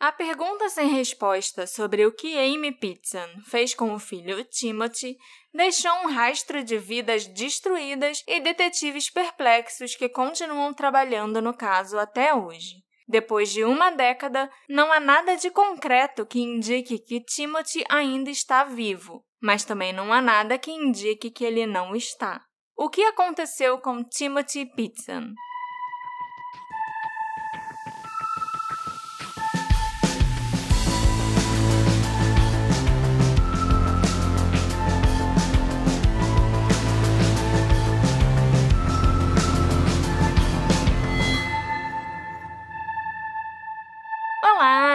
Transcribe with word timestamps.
A 0.00 0.10
pergunta 0.10 0.70
sem 0.70 0.88
resposta 0.88 1.66
sobre 1.66 2.06
o 2.06 2.12
que 2.12 2.38
Amy 2.38 2.72
Pitson 2.72 3.28
fez 3.44 3.74
com 3.74 3.92
o 3.92 3.98
filho 3.98 4.42
Timothy 4.44 5.18
deixou 5.52 5.92
um 5.92 6.10
rastro 6.10 6.64
de 6.64 6.78
vidas 6.78 7.26
destruídas 7.26 8.24
e 8.26 8.40
detetives 8.40 9.10
perplexos 9.10 9.94
que 9.94 10.08
continuam 10.08 10.72
trabalhando 10.72 11.42
no 11.42 11.52
caso 11.52 11.98
até 11.98 12.34
hoje. 12.34 12.76
Depois 13.06 13.50
de 13.50 13.62
uma 13.62 13.90
década, 13.90 14.50
não 14.70 14.90
há 14.90 14.98
nada 14.98 15.36
de 15.36 15.50
concreto 15.50 16.24
que 16.24 16.40
indique 16.40 16.98
que 17.00 17.20
Timothy 17.20 17.84
ainda 17.86 18.30
está 18.30 18.64
vivo, 18.64 19.22
mas 19.38 19.66
também 19.66 19.92
não 19.92 20.14
há 20.14 20.22
nada 20.22 20.56
que 20.56 20.70
indique 20.70 21.30
que 21.30 21.44
ele 21.44 21.66
não 21.66 21.94
está. 21.94 22.40
O 22.74 22.88
que 22.88 23.02
aconteceu 23.02 23.76
com 23.76 24.02
Timothy 24.02 24.64
Pitson? 24.64 25.34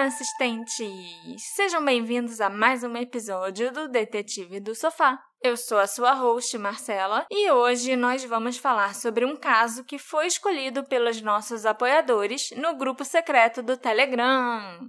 Assistentes! 0.06 1.42
Sejam 1.56 1.84
bem-vindos 1.84 2.40
a 2.40 2.48
mais 2.48 2.84
um 2.84 2.96
episódio 2.96 3.72
do 3.72 3.88
Detetive 3.88 4.60
do 4.60 4.76
Sofá. 4.76 5.20
Eu 5.42 5.58
sou 5.58 5.80
a 5.80 5.88
sua 5.88 6.14
host, 6.14 6.56
Marcela, 6.60 7.26
e 7.32 7.50
hoje 7.50 7.96
nós 7.96 8.24
vamos 8.24 8.56
falar 8.56 8.94
sobre 8.94 9.26
um 9.26 9.36
caso 9.36 9.84
que 9.84 9.98
foi 9.98 10.28
escolhido 10.28 10.84
pelos 10.84 11.20
nossos 11.22 11.66
apoiadores 11.66 12.52
no 12.52 12.76
grupo 12.76 13.04
secreto 13.04 13.64
do 13.64 13.76
Telegram. 13.78 14.80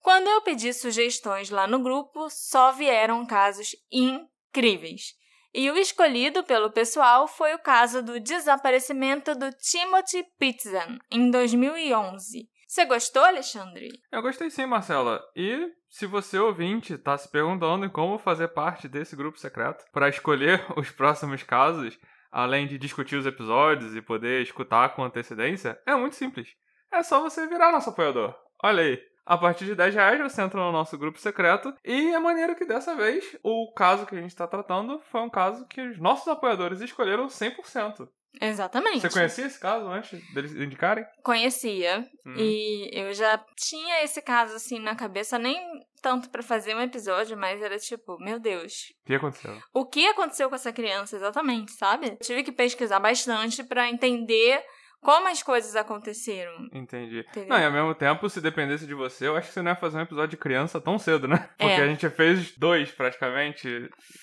Quando 0.00 0.28
eu 0.28 0.40
pedi 0.40 0.72
sugestões 0.72 1.50
lá 1.50 1.66
no 1.66 1.80
grupo, 1.80 2.28
só 2.30 2.72
vieram 2.72 3.26
casos 3.26 3.76
incríveis. 3.92 5.12
E 5.52 5.70
o 5.70 5.76
escolhido 5.76 6.42
pelo 6.42 6.72
pessoal 6.72 7.28
foi 7.28 7.54
o 7.54 7.58
caso 7.58 8.02
do 8.02 8.18
desaparecimento 8.18 9.34
do 9.34 9.52
Timothy 9.52 10.24
Pitzen, 10.38 10.98
em 11.10 11.30
2011. 11.30 12.48
Você 12.74 12.86
gostou, 12.86 13.22
Alexandre? 13.22 13.88
Eu 14.10 14.20
gostei 14.20 14.50
sim, 14.50 14.66
Marcela. 14.66 15.22
E 15.36 15.70
se 15.88 16.06
você 16.06 16.40
ouvinte 16.40 16.94
está 16.94 17.16
se 17.16 17.30
perguntando 17.30 17.88
como 17.88 18.18
fazer 18.18 18.48
parte 18.48 18.88
desse 18.88 19.14
grupo 19.14 19.38
secreto 19.38 19.84
para 19.92 20.08
escolher 20.08 20.66
os 20.76 20.90
próximos 20.90 21.44
casos, 21.44 21.96
além 22.32 22.66
de 22.66 22.76
discutir 22.76 23.14
os 23.14 23.26
episódios 23.26 23.94
e 23.94 24.02
poder 24.02 24.42
escutar 24.42 24.88
com 24.96 25.04
antecedência, 25.04 25.80
é 25.86 25.94
muito 25.94 26.16
simples. 26.16 26.48
É 26.92 27.00
só 27.04 27.20
você 27.20 27.46
virar 27.46 27.70
nosso 27.70 27.90
apoiador. 27.90 28.34
Olha 28.60 28.82
aí. 28.82 29.00
A 29.24 29.38
partir 29.38 29.66
de 29.66 29.76
10 29.76 29.94
reais 29.94 30.20
você 30.20 30.42
entra 30.42 30.58
no 30.58 30.72
nosso 30.72 30.98
grupo 30.98 31.20
secreto 31.20 31.72
e 31.84 32.12
é 32.12 32.18
maneiro 32.18 32.56
que 32.56 32.66
dessa 32.66 32.96
vez 32.96 33.38
o 33.44 33.72
caso 33.72 34.04
que 34.04 34.16
a 34.16 34.20
gente 34.20 34.30
está 34.30 34.48
tratando 34.48 35.00
foi 35.12 35.20
um 35.20 35.30
caso 35.30 35.64
que 35.68 35.80
os 35.80 35.96
nossos 36.00 36.26
apoiadores 36.26 36.80
escolheram 36.80 37.28
100%. 37.28 38.08
Exatamente. 38.40 39.00
Você 39.00 39.10
conhecia 39.10 39.46
esse 39.46 39.58
caso 39.58 39.86
antes 39.86 40.20
deles 40.32 40.52
indicarem? 40.54 41.04
Conhecia. 41.22 42.06
Hum. 42.26 42.34
E 42.36 42.90
eu 42.92 43.12
já 43.14 43.38
tinha 43.56 44.02
esse 44.02 44.20
caso 44.20 44.54
assim 44.54 44.78
na 44.78 44.94
cabeça, 44.94 45.38
nem 45.38 45.58
tanto 46.02 46.28
para 46.28 46.42
fazer 46.42 46.74
um 46.74 46.80
episódio, 46.80 47.36
mas 47.36 47.62
era 47.62 47.78
tipo, 47.78 48.18
meu 48.18 48.38
Deus. 48.38 48.92
O 49.02 49.06
que 49.06 49.14
aconteceu? 49.14 49.58
O 49.72 49.86
que 49.86 50.06
aconteceu 50.06 50.48
com 50.48 50.54
essa 50.54 50.72
criança 50.72 51.16
exatamente, 51.16 51.72
sabe? 51.72 52.08
Eu 52.08 52.16
tive 52.16 52.42
que 52.42 52.52
pesquisar 52.52 53.00
bastante 53.00 53.64
para 53.64 53.88
entender 53.88 54.62
como 55.00 55.28
as 55.28 55.42
coisas 55.42 55.76
aconteceram. 55.76 56.68
Entendi. 56.72 57.20
Entendeu? 57.20 57.48
Não, 57.50 57.58
e 57.58 57.64
ao 57.64 57.70
mesmo 57.70 57.94
tempo, 57.94 58.28
se 58.28 58.40
dependesse 58.40 58.86
de 58.86 58.94
você, 58.94 59.28
eu 59.28 59.36
acho 59.36 59.48
que 59.48 59.54
você 59.54 59.62
não 59.62 59.70
ia 59.70 59.76
fazer 59.76 59.98
um 59.98 60.02
episódio 60.02 60.30
de 60.30 60.36
criança 60.38 60.80
tão 60.80 60.98
cedo, 60.98 61.28
né? 61.28 61.36
Porque 61.58 61.72
é. 61.72 61.82
a 61.82 61.86
gente 61.86 62.08
fez 62.08 62.56
dois 62.56 62.90
praticamente 62.90 63.68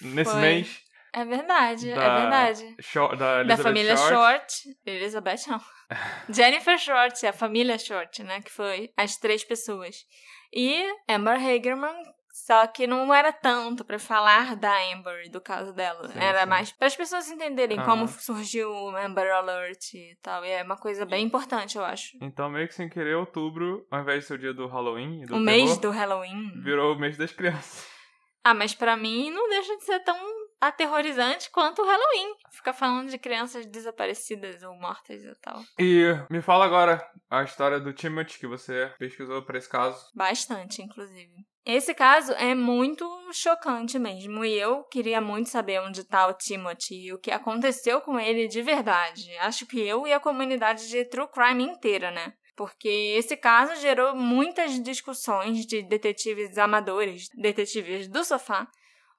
nesse 0.02 0.32
Foi. 0.32 0.42
mês. 0.42 0.91
É 1.14 1.26
verdade, 1.26 1.90
é 1.90 1.96
da, 1.96 2.04
é 2.04 2.22
verdade. 2.22 2.76
Short, 2.80 3.18
da, 3.18 3.44
da, 3.44 3.58
família 3.58 3.98
Short. 3.98 4.14
Short. 4.14 4.78
Elizabeth 4.86 5.48
não. 5.48 5.62
Jennifer 6.30 6.78
Short, 6.78 7.28
a 7.28 7.34
família 7.34 7.78
Short, 7.78 8.24
né? 8.24 8.42
Que 8.42 8.52
foi 8.52 8.94
as 8.96 9.18
três 9.18 9.44
pessoas. 9.44 10.06
E 10.54 10.86
Amber 11.10 11.36
Hagerman, 11.36 11.96
só 12.32 12.66
que 12.68 12.88
não 12.88 13.14
era 13.14 13.34
tanto 13.34 13.84
para 13.84 14.00
falar 14.00 14.56
da 14.56 14.74
Amber, 14.94 15.30
do 15.30 15.42
caso 15.42 15.74
dela. 15.74 16.08
Sim, 16.08 16.20
era 16.20 16.44
sim. 16.44 16.50
mais 16.50 16.72
para 16.72 16.88
as 16.88 16.96
pessoas 16.96 17.30
entenderem 17.30 17.80
ah. 17.80 17.84
como 17.84 18.08
surgiu 18.08 18.72
o 18.72 18.96
Amber 18.96 19.34
Alert 19.34 19.94
e 19.94 20.18
tal. 20.22 20.46
E 20.46 20.50
é 20.50 20.64
uma 20.64 20.78
coisa 20.78 21.06
bem 21.06 21.26
importante, 21.26 21.78
eu 21.78 21.84
acho. 21.84 22.18
Então, 22.22 22.50
meio 22.50 22.70
que 22.70 22.74
sem 22.74 22.88
querer, 22.88 23.16
outubro, 23.16 23.86
ao 23.92 24.00
invés 24.02 24.22
de 24.22 24.28
ser 24.28 24.34
o 24.36 24.38
dia 24.38 24.54
do 24.54 24.66
Halloween. 24.68 25.20
Do 25.20 25.24
o 25.24 25.28
terror, 25.28 25.42
mês 25.42 25.78
do 25.78 25.90
Halloween. 25.90 26.54
Virou 26.64 26.96
o 26.96 27.00
mês 27.00 27.18
das 27.18 27.34
crianças. 27.34 27.86
Ah, 28.44 28.54
mas 28.54 28.74
para 28.74 28.98
mim 28.98 29.30
não 29.30 29.50
deixa 29.50 29.78
de 29.78 29.84
ser 29.84 30.00
tão 30.00 30.18
aterrorizante 30.62 31.50
quanto 31.50 31.82
o 31.82 31.86
Halloween. 31.86 32.36
Ficar 32.52 32.74
falando 32.74 33.10
de 33.10 33.18
crianças 33.18 33.66
desaparecidas 33.66 34.62
ou 34.62 34.76
mortas 34.76 35.24
e 35.24 35.36
tal. 35.42 35.62
E 35.80 36.06
me 36.30 36.42
fala 36.42 36.64
agora 36.64 37.04
a 37.30 37.44
história 37.44 37.80
do 37.80 37.92
Timothy 37.92 38.40
que 38.40 38.48
você 38.48 38.94
pesquisou 39.00 39.42
para 39.42 39.58
esse 39.58 39.68
caso. 39.68 40.10
Bastante, 40.14 40.82
inclusive. 40.82 41.34
Esse 41.66 41.94
caso 41.94 42.34
é 42.34 42.56
muito 42.56 43.06
chocante 43.32 44.00
mesmo, 44.00 44.44
e 44.44 44.58
eu 44.58 44.84
queria 44.86 45.22
muito 45.22 45.48
saber 45.48 45.80
onde 45.80 46.02
está 46.02 46.28
o 46.28 46.34
Timothy 46.34 47.06
e 47.06 47.14
o 47.14 47.20
que 47.20 47.30
aconteceu 47.30 48.02
com 48.02 48.20
ele 48.20 48.48
de 48.48 48.64
verdade. 48.64 49.32
Acho 49.38 49.68
que 49.68 49.80
eu 49.80 50.08
e 50.08 50.14
a 50.14 50.20
comunidade 50.20 50.90
de 50.90 51.06
True 51.06 51.28
Crime 51.28 51.64
inteira, 51.64 52.10
né? 52.10 52.34
Porque 52.56 52.90
esse 53.16 53.38
caso 53.38 53.80
gerou 53.80 54.16
muitas 54.16 54.82
discussões 54.82 55.66
de 55.66 55.84
detetives 55.84 56.58
amadores, 56.58 57.28
detetives 57.36 58.08
do 58.08 58.24
sofá, 58.24 58.68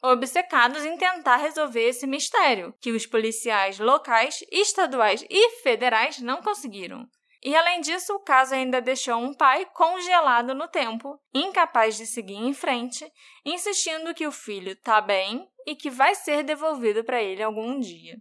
obcecados 0.03 0.85
em 0.85 0.97
tentar 0.97 1.37
resolver 1.37 1.89
esse 1.89 2.07
mistério, 2.07 2.75
que 2.81 2.91
os 2.91 3.07
policiais 3.07 3.79
locais, 3.79 4.45
estaduais 4.51 5.25
e 5.31 5.51
federais 5.63 6.19
não 6.19 6.43
conseguiram. 6.43 7.09
E 7.45 7.57
além 7.57 7.81
disso, 7.81 8.15
o 8.15 8.21
caso 8.21 8.55
ainda 8.55 8.81
deixou 8.81 9.17
um 9.17 9.35
pai 9.35 9.67
congelado 9.75 10.55
no 10.55 10.69
tempo, 10.69 11.19
incapaz 11.35 11.97
de 11.97 12.07
seguir 12.07 12.37
em 12.37 12.55
frente, 12.55 13.05
insistindo 13.45 14.15
que 14.15 14.27
o 14.27 14.33
filho 14.33 14.73
está 14.73 15.01
bem 15.01 15.49
e 15.67 15.75
que 15.75 15.91
vai 15.91 16.15
ser 16.15 16.45
devolvido 16.45 17.03
para 17.03 17.23
ele 17.23 17.43
algum 17.43 17.81
dia. 17.81 18.17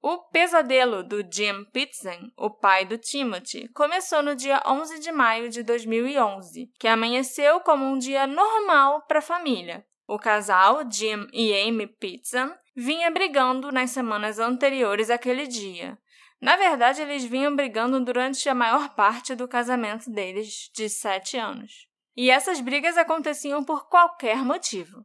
O 0.00 0.18
pesadelo 0.30 1.04
do 1.04 1.22
Jim 1.30 1.64
Pitzen, 1.66 2.32
o 2.36 2.50
pai 2.50 2.84
do 2.84 2.98
Timothy, 2.98 3.68
começou 3.68 4.22
no 4.22 4.34
dia 4.34 4.60
11 4.66 4.98
de 4.98 5.12
maio 5.12 5.48
de 5.48 5.62
2011, 5.62 6.72
que 6.78 6.88
amanheceu 6.88 7.60
como 7.60 7.84
um 7.84 7.98
dia 7.98 8.26
normal 8.26 9.02
para 9.06 9.20
a 9.20 9.22
família, 9.22 9.86
o 10.12 10.18
casal, 10.18 10.82
Jim 10.90 11.26
e 11.32 11.54
Amy 11.54 11.86
Pitson, 11.86 12.52
vinha 12.76 13.10
brigando 13.10 13.72
nas 13.72 13.92
semanas 13.92 14.38
anteriores 14.38 15.08
àquele 15.08 15.46
dia. 15.46 15.98
Na 16.38 16.54
verdade, 16.56 17.00
eles 17.00 17.24
vinham 17.24 17.56
brigando 17.56 17.98
durante 18.04 18.46
a 18.46 18.54
maior 18.54 18.94
parte 18.94 19.34
do 19.34 19.48
casamento 19.48 20.10
deles, 20.10 20.70
de 20.74 20.86
sete 20.90 21.38
anos. 21.38 21.88
E 22.14 22.30
essas 22.30 22.60
brigas 22.60 22.98
aconteciam 22.98 23.64
por 23.64 23.88
qualquer 23.88 24.44
motivo. 24.44 25.02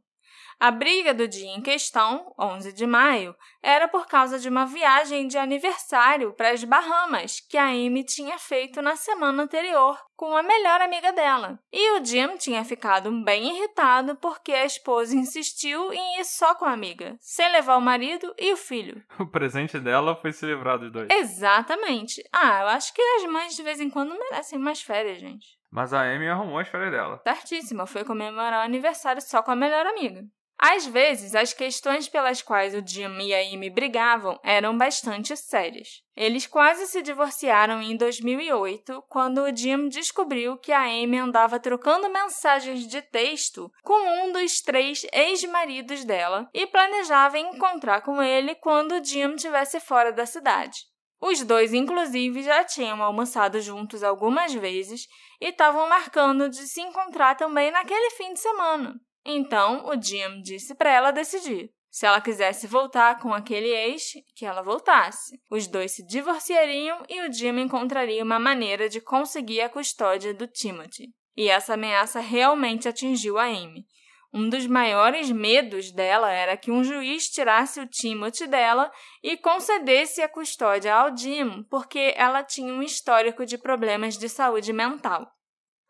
A 0.60 0.72
briga 0.72 1.14
do 1.14 1.28
dia 1.28 1.56
em 1.56 1.62
questão, 1.62 2.34
11 2.40 2.74
de 2.74 2.88
maio, 2.88 3.36
era 3.62 3.88
por 3.88 4.08
causa 4.08 4.40
de 4.40 4.50
uma 4.50 4.66
viagem 4.66 5.28
de 5.28 5.38
aniversário 5.38 6.34
para 6.34 6.50
as 6.50 6.64
Bahamas 6.64 7.40
que 7.48 7.58
a 7.58 7.66
Amy 7.66 8.04
tinha 8.04 8.40
feito 8.40 8.82
na 8.82 8.96
semana 8.96 9.44
anterior 9.44 10.00
com 10.16 10.36
a 10.36 10.42
melhor 10.42 10.82
amiga 10.82 11.14
dela. 11.14 11.60
E 11.72 11.92
o 11.92 12.04
Jim 12.04 12.38
tinha 12.38 12.66
ficado 12.66 13.12
bem 13.24 13.56
irritado 13.56 14.16
porque 14.16 14.52
a 14.52 14.66
esposa 14.66 15.16
insistiu 15.16 15.94
em 15.94 16.20
ir 16.20 16.26
só 16.26 16.56
com 16.56 16.66
a 16.66 16.72
amiga, 16.72 17.16
sem 17.20 17.52
levar 17.52 17.78
o 17.78 17.82
marido 17.82 18.34
e 18.36 18.52
o 18.52 18.58
filho. 18.58 19.04
O 19.20 19.28
presente 19.28 19.80
dela 19.80 20.16
foi 20.16 20.34
se 20.34 20.44
livrar 20.44 20.80
dos 20.80 20.92
dois. 20.92 21.08
Exatamente. 21.12 22.24
Ah, 22.34 22.62
eu 22.62 22.68
acho 22.70 22.92
que 22.96 23.02
as 23.02 23.26
mães 23.26 23.56
de 23.56 23.62
vez 23.62 23.80
em 23.80 23.92
quando 23.92 24.18
merecem 24.18 24.58
mais 24.58 24.82
férias, 24.82 25.20
gente. 25.20 25.58
Mas 25.70 25.94
a 25.94 26.02
Amy 26.02 26.28
arrumou 26.28 26.58
as 26.58 26.68
férias 26.68 26.92
dela. 26.92 27.22
Certíssima, 27.24 27.86
foi 27.86 28.04
comemorar 28.04 28.62
o 28.62 28.66
aniversário 28.66 29.22
só 29.22 29.44
com 29.44 29.52
a 29.52 29.56
melhor 29.56 29.86
amiga. 29.86 30.26
Às 30.60 30.88
vezes, 30.88 31.36
as 31.36 31.54
questões 31.54 32.10
pelas 32.10 32.42
quais 32.42 32.74
o 32.74 32.82
Jim 32.86 33.16
e 33.22 33.34
a 33.34 33.42
Amy 33.42 33.70
brigavam 33.70 34.40
eram 34.44 34.76
bastante 34.76 35.38
sérias. 35.38 36.02
Eles 36.16 36.48
quase 36.48 36.88
se 36.88 37.04
divorciaram 37.04 37.80
em 37.80 37.96
2008, 37.96 39.04
quando 39.08 39.44
o 39.44 39.56
Jim 39.56 39.88
descobriu 39.88 40.58
que 40.58 40.72
a 40.72 40.82
Amy 40.82 41.20
andava 41.20 41.60
trocando 41.60 42.10
mensagens 42.10 42.88
de 42.88 43.04
texto 43.04 43.72
com 43.84 44.26
um 44.26 44.32
dos 44.32 44.60
três 44.62 45.06
ex-maridos 45.14 46.04
dela 46.04 46.50
e 46.52 46.66
planejava 46.66 47.38
encontrar 47.38 48.02
com 48.02 48.20
ele 48.22 48.56
quando 48.56 48.94
o 48.94 49.04
Jim 49.04 49.36
estivesse 49.36 49.80
fora 49.80 50.12
da 50.12 50.26
cidade. 50.26 50.80
Os 51.22 51.44
dois, 51.44 51.72
inclusive, 51.72 52.42
já 52.42 52.64
tinham 52.64 53.02
almoçado 53.04 53.62
juntos 53.62 54.04
algumas 54.04 54.54
vezes 54.54 55.08
e 55.40 55.50
estavam 55.50 55.88
marcando 55.88 56.50
de 56.50 56.68
se 56.68 56.82
encontrar 56.82 57.36
também 57.36 57.70
naquele 57.70 58.10
fim 58.12 58.34
de 58.34 58.40
semana. 58.40 58.96
Então, 59.30 59.86
o 59.90 60.02
Jim 60.02 60.42
disse 60.42 60.74
para 60.74 60.90
ela 60.90 61.12
decidir. 61.12 61.70
Se 61.90 62.06
ela 62.06 62.22
quisesse 62.22 62.66
voltar 62.66 63.20
com 63.20 63.34
aquele 63.34 63.68
ex, 63.68 64.14
que 64.34 64.46
ela 64.46 64.62
voltasse. 64.62 65.38
Os 65.52 65.68
dois 65.68 65.92
se 65.92 66.06
divorciariam 66.06 67.04
e 67.10 67.22
o 67.28 67.34
Jim 67.34 67.60
encontraria 67.60 68.24
uma 68.24 68.40
maneira 68.40 68.88
de 68.88 69.02
conseguir 69.02 69.60
a 69.60 69.70
custódia 69.70 70.34
do 70.34 70.48
Timothy. 70.48 71.10
E 71.36 71.50
essa 71.50 71.74
ameaça 71.74 72.22
realmente 72.22 72.88
atingiu 72.88 73.38
a 73.38 73.44
Amy. 73.44 73.86
Um 74.34 74.48
dos 74.48 74.66
maiores 74.66 75.30
medos 75.30 75.92
dela 75.92 76.32
era 76.32 76.56
que 76.56 76.72
um 76.72 76.84
juiz 76.84 77.30
tirasse 77.30 77.82
o 77.82 77.88
Timothy 77.88 78.48
dela 78.48 78.90
e 79.22 79.36
concedesse 79.36 80.22
a 80.22 80.30
custódia 80.30 80.96
ao 80.96 81.16
Jim, 81.16 81.64
porque 81.70 82.14
ela 82.16 82.44
tinha 82.44 82.74
um 82.74 82.84
histórico 82.84 83.46
de 83.46 83.58
problemas 83.58 84.18
de 84.18 84.30
saúde 84.30 84.72
mental. 84.72 85.30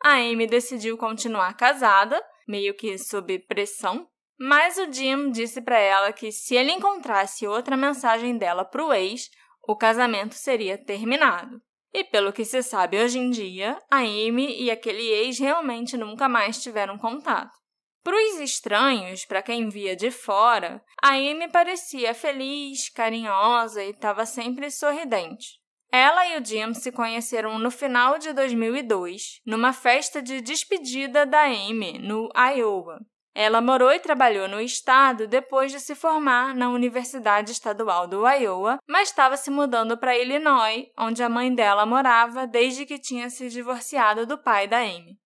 A 0.04 0.14
Amy 0.14 0.48
decidiu 0.48 0.98
continuar 0.98 1.56
casada, 1.56 2.24
meio 2.48 2.74
que 2.74 2.98
sob 2.98 3.38
pressão, 3.40 4.08
mas 4.40 4.78
o 4.78 4.92
Jim 4.92 5.32
disse 5.32 5.62
para 5.62 5.80
ela 5.80 6.14
que 6.14 6.32
se 6.32 6.56
ele 6.56 6.72
encontrasse 6.72 7.48
outra 7.48 7.76
mensagem 7.76 8.38
dela 8.38 8.64
para 8.64 8.86
o 8.86 8.94
ex, 8.94 9.30
o 9.68 9.76
casamento 9.76 10.36
seria 10.36 10.78
terminado. 10.78 11.62
E 11.94 12.04
pelo 12.04 12.32
que 12.32 12.46
se 12.46 12.62
sabe 12.62 13.02
hoje 13.02 13.18
em 13.18 13.30
dia, 13.32 13.82
a 13.90 13.98
Amy 13.98 14.62
e 14.62 14.70
aquele 14.70 15.02
ex 15.02 15.40
realmente 15.40 15.98
nunca 15.98 16.30
mais 16.30 16.62
tiveram 16.62 16.98
contato. 16.98 17.58
Para 18.04 18.16
os 18.16 18.40
estranhos, 18.40 19.26
para 19.26 19.42
quem 19.42 19.68
via 19.68 19.96
de 19.96 20.12
fora, 20.12 20.82
a 21.02 21.16
Amy 21.16 21.50
parecia 21.52 22.14
feliz, 22.14 22.90
carinhosa 22.90 23.84
e 23.84 23.90
estava 23.90 24.26
sempre 24.26 24.70
sorridente. 24.70 25.60
Ela 25.92 26.28
e 26.28 26.40
o 26.40 26.46
Jim 26.46 26.74
se 26.74 26.92
conheceram 26.92 27.58
no 27.58 27.72
final 27.72 28.20
de 28.20 28.34
2002, 28.34 29.42
numa 29.46 29.72
festa 29.72 30.22
de 30.22 30.42
despedida 30.42 31.26
da 31.26 31.44
Amy, 31.44 31.98
no 32.00 32.30
Iowa. 32.36 33.00
Ela 33.34 33.62
morou 33.62 33.92
e 33.92 34.00
trabalhou 34.00 34.48
no 34.48 34.60
estado 34.60 35.28
depois 35.28 35.72
de 35.72 35.80
se 35.80 35.94
formar 35.94 36.56
na 36.56 36.70
Universidade 36.70 37.52
Estadual 37.52 38.08
do 38.08 38.28
Iowa, 38.28 38.80
mas 38.90 39.10
estava 39.10 39.38
se 39.38 39.52
mudando 39.52 39.96
para 39.96 40.18
Illinois, 40.18 40.88
onde 40.98 41.22
a 41.22 41.30
mãe 41.30 41.54
dela 41.54 41.86
morava 41.86 42.48
desde 42.48 42.84
que 42.84 42.98
tinha 42.98 43.30
se 43.30 43.48
divorciado 43.48 44.26
do 44.26 44.40
pai 44.40 44.68
da 44.68 44.80
Amy. 44.80 45.20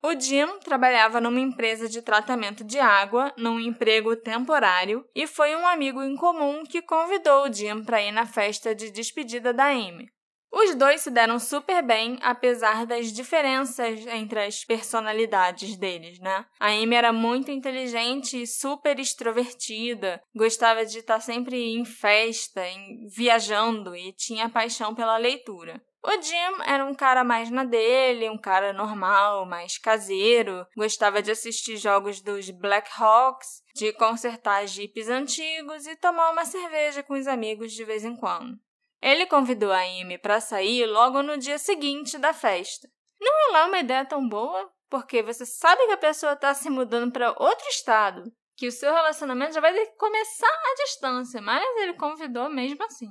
O 0.00 0.18
Jim 0.18 0.60
trabalhava 0.60 1.20
numa 1.20 1.40
empresa 1.40 1.88
de 1.88 2.00
tratamento 2.00 2.62
de 2.62 2.78
água, 2.78 3.32
num 3.36 3.58
emprego 3.58 4.14
temporário, 4.14 5.04
e 5.12 5.26
foi 5.26 5.56
um 5.56 5.66
amigo 5.66 6.00
em 6.02 6.14
comum 6.14 6.64
que 6.64 6.80
convidou 6.80 7.48
o 7.48 7.52
Jim 7.52 7.82
para 7.82 8.00
ir 8.00 8.12
na 8.12 8.24
festa 8.24 8.72
de 8.74 8.90
despedida 8.90 9.52
da 9.52 9.66
Amy. 9.66 10.08
Os 10.50 10.74
dois 10.74 11.02
se 11.02 11.10
deram 11.10 11.38
super 11.38 11.82
bem, 11.82 12.18
apesar 12.22 12.86
das 12.86 13.12
diferenças 13.12 14.06
entre 14.06 14.40
as 14.40 14.64
personalidades 14.64 15.76
deles, 15.76 16.18
né? 16.20 16.46
A 16.58 16.68
Amy 16.68 16.94
era 16.94 17.12
muito 17.12 17.50
inteligente 17.50 18.40
e 18.40 18.46
super 18.46 18.98
extrovertida, 18.98 20.22
gostava 20.34 20.86
de 20.86 20.98
estar 20.98 21.20
sempre 21.20 21.74
em 21.74 21.84
festa, 21.84 22.66
em, 22.66 23.06
viajando 23.08 23.94
e 23.94 24.12
tinha 24.12 24.48
paixão 24.48 24.94
pela 24.94 25.18
leitura. 25.18 25.82
O 26.02 26.22
Jim 26.22 26.62
era 26.64 26.84
um 26.84 26.94
cara 26.94 27.24
mais 27.24 27.50
na 27.50 27.64
dele, 27.64 28.30
um 28.30 28.38
cara 28.38 28.72
normal, 28.72 29.44
mais 29.44 29.78
caseiro, 29.78 30.64
gostava 30.76 31.20
de 31.20 31.30
assistir 31.30 31.76
jogos 31.76 32.20
dos 32.20 32.50
Black 32.50 32.88
Hawks, 32.96 33.62
de 33.74 33.92
consertar 33.92 34.66
jipes 34.66 35.08
antigos 35.08 35.86
e 35.86 35.96
tomar 35.96 36.30
uma 36.30 36.44
cerveja 36.44 37.02
com 37.02 37.14
os 37.14 37.26
amigos 37.26 37.72
de 37.72 37.84
vez 37.84 38.04
em 38.04 38.16
quando. 38.16 38.56
Ele 39.02 39.26
convidou 39.26 39.72
a 39.72 39.80
Amy 39.80 40.18
para 40.18 40.40
sair 40.40 40.86
logo 40.86 41.22
no 41.22 41.36
dia 41.36 41.58
seguinte 41.58 42.16
da 42.16 42.32
festa. 42.32 42.88
Não 43.20 43.48
é 43.48 43.52
lá 43.52 43.66
uma 43.66 43.78
ideia 43.78 44.04
tão 44.04 44.28
boa, 44.28 44.70
porque 44.88 45.22
você 45.22 45.44
sabe 45.44 45.84
que 45.86 45.92
a 45.92 45.98
pessoa 45.98 46.32
está 46.32 46.54
se 46.54 46.70
mudando 46.70 47.12
para 47.12 47.30
outro 47.30 47.68
estado, 47.68 48.22
que 48.56 48.68
o 48.68 48.72
seu 48.72 48.92
relacionamento 48.92 49.54
já 49.54 49.60
vai 49.60 49.74
começar 49.98 50.46
à 50.46 50.74
distância, 50.84 51.40
mas 51.40 51.62
ele 51.80 51.94
convidou 51.94 52.48
mesmo 52.48 52.84
assim 52.84 53.08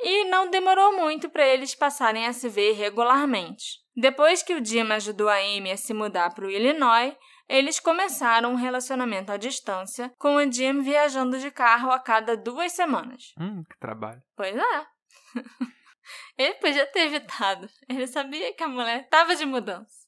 e 0.00 0.24
não 0.26 0.50
demorou 0.50 0.96
muito 0.96 1.28
para 1.28 1.46
eles 1.46 1.74
passarem 1.74 2.26
a 2.26 2.32
se 2.32 2.48
ver 2.48 2.72
regularmente. 2.72 3.78
Depois 3.96 4.42
que 4.42 4.54
o 4.54 4.64
Jim 4.64 4.90
ajudou 4.92 5.28
a 5.28 5.38
Amy 5.38 5.72
a 5.72 5.76
se 5.76 5.92
mudar 5.92 6.32
para 6.34 6.46
o 6.46 6.50
Illinois, 6.50 7.16
eles 7.48 7.80
começaram 7.80 8.52
um 8.52 8.56
relacionamento 8.56 9.32
à 9.32 9.36
distância, 9.36 10.12
com 10.18 10.36
o 10.36 10.52
Jim 10.52 10.82
viajando 10.82 11.38
de 11.38 11.50
carro 11.50 11.90
a 11.90 11.98
cada 11.98 12.36
duas 12.36 12.72
semanas. 12.72 13.32
Hum, 13.40 13.64
que 13.68 13.78
trabalho. 13.78 14.22
Pois 14.36 14.54
é. 14.54 14.86
Ele 16.38 16.54
podia 16.54 16.86
ter 16.86 17.00
evitado. 17.00 17.68
Ele 17.88 18.06
sabia 18.06 18.52
que 18.54 18.62
a 18.62 18.68
mulher 18.68 19.02
estava 19.02 19.34
de 19.34 19.44
mudança. 19.44 20.06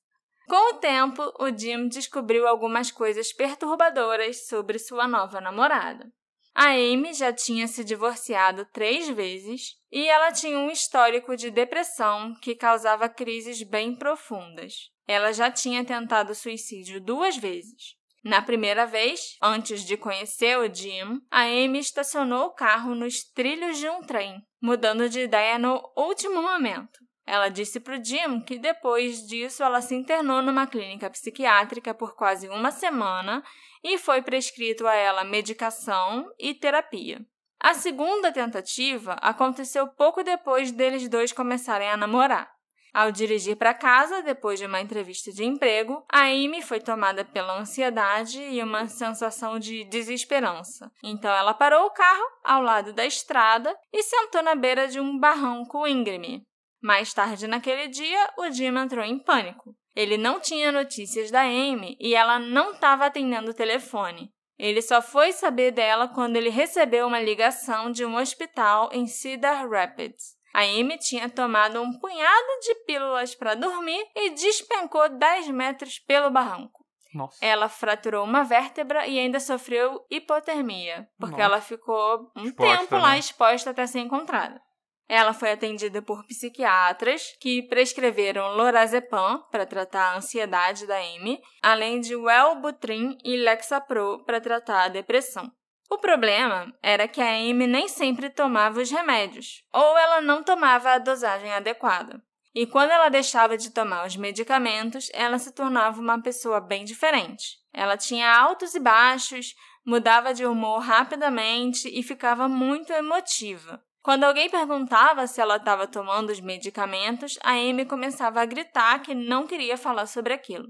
Com 0.49 0.75
o 0.75 0.79
tempo, 0.79 1.23
o 1.39 1.49
Jim 1.57 1.89
descobriu 1.89 2.47
algumas 2.47 2.91
coisas 2.91 3.33
perturbadoras 3.33 4.47
sobre 4.47 4.79
sua 4.79 5.07
nova 5.07 5.41
namorada. 5.41 6.13
A 6.55 6.71
Amy 6.71 7.15
já 7.15 7.33
tinha 7.33 7.67
se 7.69 7.85
divorciado 7.85 8.67
três 8.73 9.09
vezes 9.09 9.77
e 9.91 10.07
ela 10.09 10.33
tinha 10.33 10.59
um 10.59 10.71
histórico 10.71 11.37
de 11.37 11.51
depressão 11.51 12.35
que 12.43 12.55
causava 12.55 13.09
crises 13.09 13.63
bem 13.63 13.95
profundas. 13.95 14.91
Ela 15.07 15.33
já 15.33 15.51
tinha 15.51 15.85
tentado 15.85 16.35
suicídio 16.35 17.01
duas 17.01 17.37
vezes. 17.37 17.97
Na 18.23 18.43
primeira 18.43 18.85
vez, 18.85 19.37
antes 19.41 19.83
de 19.83 19.97
conhecer 19.97 20.59
o 20.59 20.73
Jim, 20.73 21.23
a 21.31 21.43
Amy 21.43 21.79
estacionou 21.79 22.47
o 22.47 22.55
carro 22.55 22.95
nos 22.95 23.25
trilhos 23.25 23.79
de 23.79 23.89
um 23.89 24.03
trem, 24.03 24.43
mudando 24.61 25.09
de 25.09 25.21
ideia 25.21 25.59
no 25.59 25.83
último 25.97 26.43
momento. 26.43 27.01
Ela 27.27 27.49
disse 27.49 27.81
para 27.81 27.99
o 27.99 28.05
Jim 28.05 28.41
que 28.41 28.59
depois 28.59 29.27
disso 29.27 29.63
ela 29.63 29.81
se 29.81 29.95
internou 29.95 30.43
numa 30.43 30.67
clínica 30.67 31.09
psiquiátrica 31.09 31.95
por 31.95 32.15
quase 32.15 32.49
uma 32.49 32.71
semana 32.71 33.43
e 33.83 33.99
foi 33.99 34.23
prescrito 34.23 34.87
a 34.87 34.95
ela 34.95 35.25
medicação 35.25 36.31
e 36.39 36.55
terapia. 36.55 37.21
A 37.59 37.75
segunda 37.75 38.33
tentativa 38.33 39.15
aconteceu 39.21 39.87
pouco 39.89 40.23
depois 40.23 40.73
deles 40.73 41.09
dois 41.09 41.33
começarem 41.33 41.91
a 41.91 41.97
namorar. 41.97 42.51
Ao 42.93 43.13
dirigir 43.13 43.57
para 43.57 43.73
casa, 43.73 44.23
depois 44.23 44.59
de 44.59 44.67
uma 44.67 44.81
entrevista 44.81 45.31
de 45.31 45.45
emprego, 45.45 46.05
a 46.11 46.23
Amy 46.25 46.61
foi 46.61 46.81
tomada 46.81 47.25
pela 47.25 47.61
ansiedade 47.61 48.41
e 48.41 48.61
uma 48.63 48.89
sensação 48.89 49.59
de 49.59 49.85
desesperança. 49.85 50.91
Então 51.05 51.31
ela 51.31 51.55
parou 51.55 51.87
o 51.87 51.91
carro 51.91 52.25
ao 52.43 52.63
lado 52.63 52.93
da 52.93 53.07
estrada 53.07 53.77
e 53.93 54.03
sentou 54.03 54.43
na 54.43 54.57
beira 54.57 54.89
de 54.89 54.99
um 54.99 55.19
barranco 55.19 55.87
íngreme. 55.87 56.43
Mais 56.83 57.13
tarde 57.13 57.47
naquele 57.47 57.89
dia, 57.89 58.33
o 58.39 58.51
Jim 58.51 58.77
entrou 58.77 59.05
em 59.05 59.19
pânico. 59.19 59.77
Ele 60.01 60.17
não 60.17 60.41
tinha 60.41 60.73
notícias 60.73 61.31
da 61.31 61.43
Amy 61.43 61.95
e 62.01 62.15
ela 62.15 62.39
não 62.39 62.73
estava 62.73 63.05
atendendo 63.05 63.51
o 63.51 63.55
telefone. 63.55 64.33
Ele 64.59 64.81
só 64.81 65.03
foi 65.03 65.31
saber 65.31 65.73
dela 65.73 66.09
quando 66.09 66.37
ele 66.37 66.49
recebeu 66.49 67.07
uma 67.07 67.21
ligação 67.21 67.93
de 67.93 68.03
um 68.03 68.17
hospital 68.17 68.89
em 68.95 69.07
Cedar 69.07 69.69
Rapids. 69.69 70.39
A 70.55 70.63
Amy 70.63 70.97
tinha 70.97 71.29
tomado 71.29 71.83
um 71.83 71.99
punhado 71.99 72.61
de 72.63 72.75
pílulas 72.87 73.35
para 73.35 73.55
dormir 73.55 74.03
e 74.17 74.31
despencou 74.31 75.07
10 75.07 75.49
metros 75.49 75.99
pelo 75.99 76.31
barranco. 76.31 76.83
Nossa. 77.13 77.37
Ela 77.45 77.69
fraturou 77.69 78.25
uma 78.25 78.43
vértebra 78.43 79.07
e 79.07 79.19
ainda 79.19 79.39
sofreu 79.39 80.01
hipotermia, 80.11 81.07
porque 81.19 81.33
Nossa. 81.33 81.45
ela 81.45 81.61
ficou 81.61 82.33
um 82.35 82.45
Exposta, 82.45 82.79
tempo 82.79 82.97
lá 82.97 83.11
né? 83.11 83.19
exposta 83.19 83.71
até 83.71 83.87
ser 83.87 84.01
encontrada. 84.01 84.63
Ela 85.13 85.33
foi 85.33 85.51
atendida 85.51 86.01
por 86.01 86.25
psiquiatras 86.25 87.37
que 87.41 87.65
prescreveram 87.65 88.55
lorazepam 88.55 89.43
para 89.51 89.67
tratar 89.67 90.13
a 90.13 90.17
ansiedade 90.19 90.87
da 90.87 90.99
Amy, 90.99 91.43
além 91.61 92.01
de 92.01 92.15
Wellbutrin 92.15 93.19
e 93.25 93.37
Lexapro 93.37 94.23
para 94.25 94.41
tratar 94.41 94.85
a 94.85 94.89
depressão. 94.89 95.51
O 95.91 95.99
problema 95.99 96.73
era 96.81 97.09
que 97.09 97.21
a 97.21 97.29
Amy 97.29 97.67
nem 97.67 97.89
sempre 97.89 98.31
tomava 98.31 98.81
os 98.81 98.89
remédios, 98.89 99.65
ou 99.73 99.99
ela 99.99 100.21
não 100.21 100.45
tomava 100.45 100.93
a 100.93 100.99
dosagem 100.99 101.53
adequada. 101.53 102.23
E 102.55 102.65
quando 102.65 102.93
ela 102.93 103.09
deixava 103.09 103.57
de 103.57 103.71
tomar 103.71 104.07
os 104.07 104.15
medicamentos, 104.15 105.11
ela 105.13 105.41
se 105.41 105.51
tornava 105.51 106.01
uma 106.01 106.23
pessoa 106.23 106.61
bem 106.61 106.85
diferente. 106.85 107.59
Ela 107.73 107.97
tinha 107.97 108.33
altos 108.33 108.77
e 108.77 108.79
baixos, 108.79 109.57
mudava 109.85 110.33
de 110.33 110.47
humor 110.47 110.79
rapidamente 110.79 111.89
e 111.89 112.01
ficava 112.01 112.49
muito 112.49 112.93
emotiva. 112.93 113.83
Quando 114.03 114.25
alguém 114.25 114.49
perguntava 114.49 115.27
se 115.27 115.41
ela 115.41 115.57
estava 115.57 115.87
tomando 115.87 116.31
os 116.31 116.41
medicamentos, 116.41 117.39
a 117.43 117.53
Amy 117.53 117.85
começava 117.85 118.41
a 118.41 118.47
gritar 118.47 119.01
que 119.03 119.15
não 119.15 119.47
queria 119.47 119.77
falar 119.77 120.07
sobre 120.07 120.33
aquilo. 120.33 120.69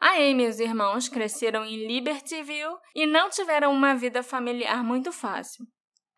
A 0.00 0.12
Amy 0.12 0.44
e 0.44 0.48
os 0.48 0.58
irmãos 0.58 1.08
cresceram 1.08 1.64
em 1.64 1.86
Libertyville 1.86 2.78
e 2.94 3.06
não 3.06 3.28
tiveram 3.28 3.70
uma 3.70 3.94
vida 3.94 4.22
familiar 4.22 4.82
muito 4.82 5.12
fácil. 5.12 5.66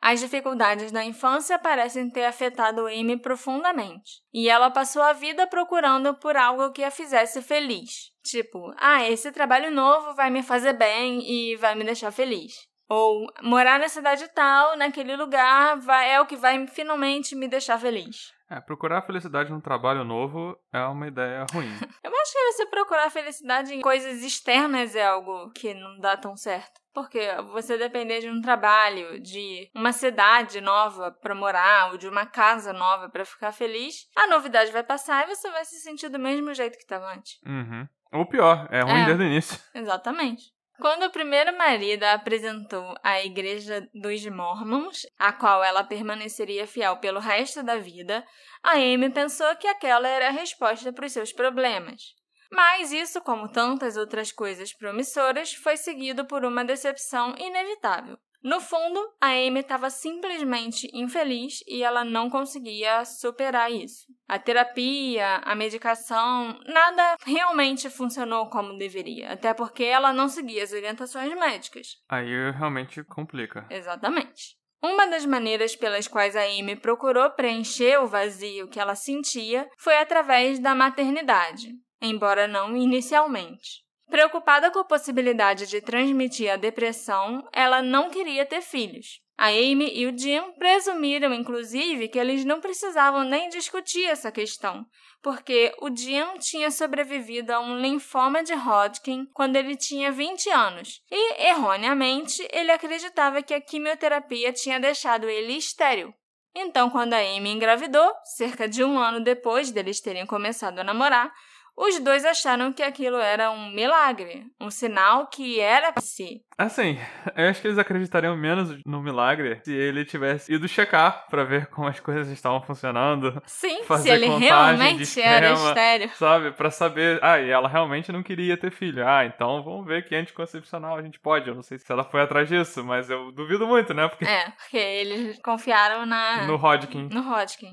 As 0.00 0.20
dificuldades 0.20 0.90
da 0.90 1.04
infância 1.04 1.58
parecem 1.58 2.10
ter 2.10 2.24
afetado 2.24 2.86
Amy 2.86 3.16
profundamente, 3.16 4.20
e 4.32 4.48
ela 4.48 4.68
passou 4.68 5.00
a 5.00 5.12
vida 5.12 5.46
procurando 5.46 6.14
por 6.14 6.36
algo 6.36 6.72
que 6.72 6.82
a 6.82 6.90
fizesse 6.90 7.40
feliz. 7.40 8.10
Tipo, 8.24 8.72
ah, 8.78 9.08
esse 9.08 9.30
trabalho 9.30 9.70
novo 9.70 10.14
vai 10.14 10.28
me 10.28 10.42
fazer 10.42 10.72
bem 10.72 11.22
e 11.22 11.56
vai 11.56 11.76
me 11.76 11.84
deixar 11.84 12.10
feliz. 12.10 12.52
Ou 12.92 13.26
morar 13.40 13.78
na 13.78 13.88
cidade 13.88 14.28
tal, 14.34 14.76
naquele 14.76 15.16
lugar, 15.16 15.78
vai, 15.78 16.10
é 16.10 16.20
o 16.20 16.26
que 16.26 16.36
vai 16.36 16.66
finalmente 16.66 17.34
me 17.34 17.48
deixar 17.48 17.78
feliz. 17.78 18.34
É, 18.50 18.60
procurar 18.60 19.00
felicidade 19.00 19.50
num 19.50 19.62
trabalho 19.62 20.04
novo 20.04 20.54
é 20.70 20.84
uma 20.84 21.08
ideia 21.08 21.46
ruim. 21.50 21.70
Eu 22.04 22.12
acho 22.14 22.32
que 22.32 22.52
você 22.52 22.66
procurar 22.66 23.08
felicidade 23.08 23.74
em 23.74 23.80
coisas 23.80 24.22
externas 24.22 24.94
é 24.94 25.06
algo 25.06 25.50
que 25.52 25.72
não 25.72 25.98
dá 26.00 26.18
tão 26.18 26.36
certo. 26.36 26.82
Porque 26.92 27.18
você 27.54 27.78
depender 27.78 28.20
de 28.20 28.28
um 28.28 28.42
trabalho, 28.42 29.18
de 29.18 29.70
uma 29.74 29.92
cidade 29.92 30.60
nova 30.60 31.10
para 31.10 31.34
morar, 31.34 31.92
ou 31.92 31.96
de 31.96 32.06
uma 32.06 32.26
casa 32.26 32.74
nova 32.74 33.08
para 33.08 33.24
ficar 33.24 33.52
feliz, 33.52 34.06
a 34.14 34.26
novidade 34.26 34.70
vai 34.70 34.82
passar 34.82 35.24
e 35.24 35.34
você 35.34 35.50
vai 35.50 35.64
se 35.64 35.80
sentir 35.80 36.10
do 36.10 36.18
mesmo 36.18 36.52
jeito 36.52 36.76
que 36.76 36.84
estava 36.84 37.10
antes. 37.10 37.40
Uhum. 37.46 37.88
Ou 38.12 38.26
pior, 38.26 38.68
é 38.70 38.82
ruim 38.82 39.00
É. 39.00 39.06
desde 39.06 39.22
o 39.22 39.26
início. 39.26 39.58
Exatamente. 39.74 40.51
Quando 40.80 41.04
o 41.04 41.10
primeiro 41.10 41.56
marido 41.56 42.02
a 42.04 42.14
apresentou 42.14 42.94
à 43.02 43.22
Igreja 43.22 43.88
dos 43.94 44.24
Mormons, 44.26 45.06
a 45.18 45.32
qual 45.32 45.62
ela 45.62 45.84
permaneceria 45.84 46.66
fiel 46.66 46.96
pelo 46.96 47.20
resto 47.20 47.62
da 47.62 47.76
vida, 47.76 48.24
a 48.62 48.72
Amy 48.72 49.10
pensou 49.10 49.54
que 49.56 49.66
aquela 49.66 50.08
era 50.08 50.28
a 50.28 50.32
resposta 50.32 50.92
para 50.92 51.06
os 51.06 51.12
seus 51.12 51.32
problemas. 51.32 52.14
Mas 52.50 52.92
isso, 52.92 53.20
como 53.22 53.50
tantas 53.50 53.96
outras 53.96 54.30
coisas 54.30 54.72
promissoras, 54.74 55.54
foi 55.54 55.76
seguido 55.76 56.26
por 56.26 56.44
uma 56.44 56.64
decepção 56.64 57.34
inevitável. 57.38 58.18
No 58.42 58.60
fundo, 58.60 59.00
a 59.20 59.28
Amy 59.28 59.60
estava 59.60 59.88
simplesmente 59.88 60.90
infeliz 60.92 61.62
e 61.66 61.82
ela 61.82 62.04
não 62.04 62.28
conseguia 62.28 63.04
superar 63.04 63.70
isso. 63.70 64.06
A 64.26 64.38
terapia, 64.38 65.36
a 65.44 65.54
medicação, 65.54 66.58
nada 66.66 67.16
realmente 67.24 67.88
funcionou 67.88 68.50
como 68.50 68.76
deveria, 68.76 69.32
até 69.32 69.54
porque 69.54 69.84
ela 69.84 70.12
não 70.12 70.28
seguia 70.28 70.64
as 70.64 70.72
orientações 70.72 71.32
médicas. 71.38 71.98
Aí 72.08 72.50
realmente 72.50 73.04
complica. 73.04 73.64
Exatamente. 73.70 74.56
Uma 74.82 75.06
das 75.06 75.24
maneiras 75.24 75.76
pelas 75.76 76.08
quais 76.08 76.34
a 76.34 76.42
Amy 76.42 76.74
procurou 76.74 77.30
preencher 77.30 77.98
o 78.00 78.08
vazio 78.08 78.66
que 78.66 78.80
ela 78.80 78.96
sentia 78.96 79.68
foi 79.78 79.96
através 79.96 80.58
da 80.58 80.74
maternidade, 80.74 81.68
embora 82.00 82.48
não 82.48 82.76
inicialmente. 82.76 83.81
Preocupada 84.12 84.70
com 84.70 84.78
a 84.78 84.84
possibilidade 84.84 85.66
de 85.66 85.80
transmitir 85.80 86.52
a 86.52 86.56
depressão, 86.56 87.48
ela 87.50 87.80
não 87.80 88.10
queria 88.10 88.44
ter 88.44 88.60
filhos. 88.60 89.22
A 89.38 89.46
Amy 89.46 89.90
e 89.90 90.06
o 90.06 90.14
Jim 90.14 90.52
presumiram, 90.58 91.32
inclusive, 91.32 92.08
que 92.08 92.18
eles 92.18 92.44
não 92.44 92.60
precisavam 92.60 93.24
nem 93.24 93.48
discutir 93.48 94.04
essa 94.04 94.30
questão, 94.30 94.84
porque 95.22 95.74
o 95.80 95.88
Jim 95.88 96.26
tinha 96.38 96.70
sobrevivido 96.70 97.54
a 97.54 97.60
um 97.60 97.78
linfoma 97.80 98.44
de 98.44 98.52
Hodgkin 98.52 99.24
quando 99.32 99.56
ele 99.56 99.76
tinha 99.76 100.12
20 100.12 100.50
anos, 100.50 101.00
e, 101.10 101.48
erroneamente, 101.48 102.46
ele 102.52 102.70
acreditava 102.70 103.40
que 103.42 103.54
a 103.54 103.62
quimioterapia 103.62 104.52
tinha 104.52 104.78
deixado 104.78 105.26
ele 105.26 105.54
estéril. 105.54 106.12
Então, 106.54 106.90
quando 106.90 107.14
a 107.14 107.18
Amy 107.18 107.48
engravidou, 107.48 108.12
cerca 108.36 108.68
de 108.68 108.84
um 108.84 108.98
ano 108.98 109.24
depois 109.24 109.70
deles 109.70 110.02
terem 110.02 110.26
começado 110.26 110.80
a 110.80 110.84
namorar, 110.84 111.32
os 111.76 111.98
dois 112.00 112.24
acharam 112.24 112.72
que 112.72 112.82
aquilo 112.82 113.16
era 113.16 113.50
um 113.50 113.70
milagre, 113.70 114.44
um 114.60 114.70
sinal 114.70 115.26
que 115.26 115.58
era 115.60 115.92
pra 115.92 116.02
si. 116.02 116.42
Assim, 116.58 116.98
eu 117.34 117.48
acho 117.48 117.60
que 117.60 117.66
eles 117.66 117.78
acreditariam 117.78 118.36
menos 118.36 118.78
no 118.86 119.02
milagre 119.02 119.60
se 119.64 119.72
ele 119.72 120.04
tivesse 120.04 120.52
ido 120.52 120.68
checar 120.68 121.26
pra 121.28 121.42
ver 121.44 121.66
como 121.68 121.88
as 121.88 121.98
coisas 121.98 122.28
estavam 122.28 122.62
funcionando, 122.62 123.42
Sim, 123.46 123.82
Fazer 123.84 124.02
se 124.02 124.14
ele 124.14 124.26
contagem 124.26 124.40
de 124.40 124.46
realmente 124.46 125.20
era 125.20 125.46
esperma. 125.52 125.68
estéreo. 125.70 126.10
sabe? 126.16 126.52
Pra 126.52 126.70
saber. 126.70 127.18
Ah, 127.22 127.40
e 127.40 127.50
ela 127.50 127.68
realmente 127.68 128.12
não 128.12 128.22
queria 128.22 128.56
ter 128.56 128.70
filho. 128.70 129.06
Ah, 129.08 129.24
então 129.24 129.62
vamos 129.64 129.86
ver 129.86 130.06
que 130.06 130.14
anticoncepcional 130.14 130.96
a 130.96 131.02
gente 131.02 131.18
pode. 131.18 131.48
Eu 131.48 131.54
não 131.54 131.62
sei 131.62 131.78
se 131.78 131.90
ela 131.90 132.04
foi 132.04 132.20
atrás 132.20 132.48
disso, 132.48 132.84
mas 132.84 133.10
eu 133.10 133.32
duvido 133.32 133.66
muito, 133.66 133.92
né? 133.94 134.06
Porque 134.08 134.24
É, 134.24 134.50
porque 134.50 134.76
eles 134.76 135.40
confiaram 135.42 136.06
na 136.06 136.46
no 136.46 136.54
Hodgkin. 136.56 137.08
no 137.10 137.22
Hodgkin. 137.22 137.72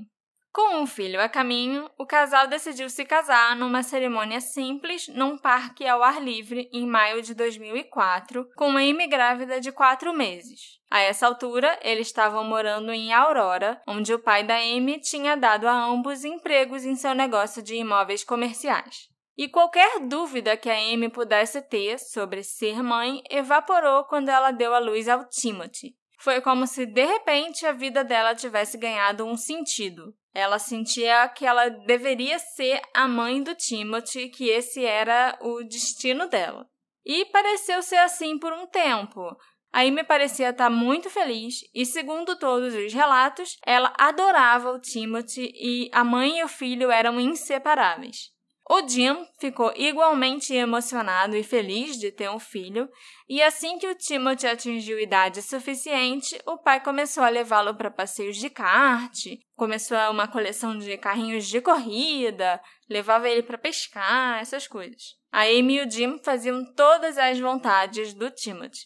Com 0.62 0.82
um 0.82 0.86
filho 0.86 1.22
a 1.22 1.30
caminho, 1.30 1.90
o 1.98 2.06
casal 2.06 2.46
decidiu 2.46 2.90
se 2.90 3.06
casar 3.06 3.56
numa 3.56 3.82
cerimônia 3.82 4.42
simples 4.42 5.08
num 5.08 5.38
parque 5.38 5.88
ao 5.88 6.04
ar 6.04 6.22
livre 6.22 6.70
em 6.74 6.86
maio 6.86 7.22
de 7.22 7.34
2004, 7.34 8.46
com 8.58 8.72
Amy 8.72 9.08
grávida 9.08 9.62
de 9.62 9.72
quatro 9.72 10.14
meses. 10.14 10.78
A 10.92 11.00
essa 11.00 11.26
altura, 11.26 11.80
eles 11.82 12.08
estavam 12.08 12.44
morando 12.44 12.92
em 12.92 13.14
Aurora, 13.14 13.82
onde 13.88 14.14
o 14.14 14.20
pai 14.20 14.44
da 14.44 14.58
Amy 14.58 15.00
tinha 15.00 15.38
dado 15.38 15.66
a 15.66 15.86
ambos 15.86 16.26
empregos 16.26 16.84
em 16.84 16.94
seu 16.94 17.16
negócio 17.16 17.64
de 17.64 17.76
imóveis 17.76 18.26
comerciais. 18.26 19.08
E 19.38 19.48
qualquer 19.48 20.02
dúvida 20.02 20.58
que 20.58 20.70
a 20.70 20.78
Amy 20.78 21.08
pudesse 21.08 21.62
ter 21.62 21.98
sobre 22.00 22.44
ser 22.44 22.84
mãe 22.84 23.24
evaporou 23.30 24.04
quando 24.04 24.28
ela 24.28 24.52
deu 24.52 24.76
à 24.76 24.80
luz 24.80 25.08
ao 25.08 25.24
Timothy. 25.30 25.96
Foi 26.20 26.42
como 26.42 26.68
se 26.68 26.86
de 26.86 27.06
repente 27.06 27.66
a 27.66 27.72
vida 27.72 28.04
dela 28.04 28.36
tivesse 28.36 28.78
ganhado 28.78 29.26
um 29.26 29.38
sentido. 29.38 30.14
Ela 30.34 30.60
sentia 30.60 31.28
que 31.30 31.46
ela 31.46 31.70
deveria 31.70 32.38
ser 32.40 32.82
a 32.94 33.08
mãe 33.08 33.42
do 33.42 33.56
Timothy, 33.56 34.30
que 34.30 34.50
esse 34.50 34.86
era 34.86 35.38
o 35.42 35.64
destino 35.64 36.28
dela. 36.28 36.68
E 37.06 37.26
pareceu 37.26 37.82
ser 37.82 37.98
assim 37.98 38.38
por 38.38 38.54
um 38.54 38.68
tempo. 38.68 39.36
A 39.72 39.82
Amy 39.82 40.04
parecia 40.04 40.50
estar 40.50 40.70
muito 40.70 41.10
feliz 41.10 41.62
e, 41.74 41.86
segundo 41.86 42.38
todos 42.38 42.74
os 42.74 42.94
relatos, 42.94 43.58
ela 43.66 43.94
adorava 43.98 44.72
o 44.72 44.80
Timothy 44.80 45.52
e 45.56 45.90
a 45.94 46.04
mãe 46.04 46.40
e 46.40 46.44
o 46.44 46.48
filho 46.48 46.92
eram 46.92 47.20
inseparáveis. 47.20 48.32
O 48.72 48.88
Jim 48.88 49.26
ficou 49.40 49.74
igualmente 49.76 50.54
emocionado 50.54 51.36
e 51.36 51.42
feliz 51.42 51.98
de 51.98 52.12
ter 52.12 52.30
um 52.30 52.38
filho, 52.38 52.88
e 53.28 53.42
assim 53.42 53.80
que 53.80 53.88
o 53.88 53.96
Timothy 53.96 54.46
atingiu 54.46 55.00
idade 55.00 55.42
suficiente, 55.42 56.40
o 56.46 56.56
pai 56.56 56.80
começou 56.80 57.24
a 57.24 57.30
levá-lo 57.30 57.74
para 57.74 57.90
passeios 57.90 58.38
de 58.38 58.48
kart, 58.48 59.26
começou 59.56 59.98
uma 60.12 60.28
coleção 60.28 60.78
de 60.78 60.96
carrinhos 61.00 61.48
de 61.48 61.60
corrida, 61.60 62.62
levava 62.88 63.28
ele 63.28 63.42
para 63.42 63.58
pescar, 63.58 64.40
essas 64.40 64.68
coisas. 64.68 65.18
A 65.32 65.46
Amy 65.46 65.78
e 65.78 65.88
o 65.88 65.90
Jim 65.90 66.20
faziam 66.24 66.64
todas 66.76 67.18
as 67.18 67.40
vontades 67.40 68.14
do 68.14 68.30
Timothy. 68.30 68.86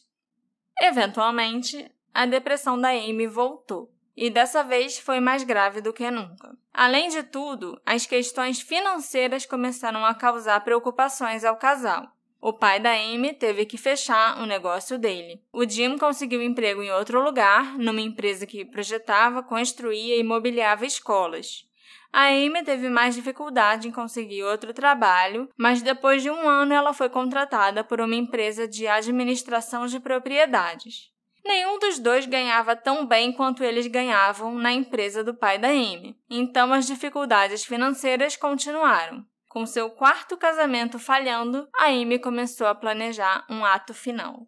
Eventualmente, 0.80 1.92
a 2.14 2.26
depressão 2.26 2.80
da 2.80 2.92
Amy 2.92 3.28
voltou 3.28 3.94
e 4.16 4.30
dessa 4.30 4.64
vez 4.64 4.98
foi 4.98 5.20
mais 5.20 5.44
grave 5.44 5.82
do 5.82 5.92
que 5.92 6.10
nunca. 6.10 6.63
Além 6.74 7.08
de 7.10 7.22
tudo, 7.22 7.80
as 7.86 8.08
questões 8.08 8.60
financeiras 8.60 9.46
começaram 9.46 10.04
a 10.04 10.16
causar 10.16 10.60
preocupações 10.62 11.44
ao 11.44 11.56
casal. 11.56 12.12
O 12.42 12.52
pai 12.52 12.80
da 12.80 12.92
Amy 12.92 13.32
teve 13.32 13.66
que 13.66 13.78
fechar 13.78 14.42
o 14.42 14.46
negócio 14.48 14.98
dele. 14.98 15.42
O 15.54 15.70
Jim 15.70 15.98
conseguiu 15.98 16.42
emprego 16.42 16.82
em 16.82 16.92
outro 16.92 17.24
lugar, 17.24 17.78
numa 17.78 18.02
empresa 18.02 18.48
que 18.48 18.66
projetava, 18.66 19.44
construía 19.44 20.18
e 20.18 20.24
mobiliava 20.24 20.86
escolas. 20.86 21.66
A 22.12 22.26
Amy 22.26 22.64
teve 22.64 22.90
mais 22.90 23.16
dificuldade 23.16 23.88
em 23.88 23.92
conseguir 23.92 24.44
outro 24.44 24.74
trabalho, 24.74 25.48
mas 25.56 25.82
depois 25.82 26.22
de 26.22 26.30
um 26.30 26.50
ano 26.50 26.74
ela 26.74 26.94
foi 26.94 27.08
contratada 27.08 27.84
por 27.84 28.02
uma 28.02 28.16
empresa 28.16 28.68
de 28.68 28.88
administração 28.88 29.86
de 29.86 30.00
propriedades. 30.00 31.13
Nenhum 31.46 31.78
dos 31.78 32.00
dois 32.00 32.26
ganhava 32.26 32.76
tão 32.76 33.06
bem 33.06 33.34
quanto 33.34 33.64
eles 33.64 33.88
ganhavam 33.88 34.56
na 34.56 34.72
empresa 34.72 35.24
do 35.24 35.34
pai 35.34 35.58
da 35.58 35.68
Amy, 35.68 36.18
então 36.30 36.72
as 36.72 36.88
dificuldades 36.88 37.66
financeiras 37.66 38.38
continuaram. 38.38 39.26
Com 39.50 39.66
seu 39.66 39.90
quarto 39.90 40.38
casamento 40.38 40.98
falhando, 40.98 41.68
a 41.78 41.88
Amy 41.88 42.18
começou 42.18 42.66
a 42.66 42.74
planejar 42.74 43.46
um 43.50 43.64
ato 43.64 43.94
final. 43.94 44.48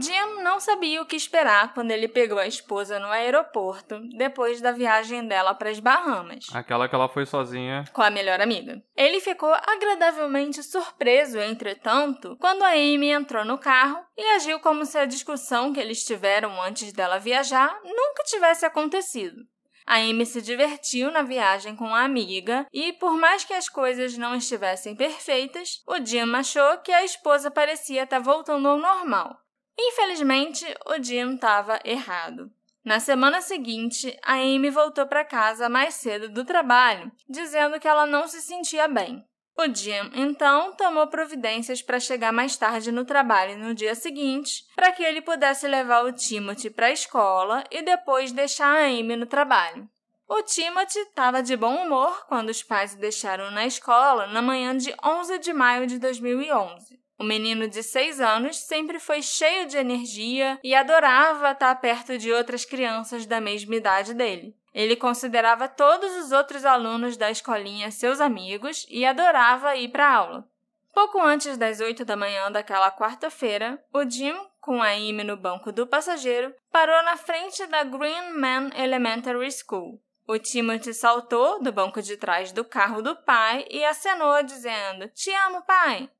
Jim 0.00 0.42
não 0.42 0.60
sabia 0.60 1.00
o 1.02 1.06
que 1.06 1.16
esperar 1.16 1.72
quando 1.74 1.90
ele 1.90 2.08
pegou 2.08 2.38
a 2.38 2.46
esposa 2.46 2.98
no 2.98 3.08
aeroporto 3.08 4.00
depois 4.16 4.60
da 4.60 4.72
viagem 4.72 5.26
dela 5.26 5.54
para 5.54 5.70
as 5.70 5.78
Bahamas 5.80 6.46
Aquela 6.52 6.88
que 6.88 6.94
ela 6.94 7.08
foi 7.08 7.26
sozinha. 7.26 7.84
com 7.92 8.02
a 8.02 8.10
melhor 8.10 8.40
amiga. 8.40 8.82
Ele 8.96 9.20
ficou 9.20 9.52
agradavelmente 9.52 10.62
surpreso, 10.62 11.38
entretanto, 11.38 12.36
quando 12.40 12.62
a 12.62 12.70
Amy 12.70 13.10
entrou 13.10 13.44
no 13.44 13.58
carro 13.58 13.98
e 14.16 14.22
agiu 14.36 14.58
como 14.60 14.84
se 14.84 14.98
a 14.98 15.04
discussão 15.04 15.72
que 15.72 15.80
eles 15.80 16.04
tiveram 16.04 16.60
antes 16.62 16.92
dela 16.92 17.18
viajar 17.18 17.78
nunca 17.84 18.22
tivesse 18.24 18.64
acontecido. 18.64 19.44
A 19.86 19.98
Amy 19.98 20.26
se 20.26 20.42
divertiu 20.42 21.12
na 21.12 21.22
viagem 21.22 21.76
com 21.76 21.94
a 21.94 22.02
amiga 22.02 22.66
e, 22.72 22.92
por 22.94 23.12
mais 23.16 23.44
que 23.44 23.54
as 23.54 23.68
coisas 23.68 24.18
não 24.18 24.34
estivessem 24.34 24.96
perfeitas, 24.96 25.80
o 25.86 26.04
Jim 26.04 26.34
achou 26.34 26.78
que 26.78 26.90
a 26.90 27.04
esposa 27.04 27.52
parecia 27.52 28.02
estar 28.02 28.18
voltando 28.18 28.66
ao 28.66 28.78
normal. 28.78 29.38
Infelizmente, 29.78 30.64
o 30.86 31.02
Jim 31.02 31.34
estava 31.34 31.78
errado. 31.84 32.50
Na 32.84 33.00
semana 33.00 33.40
seguinte, 33.40 34.16
a 34.22 34.34
Amy 34.34 34.70
voltou 34.70 35.06
para 35.06 35.24
casa 35.24 35.68
mais 35.68 35.94
cedo 35.94 36.28
do 36.28 36.44
trabalho, 36.44 37.10
dizendo 37.28 37.80
que 37.80 37.88
ela 37.88 38.06
não 38.06 38.28
se 38.28 38.40
sentia 38.40 38.86
bem. 38.86 39.26
O 39.58 39.74
Jim, 39.74 40.10
então, 40.14 40.72
tomou 40.76 41.06
providências 41.06 41.82
para 41.82 41.98
chegar 41.98 42.32
mais 42.32 42.56
tarde 42.56 42.92
no 42.92 43.04
trabalho 43.04 43.58
no 43.58 43.74
dia 43.74 43.94
seguinte, 43.94 44.64
para 44.74 44.92
que 44.92 45.02
ele 45.02 45.22
pudesse 45.22 45.66
levar 45.66 46.04
o 46.04 46.12
Timothy 46.12 46.70
para 46.70 46.86
a 46.86 46.92
escola 46.92 47.64
e 47.70 47.82
depois 47.82 48.32
deixar 48.32 48.68
a 48.68 48.86
Amy 48.86 49.16
no 49.16 49.26
trabalho. 49.26 49.88
O 50.28 50.42
Timothy 50.42 50.98
estava 50.98 51.42
de 51.42 51.56
bom 51.56 51.74
humor 51.74 52.26
quando 52.26 52.50
os 52.50 52.62
pais 52.62 52.94
o 52.94 52.98
deixaram 52.98 53.50
na 53.50 53.64
escola 53.64 54.26
na 54.26 54.42
manhã 54.42 54.76
de 54.76 54.94
11 55.02 55.38
de 55.38 55.52
maio 55.52 55.86
de 55.86 55.98
2011. 55.98 57.00
O 57.18 57.24
menino 57.24 57.66
de 57.66 57.82
6 57.82 58.20
anos 58.20 58.58
sempre 58.58 58.98
foi 58.98 59.22
cheio 59.22 59.66
de 59.66 59.76
energia 59.76 60.58
e 60.62 60.74
adorava 60.74 61.52
estar 61.52 61.74
perto 61.76 62.18
de 62.18 62.30
outras 62.30 62.64
crianças 62.64 63.24
da 63.24 63.40
mesma 63.40 63.74
idade 63.74 64.12
dele. 64.12 64.54
Ele 64.74 64.94
considerava 64.94 65.66
todos 65.66 66.14
os 66.16 66.32
outros 66.32 66.66
alunos 66.66 67.16
da 67.16 67.30
escolinha 67.30 67.90
seus 67.90 68.20
amigos 68.20 68.86
e 68.90 69.06
adorava 69.06 69.74
ir 69.76 69.88
para 69.88 70.12
aula. 70.12 70.46
Pouco 70.92 71.18
antes 71.18 71.56
das 71.56 71.80
8 71.80 72.04
da 72.04 72.16
manhã 72.16 72.52
daquela 72.52 72.90
quarta-feira, 72.90 73.82
o 73.92 74.02
Jim, 74.08 74.34
com 74.60 74.82
a 74.82 74.88
Amy 74.88 75.24
no 75.24 75.36
banco 75.36 75.72
do 75.72 75.86
passageiro, 75.86 76.54
parou 76.70 77.02
na 77.04 77.16
frente 77.16 77.66
da 77.66 77.84
Green 77.84 78.32
Man 78.34 78.70
Elementary 78.74 79.50
School. 79.50 79.98
O 80.28 80.38
Timothy 80.38 80.92
saltou 80.92 81.62
do 81.62 81.72
banco 81.72 82.02
de 82.02 82.16
trás 82.16 82.50
do 82.50 82.64
carro 82.64 83.00
do 83.00 83.14
pai 83.14 83.64
e 83.70 83.84
acenou, 83.84 84.42
dizendo: 84.42 85.08
Te 85.08 85.30
amo, 85.30 85.62
pai! 85.62 86.10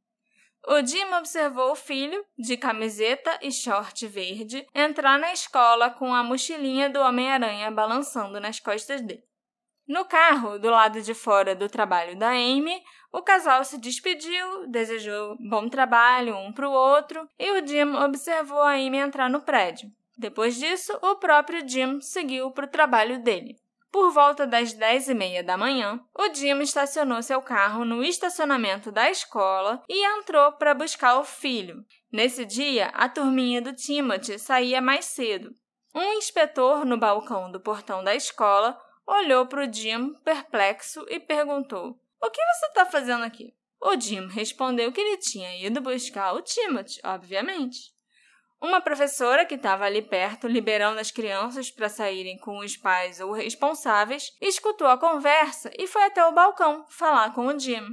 O 0.68 0.84
Jim 0.84 1.04
observou 1.14 1.70
o 1.70 1.76
filho, 1.76 2.24
de 2.36 2.56
camiseta 2.56 3.38
e 3.40 3.52
short 3.52 4.04
verde, 4.08 4.66
entrar 4.74 5.16
na 5.16 5.32
escola 5.32 5.90
com 5.90 6.12
a 6.12 6.24
mochilinha 6.24 6.90
do 6.90 6.98
Homem-Aranha 6.98 7.70
balançando 7.70 8.40
nas 8.40 8.58
costas 8.58 9.00
dele. 9.00 9.22
No 9.86 10.04
carro, 10.04 10.58
do 10.58 10.68
lado 10.68 11.00
de 11.00 11.14
fora 11.14 11.54
do 11.54 11.68
trabalho 11.68 12.18
da 12.18 12.30
Amy, 12.30 12.82
o 13.12 13.22
casal 13.22 13.64
se 13.64 13.78
despediu, 13.78 14.66
desejou 14.66 15.36
bom 15.48 15.68
trabalho 15.68 16.36
um 16.36 16.52
para 16.52 16.68
o 16.68 16.72
outro 16.72 17.28
e 17.38 17.48
o 17.52 17.64
Jim 17.64 17.94
observou 17.94 18.60
a 18.60 18.72
Amy 18.72 18.98
entrar 18.98 19.30
no 19.30 19.42
prédio. 19.42 19.88
Depois 20.18 20.56
disso, 20.56 20.98
o 21.00 21.14
próprio 21.14 21.66
Jim 21.68 22.00
seguiu 22.00 22.50
para 22.50 22.64
o 22.64 22.70
trabalho 22.70 23.22
dele. 23.22 23.54
Por 23.90 24.10
volta 24.10 24.46
das 24.46 24.72
dez 24.72 25.08
e 25.08 25.14
meia 25.14 25.42
da 25.42 25.56
manhã, 25.56 26.00
o 26.14 26.32
Jim 26.34 26.60
estacionou 26.60 27.22
seu 27.22 27.40
carro 27.40 27.84
no 27.84 28.04
estacionamento 28.04 28.92
da 28.92 29.10
escola 29.10 29.82
e 29.88 30.04
entrou 30.18 30.52
para 30.52 30.74
buscar 30.74 31.18
o 31.18 31.24
filho. 31.24 31.84
Nesse 32.12 32.44
dia, 32.44 32.86
a 32.88 33.08
turminha 33.08 33.60
do 33.60 33.72
Timothy 33.72 34.38
saía 34.38 34.80
mais 34.80 35.06
cedo. 35.06 35.54
Um 35.94 36.12
inspetor 36.14 36.84
no 36.84 36.98
balcão 36.98 37.50
do 37.50 37.58
portão 37.58 38.04
da 38.04 38.14
escola 38.14 38.78
olhou 39.06 39.46
para 39.46 39.66
o 39.66 39.72
Jim 39.72 40.12
perplexo 40.24 41.06
e 41.08 41.18
perguntou: 41.18 41.98
O 42.20 42.30
que 42.30 42.40
você 42.42 42.66
está 42.66 42.84
fazendo 42.84 43.24
aqui? 43.24 43.54
O 43.80 43.98
Jim 43.98 44.26
respondeu 44.26 44.92
que 44.92 45.00
ele 45.00 45.16
tinha 45.18 45.56
ido 45.64 45.80
buscar 45.80 46.34
o 46.34 46.42
Timothy, 46.42 47.00
obviamente. 47.04 47.95
Uma 48.60 48.80
professora 48.80 49.44
que 49.44 49.54
estava 49.54 49.84
ali 49.84 50.00
perto, 50.00 50.48
liberando 50.48 50.98
as 50.98 51.10
crianças 51.10 51.70
para 51.70 51.88
saírem 51.88 52.38
com 52.38 52.58
os 52.58 52.76
pais 52.76 53.20
ou 53.20 53.32
responsáveis, 53.32 54.32
escutou 54.40 54.86
a 54.86 54.98
conversa 54.98 55.70
e 55.78 55.86
foi 55.86 56.02
até 56.04 56.24
o 56.26 56.32
balcão 56.32 56.86
falar 56.88 57.34
com 57.34 57.46
o 57.46 57.58
Jim. 57.58 57.86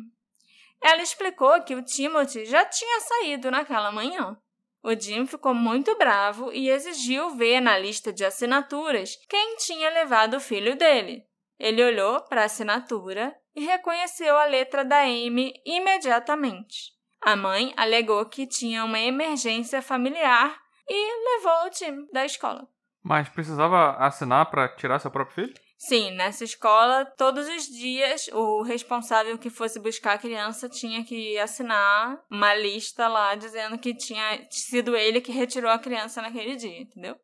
Ela 0.82 1.02
explicou 1.02 1.62
que 1.64 1.76
o 1.76 1.84
Timothy 1.84 2.46
já 2.46 2.66
tinha 2.66 3.00
saído 3.02 3.52
naquela 3.52 3.92
manhã. 3.92 4.38
O 4.82 4.94
Jim 4.94 5.26
ficou 5.26 5.54
muito 5.54 5.98
bravo 5.98 6.52
e 6.52 6.70
exigiu 6.70 7.30
ver 7.32 7.62
na 7.62 7.78
lista 7.78 8.12
de 8.12 8.26
assinaturas 8.26 9.16
quem 9.30 9.56
tinha 9.58 9.90
levado 9.90 10.36
o 10.36 10.42
filho 10.42 10.76
dele. 10.76 11.26
Ele 11.58 11.84
olhou 11.84 12.22
para 12.22 12.42
a 12.42 12.46
assinatura 12.46 13.34
e 13.56 13.64
reconheceu 13.64 14.36
a 14.38 14.46
letra 14.46 14.84
da 14.84 15.02
Amy 15.02 15.54
imediatamente. 15.66 16.92
A 17.26 17.36
mãe 17.36 17.74
alegou 17.78 18.26
que 18.26 18.46
tinha 18.46 18.84
uma 18.84 19.00
emergência 19.00 19.82
familiar 19.82 20.60
e 20.88 21.38
levou 21.38 21.68
o 21.68 21.70
time 21.70 22.08
da 22.12 22.26
escola. 22.26 22.68
Mas 23.02 23.30
precisava 23.30 23.92
assinar 23.98 24.50
para 24.50 24.68
tirar 24.76 25.00
seu 25.00 25.12
próprio 25.12 25.36
filho? 25.36 25.54
Sim, 25.78 26.12
nessa 26.12 26.46
escola, 26.46 27.06
todos 27.06 27.48
os 27.50 27.66
dias, 27.66 28.30
o 28.32 28.62
responsável 28.62 29.38
que 29.38 29.50
fosse 29.50 29.80
buscar 29.80 30.14
a 30.14 30.18
criança 30.18 30.70
tinha 30.70 31.04
que 31.04 31.38
assinar 31.38 32.18
uma 32.30 32.54
lista 32.56 33.08
lá 33.08 33.36
dizendo 33.36 33.78
que 33.78 33.94
tinha 33.94 34.48
sido 34.50 34.96
ele 34.96 35.20
que 35.20 35.32
retirou 35.32 35.70
a 35.70 35.80
criança 35.80 36.22
naquele 36.22 36.56
dia, 36.56 36.82
entendeu? 36.82 37.18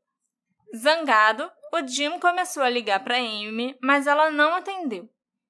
Zangado, 0.75 1.49
o 1.73 1.87
Jim 1.87 2.19
começou 2.19 2.61
a 2.61 2.69
ligar 2.69 3.01
para 3.01 3.17
Amy, 3.17 3.77
mas 3.81 4.07
ela 4.07 4.29
não 4.29 4.53
atendeu. 4.53 5.09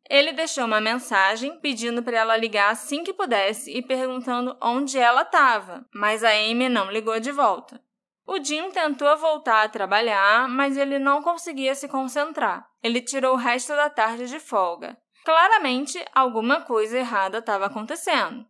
Ele 0.09 0.33
deixou 0.33 0.65
uma 0.65 0.81
mensagem 0.81 1.59
pedindo 1.59 2.01
para 2.01 2.17
ela 2.17 2.35
ligar 2.35 2.71
assim 2.71 3.03
que 3.03 3.13
pudesse 3.13 3.71
e 3.71 3.81
perguntando 3.81 4.57
onde 4.59 4.97
ela 4.97 5.21
estava, 5.21 5.85
mas 5.93 6.23
a 6.23 6.31
Amy 6.31 6.67
não 6.67 6.91
ligou 6.91 7.19
de 7.19 7.31
volta. 7.31 7.79
O 8.25 8.43
Jim 8.43 8.71
tentou 8.71 9.15
voltar 9.17 9.63
a 9.63 9.69
trabalhar, 9.69 10.47
mas 10.49 10.77
ele 10.77 10.97
não 10.97 11.21
conseguia 11.21 11.75
se 11.75 11.87
concentrar. 11.87 12.67
Ele 12.81 13.01
tirou 13.01 13.33
o 13.33 13.37
resto 13.37 13.75
da 13.75 13.89
tarde 13.89 14.27
de 14.27 14.39
folga. 14.39 14.97
Claramente, 15.23 16.03
alguma 16.13 16.61
coisa 16.61 16.97
errada 16.97 17.37
estava 17.37 17.67
acontecendo. 17.67 18.45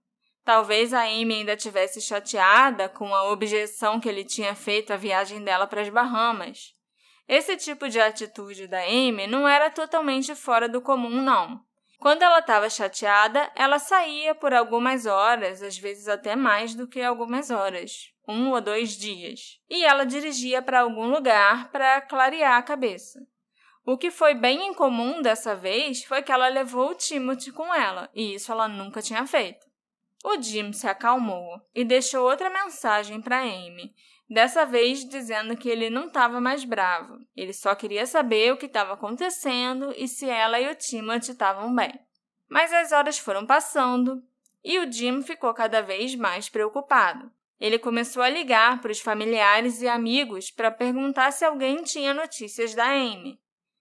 Talvez 0.46 0.94
a 0.94 1.04
Amy 1.04 1.36
ainda 1.36 1.58
tivesse 1.58 2.01
chateada 2.01 2.88
com 2.88 3.13
a 3.13 3.30
objeção 3.32 4.00
que 4.00 4.08
ele 4.08 4.24
tinha 4.24 4.56
feito 4.56 4.93
à 4.93 4.95
viagem 4.98 5.43
dela 5.43 5.67
para 5.67 5.82
as 5.82 5.89
Bahamas. 5.89 6.74
Esse 7.30 7.56
tipo 7.56 7.88
de 7.88 8.02
atitude 8.02 8.65
da 8.65 8.82
Amy 8.82 9.28
não 9.28 9.48
era 9.48 9.70
totalmente 9.70 10.34
fora 10.34 10.68
do 10.68 10.82
comum, 10.82 11.22
não. 11.22 11.63
Quando 12.00 12.24
ela 12.24 12.39
estava 12.39 12.68
chateada, 12.72 13.52
ela 13.56 13.78
saía 13.78 14.34
por 14.34 14.52
algumas 14.52 15.06
horas, 15.06 15.62
às 15.62 15.78
vezes 15.78 16.08
até 16.08 16.36
mais 16.36 16.74
do 16.74 16.88
que 16.88 17.00
algumas 17.00 17.52
horas, 17.52 18.12
um 18.28 18.50
ou 18.50 18.60
dois 18.60 18.98
dias, 18.98 19.62
e 19.70 19.86
ela 19.86 20.08
dirigia 20.08 20.60
para 20.60 20.80
algum 20.80 21.06
lugar 21.06 21.70
para 21.70 22.02
clarear 22.02 22.58
a 22.58 22.63
cabeça. 22.63 23.20
O 23.86 23.96
que 23.96 24.10
foi 24.10 24.34
bem 24.34 24.65
incomum 24.65 25.22
dessa 25.22 25.56
vez 25.56 26.04
foi 26.04 26.24
que 26.24 26.32
ela 26.32 26.48
levou 26.48 26.89
o 26.89 26.96
Timothy 26.96 27.52
com 27.52 27.72
ela, 27.72 28.10
e 28.12 28.34
isso 28.34 28.52
ela 28.52 28.68
nunca 28.68 29.04
tinha 29.04 29.28
feito. 29.28 29.68
O 30.24 30.42
Jim 30.42 30.74
se 30.74 30.88
acalmou 30.88 31.62
e 31.76 31.86
deixou 31.86 32.28
outra 32.28 32.50
mensagem 32.50 33.22
para 33.22 33.42
Amy, 33.42 33.94
dessa 34.30 34.65
vez 34.65 35.04
dizendo 35.04 35.58
que 35.58 35.68
ele 35.68 35.89
não 35.89 36.08
estava 36.08 36.39
mais 36.39 36.63
bravo. 36.63 37.18
Ele 37.36 37.52
só 37.52 37.74
queria 37.74 38.06
saber 38.06 38.54
o 38.54 38.58
que 38.58 38.68
estava 38.68 38.94
acontecendo 38.94 39.94
e 39.98 40.08
se 40.08 40.30
ela 40.30 40.60
e 40.60 40.70
o 40.70 40.76
Timothy 40.76 41.32
estavam 41.32 41.74
bem. 41.74 42.00
Mas 42.48 42.72
as 42.72 42.92
horas 42.92 43.18
foram 43.18 43.46
passando 43.46 44.24
e 44.63 44.78
o 44.80 44.92
Jim 44.92 45.24
ficou 45.24 45.54
cada 45.54 45.82
vez 45.82 46.15
mais 46.15 46.50
preocupado. 46.50 47.32
Ele 47.60 47.78
começou 47.78 48.24
a 48.24 48.30
ligar 48.30 48.80
para 48.80 48.92
os 48.92 49.00
familiares 49.00 49.82
e 49.82 49.88
amigos 49.88 50.50
para 50.50 50.72
perguntar 50.72 51.32
se 51.32 51.44
alguém 51.44 51.84
tinha 51.84 52.13
notícias 52.13 52.74
da 52.74 52.86
Amy. 52.86 53.39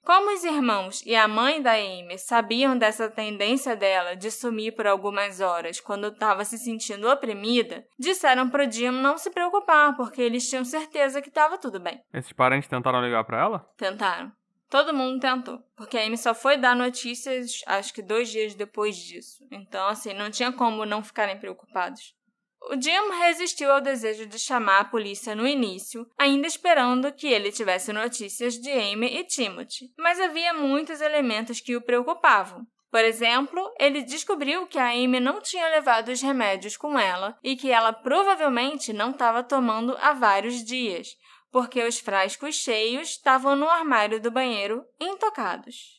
Como 0.09 0.33
os 0.33 0.43
irmãos 0.43 1.03
e 1.05 1.15
a 1.15 1.29
mãe 1.29 1.61
da 1.61 1.73
Amy 1.73 2.19
sabiam 2.19 2.79
dessa 2.79 3.11
tendência 3.11 3.77
dela 3.77 4.17
de 4.17 4.31
sumir 4.31 4.75
por 4.75 4.87
algumas 4.87 5.39
horas 5.39 5.81
quando 5.81 6.07
estava 6.07 6.47
se 6.47 6.57
sentindo 6.57 7.11
oprimida, 7.11 7.87
disseram 7.99 8.49
para 8.49 8.67
o 8.67 8.73
Jim 8.73 8.89
não 8.89 9.19
se 9.19 9.29
preocupar, 9.29 9.95
porque 9.99 10.23
eles 10.23 10.49
tinham 10.49 10.65
certeza 10.65 11.21
que 11.21 11.29
estava 11.29 11.59
tudo 11.59 11.79
bem. 11.79 12.03
Esses 12.11 12.33
parentes 12.33 12.71
tentaram 12.71 13.05
ligar 13.05 13.23
para 13.25 13.39
ela? 13.39 13.71
Tentaram. 13.77 14.33
Todo 14.71 14.95
mundo 14.95 15.21
tentou, 15.21 15.59
porque 15.77 15.99
a 15.99 16.07
Amy 16.07 16.17
só 16.17 16.35
foi 16.35 16.57
dar 16.57 16.75
notícias 16.75 17.61
acho 17.67 17.93
que 17.93 18.01
dois 18.01 18.31
dias 18.31 18.55
depois 18.55 18.97
disso. 18.97 19.47
Então, 19.51 19.89
assim, 19.89 20.15
não 20.15 20.31
tinha 20.31 20.51
como 20.51 20.87
não 20.87 21.05
ficarem 21.05 21.39
preocupados. 21.39 22.17
O 22.63 22.81
Jim 22.81 23.11
resistiu 23.21 23.73
ao 23.73 23.81
desejo 23.81 24.27
de 24.27 24.39
chamar 24.39 24.81
a 24.81 24.85
polícia 24.85 25.35
no 25.35 25.47
início, 25.47 26.07
ainda 26.19 26.47
esperando 26.47 27.13
que 27.13 27.29
ele 27.29 27.53
tivesse 27.53 27.93
notícias 27.93 28.55
de 28.55 28.71
Amy 28.71 29.07
e 29.19 29.25
Timothy, 29.25 29.93
mas 29.97 30.21
havia 30.21 30.53
muitos 30.53 31.01
elementos 31.01 31.61
que 31.61 31.77
o 31.77 31.81
preocupavam. 31.81 32.67
Por 32.91 33.05
exemplo, 33.05 33.73
ele 33.79 34.03
descobriu 34.03 34.67
que 34.67 34.79
a 34.79 34.91
Amy 34.91 35.21
não 35.21 35.41
tinha 35.41 35.69
levado 35.69 36.09
os 36.09 36.23
remédios 36.23 36.77
com 36.77 36.99
ela 36.99 37.39
e 37.43 37.55
que 37.55 37.71
ela 37.71 37.93
provavelmente 37.93 38.93
não 38.93 39.11
estava 39.11 39.43
tomando 39.43 39.97
há 40.01 40.13
vários 40.13 40.65
dias, 40.65 41.09
porque 41.51 41.83
os 41.83 41.99
frascos 41.99 42.57
cheios 42.57 43.11
estavam 43.11 43.55
no 43.55 43.69
armário 43.69 44.21
do 44.21 44.31
banheiro 44.31 44.85
intocados. 45.01 45.99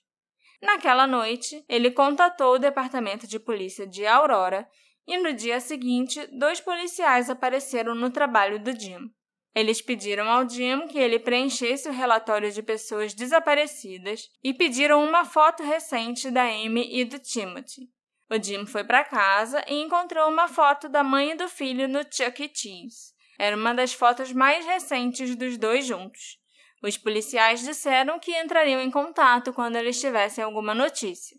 Naquela 0.61 1.07
noite, 1.07 1.63
ele 1.69 1.91
contatou 1.91 2.55
o 2.55 2.59
departamento 2.59 3.25
de 3.25 3.39
polícia 3.39 3.87
de 3.87 4.05
Aurora 4.05 4.67
e 5.09 5.17
no 5.17 5.33
dia 5.33 5.59
seguinte, 5.59 6.23
dois 6.27 6.61
policiais 6.61 7.31
apareceram 7.31 7.95
no 7.95 8.11
trabalho 8.11 8.59
do 8.59 8.79
Jim. 8.79 9.09
Eles 9.55 9.81
pediram 9.81 10.29
ao 10.29 10.47
Jim 10.47 10.87
que 10.87 10.99
ele 10.99 11.17
preenchesse 11.17 11.89
o 11.89 11.91
relatório 11.91 12.51
de 12.51 12.61
pessoas 12.61 13.15
desaparecidas 13.15 14.29
e 14.43 14.53
pediram 14.53 15.03
uma 15.03 15.25
foto 15.25 15.63
recente 15.63 16.29
da 16.29 16.43
Amy 16.43 16.87
e 16.91 17.03
do 17.03 17.17
Timothy. 17.17 17.89
O 18.29 18.41
Jim 18.41 18.67
foi 18.67 18.83
para 18.83 19.03
casa 19.03 19.65
e 19.67 19.81
encontrou 19.81 20.29
uma 20.29 20.47
foto 20.47 20.87
da 20.87 21.03
mãe 21.03 21.31
e 21.31 21.35
do 21.35 21.49
filho 21.49 21.87
no 21.87 22.01
Chuck 22.03 22.43
E. 22.43 22.51
Cheese. 22.53 23.11
Era 23.39 23.57
uma 23.57 23.73
das 23.73 23.91
fotos 23.91 24.31
mais 24.31 24.63
recentes 24.63 25.35
dos 25.35 25.57
dois 25.57 25.87
juntos. 25.87 26.37
Os 26.83 26.97
policiais 26.97 27.61
disseram 27.61 28.19
que 28.19 28.39
entrariam 28.39 28.79
em 28.79 28.91
contato 28.91 29.51
quando 29.53 29.75
eles 29.75 29.99
tivessem 29.99 30.43
alguma 30.43 30.75
notícia. 30.75 31.35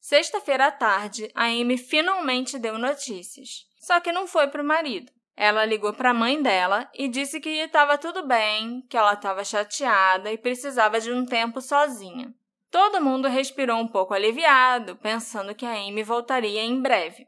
Sexta-feira 0.00 0.66
à 0.66 0.70
tarde, 0.70 1.30
a 1.34 1.44
Amy 1.44 1.76
finalmente 1.76 2.58
deu 2.58 2.78
notícias. 2.78 3.66
Só 3.78 4.00
que 4.00 4.12
não 4.12 4.26
foi 4.26 4.48
para 4.48 4.62
o 4.62 4.66
marido. 4.66 5.12
Ela 5.36 5.64
ligou 5.64 5.92
para 5.92 6.10
a 6.10 6.14
mãe 6.14 6.42
dela 6.42 6.90
e 6.92 7.08
disse 7.08 7.40
que 7.40 7.48
estava 7.48 7.96
tudo 7.96 8.26
bem, 8.26 8.82
que 8.88 8.96
ela 8.96 9.12
estava 9.12 9.44
chateada 9.44 10.32
e 10.32 10.36
precisava 10.36 11.00
de 11.00 11.12
um 11.12 11.24
tempo 11.24 11.60
sozinha. 11.60 12.34
Todo 12.70 13.00
mundo 13.00 13.28
respirou 13.28 13.78
um 13.78 13.86
pouco 13.86 14.12
aliviado, 14.12 14.96
pensando 14.96 15.54
que 15.54 15.64
a 15.64 15.72
Amy 15.72 16.02
voltaria 16.02 16.60
em 16.60 16.82
breve. 16.82 17.26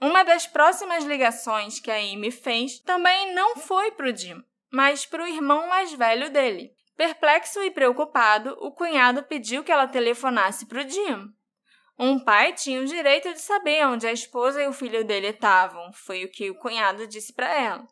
Uma 0.00 0.24
das 0.24 0.46
próximas 0.46 1.04
ligações 1.04 1.80
que 1.80 1.90
a 1.90 1.96
Amy 1.96 2.30
fez 2.30 2.80
também 2.80 3.32
não 3.34 3.56
foi 3.56 3.92
para 3.92 4.10
o 4.10 4.16
Jim, 4.16 4.42
mas 4.70 5.06
para 5.06 5.24
o 5.24 5.26
irmão 5.28 5.68
mais 5.68 5.92
velho 5.94 6.30
dele. 6.30 6.72
Perplexo 6.96 7.62
e 7.62 7.70
preocupado, 7.70 8.56
o 8.60 8.72
cunhado 8.72 9.22
pediu 9.22 9.64
que 9.64 9.72
ela 9.72 9.86
telefonasse 9.86 10.66
para 10.66 10.84
o 10.84 10.88
Jim. 10.88 11.32
Um 11.98 12.18
pai 12.18 12.52
tinha 12.52 12.80
o 12.80 12.86
direito 12.86 13.32
de 13.32 13.40
saber 13.40 13.86
onde 13.86 14.06
a 14.06 14.12
esposa 14.12 14.62
e 14.62 14.66
o 14.66 14.72
filho 14.72 15.04
dele 15.04 15.28
estavam, 15.28 15.92
foi 15.92 16.24
o 16.24 16.30
que 16.30 16.50
o 16.50 16.58
cunhado 16.58 17.06
disse 17.06 17.32
para 17.32 17.52
ela. 17.54 17.86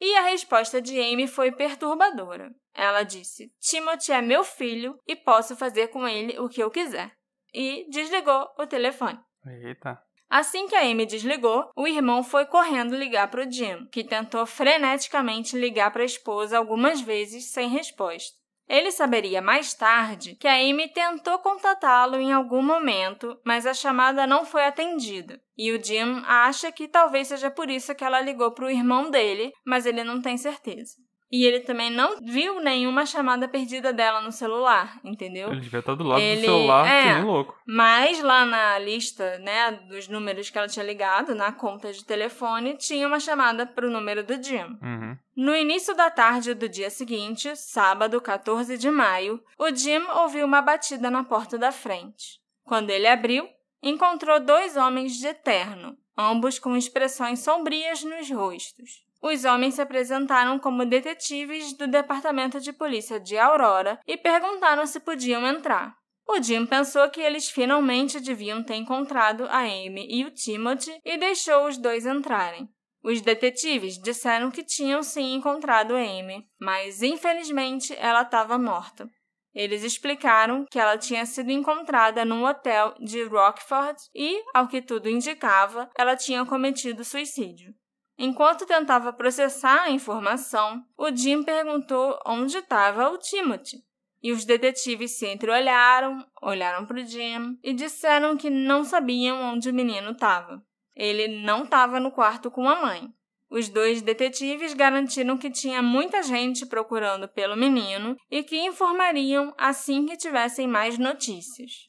E 0.00 0.16
a 0.16 0.22
resposta 0.22 0.80
de 0.80 0.98
Amy 0.98 1.26
foi 1.26 1.52
perturbadora. 1.52 2.50
Ela 2.72 3.02
disse: 3.02 3.52
Timothy 3.60 4.12
é 4.12 4.22
meu 4.22 4.44
filho 4.44 4.98
e 5.06 5.16
posso 5.16 5.56
fazer 5.56 5.88
com 5.88 6.06
ele 6.06 6.38
o 6.38 6.48
que 6.48 6.62
eu 6.62 6.70
quiser. 6.70 7.12
E 7.52 7.86
desligou 7.90 8.48
o 8.58 8.66
telefone. 8.66 9.18
Eita. 9.44 10.00
Assim 10.30 10.68
que 10.68 10.76
a 10.76 10.82
Amy 10.82 11.06
desligou, 11.06 11.70
o 11.74 11.88
irmão 11.88 12.22
foi 12.22 12.44
correndo 12.44 12.94
ligar 12.94 13.30
para 13.30 13.46
o 13.46 13.50
Jim, 13.50 13.86
que 13.90 14.04
tentou 14.04 14.44
freneticamente 14.44 15.58
ligar 15.58 15.90
para 15.90 16.02
a 16.02 16.06
esposa 16.06 16.58
algumas 16.58 17.00
vezes 17.00 17.50
sem 17.50 17.68
resposta. 17.68 18.36
Ele 18.68 18.90
saberia 18.90 19.40
mais 19.40 19.72
tarde 19.72 20.34
que 20.34 20.46
a 20.46 20.56
Amy 20.56 20.88
tentou 20.92 21.38
contatá-lo 21.38 22.16
em 22.16 22.32
algum 22.32 22.62
momento, 22.62 23.40
mas 23.44 23.64
a 23.64 23.72
chamada 23.72 24.26
não 24.26 24.44
foi 24.44 24.64
atendida. 24.64 25.40
E 25.56 25.72
o 25.72 25.82
Jim 25.82 26.22
acha 26.26 26.70
que 26.70 26.86
talvez 26.86 27.28
seja 27.28 27.50
por 27.50 27.70
isso 27.70 27.94
que 27.94 28.04
ela 28.04 28.20
ligou 28.20 28.52
para 28.52 28.66
o 28.66 28.70
irmão 28.70 29.10
dele, 29.10 29.52
mas 29.64 29.86
ele 29.86 30.04
não 30.04 30.20
tem 30.20 30.36
certeza. 30.36 31.07
E 31.30 31.44
ele 31.44 31.60
também 31.60 31.90
não 31.90 32.16
viu 32.22 32.58
nenhuma 32.60 33.04
chamada 33.04 33.46
perdida 33.46 33.92
dela 33.92 34.22
no 34.22 34.32
celular, 34.32 34.98
entendeu? 35.04 35.50
Ele 35.50 35.60
devia 35.60 35.80
estar 35.80 35.94
do 35.94 36.02
lado 36.02 36.20
ele, 36.20 36.40
do 36.40 36.46
celular, 36.46 36.86
é, 36.86 37.02
que 37.02 37.14
nem 37.14 37.24
louco. 37.24 37.54
Mas 37.66 38.22
lá 38.22 38.46
na 38.46 38.78
lista, 38.78 39.38
né, 39.38 39.72
dos 39.88 40.08
números 40.08 40.48
que 40.48 40.56
ela 40.56 40.68
tinha 40.68 40.84
ligado, 40.84 41.34
na 41.34 41.52
conta 41.52 41.92
de 41.92 42.02
telefone, 42.02 42.76
tinha 42.78 43.06
uma 43.06 43.20
chamada 43.20 43.66
para 43.66 43.86
o 43.86 43.90
número 43.90 44.24
do 44.24 44.42
Jim. 44.42 44.78
Uhum. 44.82 45.18
No 45.36 45.54
início 45.54 45.94
da 45.94 46.10
tarde 46.10 46.54
do 46.54 46.68
dia 46.68 46.88
seguinte, 46.88 47.54
sábado 47.56 48.20
14 48.20 48.78
de 48.78 48.90
maio, 48.90 49.42
o 49.58 49.74
Jim 49.74 50.00
ouviu 50.22 50.46
uma 50.46 50.62
batida 50.62 51.10
na 51.10 51.22
porta 51.24 51.58
da 51.58 51.70
frente. 51.70 52.40
Quando 52.64 52.90
ele 52.90 53.06
abriu, 53.06 53.46
encontrou 53.82 54.40
dois 54.40 54.76
homens 54.76 55.16
de 55.18 55.32
terno, 55.34 55.96
ambos 56.16 56.58
com 56.58 56.74
expressões 56.74 57.40
sombrias 57.40 58.02
nos 58.02 58.30
rostos. 58.30 59.07
Os 59.20 59.44
homens 59.44 59.74
se 59.74 59.82
apresentaram 59.82 60.58
como 60.58 60.84
detetives 60.84 61.72
do 61.76 61.88
Departamento 61.88 62.60
de 62.60 62.72
Polícia 62.72 63.18
de 63.18 63.36
Aurora 63.36 63.98
e 64.06 64.16
perguntaram 64.16 64.86
se 64.86 65.00
podiam 65.00 65.46
entrar. 65.46 65.96
O 66.26 66.40
Jim 66.42 66.66
pensou 66.66 67.08
que 67.10 67.20
eles 67.20 67.48
finalmente 67.48 68.20
deviam 68.20 68.62
ter 68.62 68.76
encontrado 68.76 69.44
a 69.46 69.60
Amy 69.60 70.06
e 70.10 70.24
o 70.24 70.30
Timothy 70.30 71.00
e 71.04 71.16
deixou 71.16 71.66
os 71.66 71.78
dois 71.78 72.06
entrarem. 72.06 72.68
Os 73.02 73.20
detetives 73.20 73.98
disseram 73.98 74.50
que 74.50 74.62
tinham 74.62 75.02
sim 75.02 75.34
encontrado 75.34 75.94
Amy, 75.94 76.46
mas 76.60 77.02
infelizmente 77.02 77.94
ela 77.96 78.22
estava 78.22 78.58
morta. 78.58 79.08
Eles 79.54 79.82
explicaram 79.82 80.66
que 80.70 80.78
ela 80.78 80.98
tinha 80.98 81.24
sido 81.24 81.50
encontrada 81.50 82.24
num 82.24 82.44
hotel 82.44 82.94
de 83.00 83.24
Rockford 83.24 83.98
e, 84.14 84.42
ao 84.54 84.68
que 84.68 84.82
tudo 84.82 85.08
indicava, 85.08 85.88
ela 85.96 86.14
tinha 86.14 86.44
cometido 86.44 87.04
suicídio. 87.04 87.72
Enquanto 88.18 88.66
tentava 88.66 89.12
processar 89.12 89.82
a 89.82 89.90
informação, 89.90 90.84
o 90.96 91.14
Jim 91.14 91.44
perguntou 91.44 92.18
onde 92.26 92.58
estava 92.58 93.08
o 93.10 93.18
Timothy. 93.18 93.84
E 94.20 94.32
os 94.32 94.44
detetives 94.44 95.16
se 95.16 95.28
entreolharam, 95.28 96.26
olharam 96.42 96.84
para 96.84 97.00
o 97.00 97.06
Jim 97.06 97.56
e 97.62 97.72
disseram 97.72 98.36
que 98.36 98.50
não 98.50 98.82
sabiam 98.82 99.40
onde 99.40 99.70
o 99.70 99.74
menino 99.74 100.10
estava. 100.10 100.60
Ele 100.96 101.28
não 101.42 101.62
estava 101.62 102.00
no 102.00 102.10
quarto 102.10 102.50
com 102.50 102.68
a 102.68 102.80
mãe. 102.80 103.08
Os 103.48 103.68
dois 103.68 104.02
detetives 104.02 104.74
garantiram 104.74 105.38
que 105.38 105.48
tinha 105.48 105.80
muita 105.80 106.20
gente 106.24 106.66
procurando 106.66 107.28
pelo 107.28 107.56
menino 107.56 108.16
e 108.28 108.42
que 108.42 108.58
informariam 108.58 109.54
assim 109.56 110.04
que 110.04 110.16
tivessem 110.16 110.66
mais 110.66 110.98
notícias. 110.98 111.87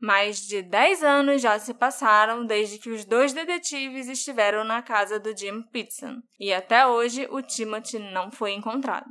Mais 0.00 0.38
de 0.46 0.62
10 0.62 1.04
anos 1.04 1.42
já 1.42 1.58
se 1.58 1.74
passaram 1.74 2.46
desde 2.46 2.78
que 2.78 2.88
os 2.88 3.04
dois 3.04 3.34
detetives 3.34 4.08
estiveram 4.08 4.64
na 4.64 4.80
casa 4.80 5.20
do 5.20 5.36
Jim 5.36 5.62
Pitson, 5.62 6.22
e 6.38 6.54
até 6.54 6.86
hoje 6.86 7.28
o 7.30 7.42
Timothy 7.42 7.98
não 7.98 8.30
foi 8.30 8.52
encontrado. 8.52 9.10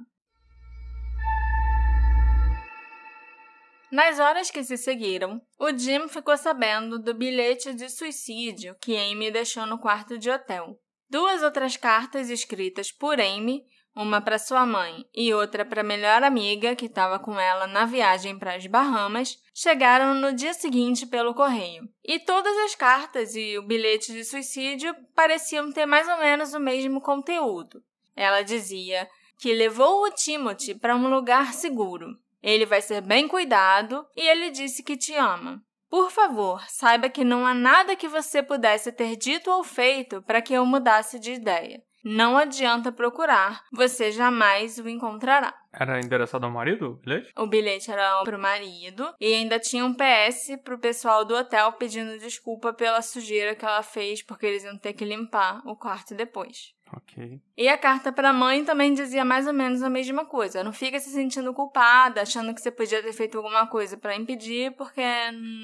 Nas 3.91 4.19
horas 4.19 4.49
que 4.49 4.63
se 4.63 4.77
seguiram, 4.77 5.41
o 5.59 5.75
Jim 5.75 6.07
ficou 6.07 6.37
sabendo 6.37 6.97
do 6.97 7.13
bilhete 7.13 7.73
de 7.73 7.87
suicídio 7.89 8.75
que 8.81 8.95
Amy 8.95 9.31
deixou 9.31 9.67
no 9.67 9.79
quarto 9.79 10.17
de 10.17 10.29
hotel. 10.29 10.75
Duas 11.09 11.41
outras 11.41 11.75
cartas 11.75 12.29
escritas 12.29 12.91
por 12.91 13.19
Amy 13.19 13.63
uma 13.95 14.21
para 14.21 14.39
sua 14.39 14.65
mãe 14.65 15.05
e 15.13 15.33
outra 15.33 15.65
para 15.65 15.81
a 15.81 15.83
melhor 15.83 16.23
amiga 16.23 16.75
que 16.75 16.85
estava 16.85 17.19
com 17.19 17.39
ela 17.39 17.67
na 17.67 17.85
viagem 17.85 18.37
para 18.37 18.55
as 18.55 18.65
Bahamas, 18.65 19.37
chegaram 19.53 20.13
no 20.13 20.33
dia 20.33 20.53
seguinte 20.53 21.05
pelo 21.05 21.33
correio. 21.33 21.89
E 22.03 22.19
todas 22.19 22.55
as 22.59 22.75
cartas 22.75 23.35
e 23.35 23.57
o 23.57 23.63
bilhete 23.63 24.13
de 24.13 24.23
suicídio 24.23 24.95
pareciam 25.15 25.71
ter 25.71 25.85
mais 25.85 26.07
ou 26.07 26.17
menos 26.17 26.53
o 26.53 26.59
mesmo 26.59 27.01
conteúdo. 27.01 27.83
Ela 28.15 28.41
dizia 28.41 29.09
que 29.37 29.53
levou 29.53 30.03
o 30.03 30.11
Timothy 30.11 30.75
para 30.75 30.95
um 30.95 31.09
lugar 31.09 31.53
seguro. 31.53 32.17
Ele 32.41 32.65
vai 32.65 32.81
ser 32.81 33.01
bem 33.01 33.27
cuidado 33.27 34.05
e 34.15 34.27
ele 34.27 34.49
disse 34.49 34.83
que 34.83 34.97
te 34.97 35.13
ama. 35.13 35.61
Por 35.89 36.11
favor, 36.11 36.63
saiba 36.69 37.09
que 37.09 37.23
não 37.23 37.45
há 37.45 37.53
nada 37.53 37.95
que 37.95 38.07
você 38.07 38.43
pudesse 38.43 38.91
ter 38.91 39.15
dito 39.15 39.49
ou 39.49 39.63
feito 39.63 40.21
para 40.21 40.41
que 40.41 40.53
eu 40.53 40.65
mudasse 40.65 41.19
de 41.19 41.33
ideia. 41.33 41.81
Não 42.03 42.37
adianta 42.37 42.91
procurar, 42.91 43.63
você 43.71 44.11
jamais 44.11 44.77
o 44.77 44.87
encontrará. 44.87 45.53
Era 45.71 45.99
endereçado 45.99 46.45
ao 46.45 46.51
marido 46.51 46.91
o 46.91 46.93
bilhete? 46.95 47.31
O 47.37 47.45
bilhete 47.45 47.91
era 47.91 48.23
pro 48.23 48.39
marido 48.39 49.13
e 49.19 49.33
ainda 49.33 49.59
tinha 49.59 49.85
um 49.85 49.93
PS 49.93 50.57
pro 50.63 50.79
pessoal 50.79 51.23
do 51.23 51.35
hotel 51.35 51.73
pedindo 51.73 52.17
desculpa 52.17 52.73
pela 52.73 53.01
sujeira 53.01 53.53
que 53.53 53.65
ela 53.65 53.83
fez, 53.83 54.23
porque 54.23 54.45
eles 54.45 54.63
iam 54.63 54.77
ter 54.77 54.93
que 54.93 55.05
limpar 55.05 55.61
o 55.65 55.75
quarto 55.75 56.15
depois. 56.15 56.73
Ok. 56.95 57.39
E 57.57 57.67
a 57.67 57.77
carta 57.77 58.11
para 58.11 58.29
a 58.29 58.33
mãe 58.33 58.63
também 58.63 58.93
dizia 58.93 59.23
mais 59.23 59.45
ou 59.45 59.53
menos 59.53 59.83
a 59.83 59.89
mesma 59.89 60.25
coisa. 60.25 60.63
Não 60.63 60.73
fica 60.73 60.99
se 60.99 61.09
sentindo 61.09 61.53
culpada, 61.53 62.21
achando 62.21 62.53
que 62.53 62.61
você 62.61 62.71
podia 62.71 63.03
ter 63.03 63.13
feito 63.13 63.37
alguma 63.37 63.67
coisa 63.67 63.97
para 63.97 64.15
impedir, 64.15 64.71
porque 64.75 65.01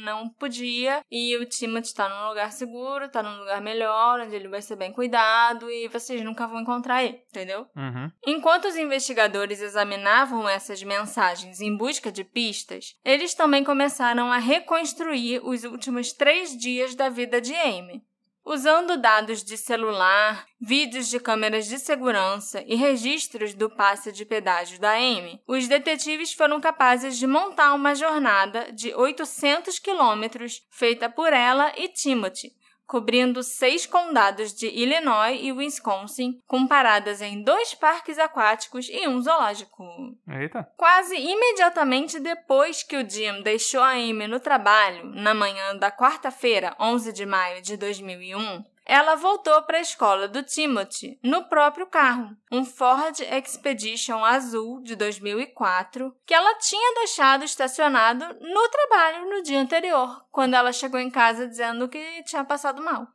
não 0.04 0.30
podia. 0.30 1.02
E 1.10 1.36
o 1.38 1.46
Timothy 1.46 1.88
está 1.88 2.08
num 2.08 2.30
lugar 2.30 2.52
seguro, 2.52 3.06
está 3.06 3.24
num 3.24 3.40
lugar 3.40 3.62
melhor, 3.62 4.20
onde 4.20 4.36
ele 4.36 4.48
vai 4.48 4.62
ser 4.62 4.76
bem 4.76 4.92
cuidado 4.92 5.70
e 5.70 5.88
vocês 5.88 6.22
nunca 6.22 6.48
vão 6.48 6.62
encontrar 6.62 7.04
ele, 7.04 7.22
entendeu? 7.30 7.68
Uhum. 7.76 8.12
Enquanto 8.26 8.66
os 8.66 8.76
investigadores 8.76 9.62
examinavam 9.62 10.48
essas 10.48 10.84
mensagens 10.84 11.60
em 11.60 11.76
busca 11.76 12.12
de 12.12 12.24
pistas, 12.24 12.96
eles 13.04 13.34
também 13.34 13.64
começaram 13.64 14.32
a 14.32 14.38
reconstruir 14.38 15.42
os 15.44 15.64
últimos 15.64 16.14
três 16.14 16.56
dias 16.56 16.94
da 16.94 17.10
vida 17.10 17.42
de 17.42 17.56
Amy. 17.56 18.04
Usando 18.48 18.96
dados 18.96 19.44
de 19.44 19.58
celular, 19.58 20.46
vídeos 20.62 21.08
de 21.08 21.20
câmeras 21.20 21.66
de 21.66 21.80
segurança 21.80 22.64
e 22.68 22.76
registros 22.76 23.56
do 23.56 23.72
passe 23.72 24.12
de 24.12 24.24
pedágio 24.24 24.80
da 24.80 24.92
Amy, 24.92 25.42
os 25.48 25.68
detetives 25.68 26.32
foram 26.32 26.62
capazes 26.62 27.18
de 27.18 27.26
montar 27.26 27.74
uma 27.74 27.96
jornada 27.96 28.72
de 28.72 28.94
800 28.94 29.80
quilômetros 29.80 30.62
feita 30.70 31.10
por 31.10 31.34
ela 31.34 31.74
e 31.76 31.88
Timothy, 31.88 32.54
cobrindo 32.86 33.42
seis 33.44 33.86
condados 33.86 34.54
de 34.54 34.68
Illinois 34.68 35.40
e 35.42 35.52
Wisconsin, 35.52 36.40
com 36.48 36.68
paradas 36.68 37.22
em 37.22 37.42
dois 37.42 37.74
parques 37.74 38.18
aquáticos 38.18 38.88
e 38.90 39.08
um 39.08 39.22
zoológico. 39.22 39.84
Eita. 40.28 40.70
Quase 40.78 41.16
imediatamente 41.16 42.20
depois 42.20 42.84
que 42.84 42.98
o 42.98 43.10
Jim 43.10 43.42
deixou 43.42 43.82
a 43.82 43.92
Amy 43.92 44.28
no 44.28 44.40
trabalho, 44.40 45.06
na 45.06 45.34
manhã 45.34 45.76
da 45.78 45.92
quarta-feira, 45.92 46.76
11 46.80 47.12
de 47.12 47.26
maio 47.26 47.62
de 47.62 47.78
2001, 47.78 48.64
ela 48.86 49.16
voltou 49.16 49.64
para 49.64 49.80
a 49.80 49.82
escola 49.82 50.28
do 50.28 50.44
Timothy 50.44 51.20
no 51.24 51.46
próprio 51.46 51.88
carro, 51.88 52.38
um 52.52 52.64
Ford 52.64 53.20
Expedition 53.20 54.24
azul 54.24 54.82
de 54.84 54.96
2004, 54.96 56.16
que 56.26 56.34
ela 56.34 56.56
tinha 56.60 56.94
deixado 56.96 57.44
estacionado 57.44 58.26
no 58.40 58.70
trabalho 58.70 59.30
no 59.30 59.42
dia 59.42 59.60
anterior, 59.60 60.24
quando 60.32 60.54
ela 60.54 60.72
chegou 60.72 61.00
em 61.00 61.10
casa 61.10 61.48
dizendo 61.48 61.90
que 61.90 62.24
tinha 62.24 62.44
passado 62.44 62.84
mal. 62.84 63.08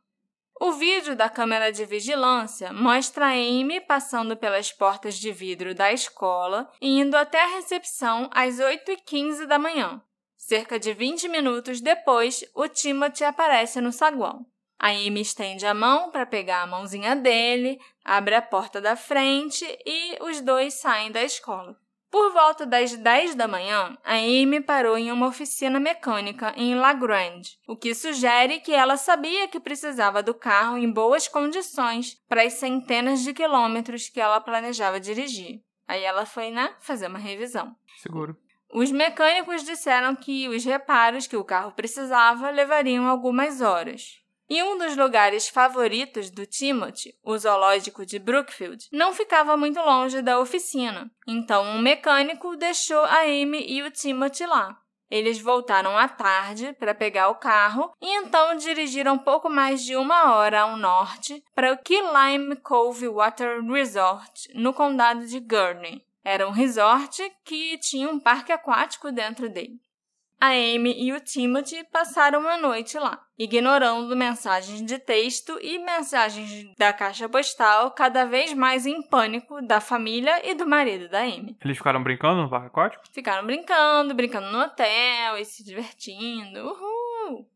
O 0.59 0.73
vídeo 0.73 1.15
da 1.15 1.27
câmera 1.27 1.71
de 1.71 1.85
vigilância 1.85 2.71
mostra 2.71 3.29
Amy 3.29 3.81
passando 3.81 4.37
pelas 4.37 4.71
portas 4.71 5.15
de 5.15 5.31
vidro 5.31 5.73
da 5.73 5.91
escola 5.91 6.69
e 6.79 6.99
indo 6.99 7.15
até 7.15 7.41
a 7.41 7.55
recepção 7.55 8.29
às 8.31 8.57
8h15 8.59 9.47
da 9.47 9.57
manhã. 9.57 9.99
Cerca 10.37 10.79
de 10.79 10.93
20 10.93 11.29
minutos 11.29 11.81
depois, 11.81 12.43
o 12.53 12.67
Timothy 12.67 13.23
aparece 13.23 13.81
no 13.81 13.91
saguão. 13.91 14.45
A 14.81 14.87
Amy 14.87 15.21
estende 15.21 15.63
a 15.63 15.75
mão 15.75 16.09
para 16.09 16.25
pegar 16.25 16.63
a 16.63 16.65
mãozinha 16.65 17.15
dele, 17.15 17.79
abre 18.03 18.33
a 18.33 18.41
porta 18.41 18.81
da 18.81 18.95
frente 18.95 19.63
e 19.85 20.17
os 20.21 20.41
dois 20.41 20.73
saem 20.73 21.11
da 21.11 21.21
escola. 21.21 21.77
Por 22.09 22.33
volta 22.33 22.65
das 22.65 22.97
10 22.97 23.35
da 23.35 23.47
manhã, 23.47 23.95
a 24.03 24.15
Amy 24.15 24.59
parou 24.59 24.97
em 24.97 25.11
uma 25.11 25.27
oficina 25.27 25.79
mecânica 25.79 26.51
em 26.57 26.73
La 26.73 26.93
Grande, 26.93 27.59
o 27.67 27.77
que 27.77 27.93
sugere 27.93 28.59
que 28.59 28.73
ela 28.73 28.97
sabia 28.97 29.47
que 29.47 29.59
precisava 29.59 30.23
do 30.23 30.33
carro 30.33 30.79
em 30.79 30.91
boas 30.91 31.27
condições 31.27 32.19
para 32.27 32.41
as 32.41 32.53
centenas 32.53 33.21
de 33.21 33.35
quilômetros 33.35 34.09
que 34.09 34.19
ela 34.19 34.41
planejava 34.41 34.99
dirigir. 34.99 35.61
Aí 35.87 36.03
ela 36.03 36.25
foi, 36.25 36.49
né, 36.49 36.73
fazer 36.79 37.05
uma 37.05 37.19
revisão. 37.19 37.75
Seguro. 37.97 38.35
Os 38.73 38.91
mecânicos 38.91 39.63
disseram 39.63 40.15
que 40.15 40.49
os 40.49 40.65
reparos 40.65 41.27
que 41.27 41.37
o 41.37 41.43
carro 41.43 41.71
precisava 41.73 42.49
levariam 42.49 43.05
algumas 43.05 43.61
horas. 43.61 44.20
E 44.53 44.61
um 44.61 44.77
dos 44.77 44.97
lugares 44.97 45.47
favoritos 45.47 46.29
do 46.29 46.45
Timothy, 46.45 47.15
o 47.23 47.37
zoológico 47.37 48.05
de 48.05 48.19
Brookfield, 48.19 48.85
não 48.91 49.13
ficava 49.13 49.55
muito 49.55 49.79
longe 49.79 50.21
da 50.21 50.41
oficina. 50.41 51.09
Então, 51.25 51.63
um 51.63 51.79
mecânico 51.79 52.57
deixou 52.57 52.99
a 53.05 53.21
Amy 53.21 53.65
e 53.65 53.81
o 53.81 53.89
Timothy 53.89 54.45
lá. 54.45 54.77
Eles 55.09 55.39
voltaram 55.39 55.97
à 55.97 56.05
tarde 56.09 56.73
para 56.73 56.93
pegar 56.93 57.29
o 57.29 57.35
carro 57.35 57.93
e 58.01 58.13
então 58.17 58.57
dirigiram 58.57 59.17
pouco 59.17 59.49
mais 59.49 59.85
de 59.85 59.95
uma 59.95 60.35
hora 60.35 60.63
ao 60.63 60.75
norte 60.75 61.41
para 61.55 61.71
o 61.71 61.77
Key 61.77 62.01
Lime 62.01 62.57
Cove 62.57 63.07
Water 63.07 63.63
Resort, 63.63 64.51
no 64.53 64.73
condado 64.73 65.25
de 65.27 65.39
Gurney. 65.39 66.05
Era 66.25 66.45
um 66.45 66.51
resort 66.51 67.23
que 67.45 67.77
tinha 67.77 68.09
um 68.09 68.19
parque 68.19 68.51
aquático 68.51 69.13
dentro 69.13 69.47
dele 69.47 69.79
a 70.41 70.47
Amy 70.47 70.95
e 70.97 71.13
o 71.13 71.19
Timothy 71.19 71.83
passaram 71.91 72.47
a 72.47 72.57
noite 72.57 72.97
lá, 72.97 73.23
ignorando 73.37 74.15
mensagens 74.15 74.83
de 74.83 74.97
texto 74.97 75.55
e 75.61 75.77
mensagens 75.77 76.75
da 76.79 76.91
caixa 76.91 77.29
postal, 77.29 77.91
cada 77.91 78.25
vez 78.25 78.51
mais 78.51 78.87
em 78.87 79.03
pânico 79.03 79.61
da 79.61 79.79
família 79.79 80.41
e 80.43 80.55
do 80.55 80.65
marido 80.65 81.07
da 81.07 81.19
Amy. 81.19 81.55
Eles 81.63 81.77
ficaram 81.77 82.01
brincando 82.01 82.41
no 82.41 82.49
parque 82.49 82.67
aquático? 82.67 83.03
Ficaram 83.13 83.45
brincando, 83.45 84.15
brincando 84.15 84.51
no 84.51 84.63
hotel 84.63 85.37
e 85.37 85.45
se 85.45 85.63
divertindo. 85.63 86.59
Uhul! 86.59 87.47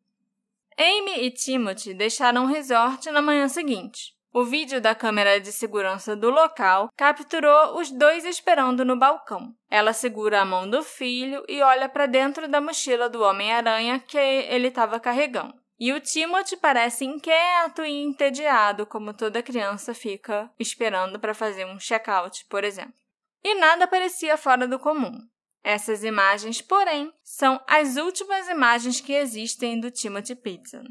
Amy 0.78 1.26
e 1.26 1.32
Timothy 1.32 1.96
deixaram 1.96 2.44
o 2.44 2.48
resort 2.48 3.10
na 3.10 3.22
manhã 3.22 3.48
seguinte. 3.48 4.15
O 4.38 4.44
vídeo 4.44 4.82
da 4.82 4.94
câmera 4.94 5.40
de 5.40 5.50
segurança 5.50 6.14
do 6.14 6.30
local 6.30 6.90
capturou 6.98 7.80
os 7.80 7.90
dois 7.90 8.26
esperando 8.26 8.84
no 8.84 9.00
balcão. 9.00 9.56
Ela 9.70 9.94
segura 9.94 10.42
a 10.42 10.46
mão 10.46 10.70
do 10.70 10.84
filho 10.84 11.42
e 11.48 11.62
olha 11.62 11.88
para 11.88 12.06
dentro 12.06 12.46
da 12.46 12.60
mochila 12.60 13.08
do 13.08 13.22
Homem-Aranha 13.22 13.98
que 13.98 14.18
ele 14.18 14.68
estava 14.68 15.00
carregando. 15.00 15.56
E 15.80 15.94
o 15.94 16.02
Timothy 16.02 16.58
parece 16.58 17.06
inquieto 17.06 17.86
e 17.86 18.04
entediado, 18.04 18.86
como 18.86 19.14
toda 19.14 19.42
criança 19.42 19.94
fica 19.94 20.52
esperando 20.60 21.18
para 21.18 21.34
fazer 21.34 21.64
um 21.64 21.80
check-out, 21.80 22.46
por 22.50 22.66
exemplo. 22.66 22.94
E 23.42 23.56
nada 23.56 23.88
parecia 23.88 24.36
fora 24.36 24.68
do 24.68 24.78
comum. 24.78 25.18
Essas 25.64 26.04
imagens, 26.04 26.62
porém, 26.62 27.10
são 27.24 27.58
as 27.66 27.96
últimas 27.96 28.50
imagens 28.50 29.00
que 29.00 29.14
existem 29.14 29.80
do 29.80 29.90
Timothy 29.90 30.36
Pizzan. 30.36 30.84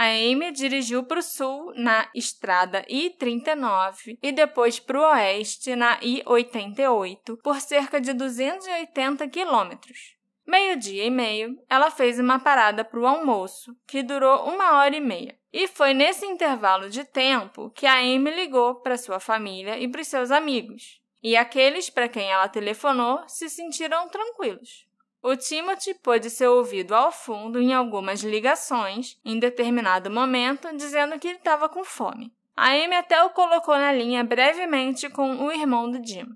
A 0.00 0.06
Amy 0.06 0.50
dirigiu 0.50 1.04
para 1.04 1.18
o 1.18 1.22
sul 1.22 1.74
na 1.76 2.08
estrada 2.14 2.86
I-39 2.88 4.16
e 4.22 4.32
depois 4.32 4.80
para 4.80 4.98
o 4.98 5.02
oeste 5.02 5.76
na 5.76 5.98
I-88 6.00 7.36
por 7.42 7.60
cerca 7.60 8.00
de 8.00 8.14
280 8.14 9.28
quilômetros. 9.28 10.16
Meio-dia 10.46 11.04
e 11.04 11.10
meio, 11.10 11.54
ela 11.68 11.90
fez 11.90 12.18
uma 12.18 12.38
parada 12.38 12.82
para 12.82 12.98
o 12.98 13.06
almoço, 13.06 13.76
que 13.86 14.02
durou 14.02 14.48
uma 14.48 14.78
hora 14.78 14.96
e 14.96 15.00
meia. 15.00 15.38
E 15.52 15.68
foi 15.68 15.92
nesse 15.92 16.24
intervalo 16.24 16.88
de 16.88 17.04
tempo 17.04 17.68
que 17.68 17.86
a 17.86 17.98
Amy 17.98 18.30
ligou 18.30 18.76
para 18.76 18.96
sua 18.96 19.20
família 19.20 19.78
e 19.78 19.86
para 19.86 20.02
seus 20.02 20.30
amigos. 20.30 20.98
E 21.22 21.36
aqueles 21.36 21.90
para 21.90 22.08
quem 22.08 22.32
ela 22.32 22.48
telefonou 22.48 23.22
se 23.28 23.50
sentiram 23.50 24.08
tranquilos. 24.08 24.88
O 25.22 25.36
Timothy 25.36 25.94
pôde 25.94 26.30
ser 26.30 26.48
ouvido 26.48 26.94
ao 26.94 27.12
fundo 27.12 27.60
em 27.60 27.74
algumas 27.74 28.20
ligações, 28.20 29.18
em 29.24 29.38
determinado 29.38 30.10
momento, 30.10 30.74
dizendo 30.76 31.18
que 31.18 31.28
ele 31.28 31.36
estava 31.36 31.68
com 31.68 31.84
fome. 31.84 32.32
A 32.56 32.72
Amy 32.72 32.94
até 32.94 33.22
o 33.22 33.30
colocou 33.30 33.76
na 33.76 33.92
linha 33.92 34.24
brevemente 34.24 35.10
com 35.10 35.44
o 35.44 35.52
irmão 35.52 35.90
do 35.90 36.04
Jim. 36.06 36.26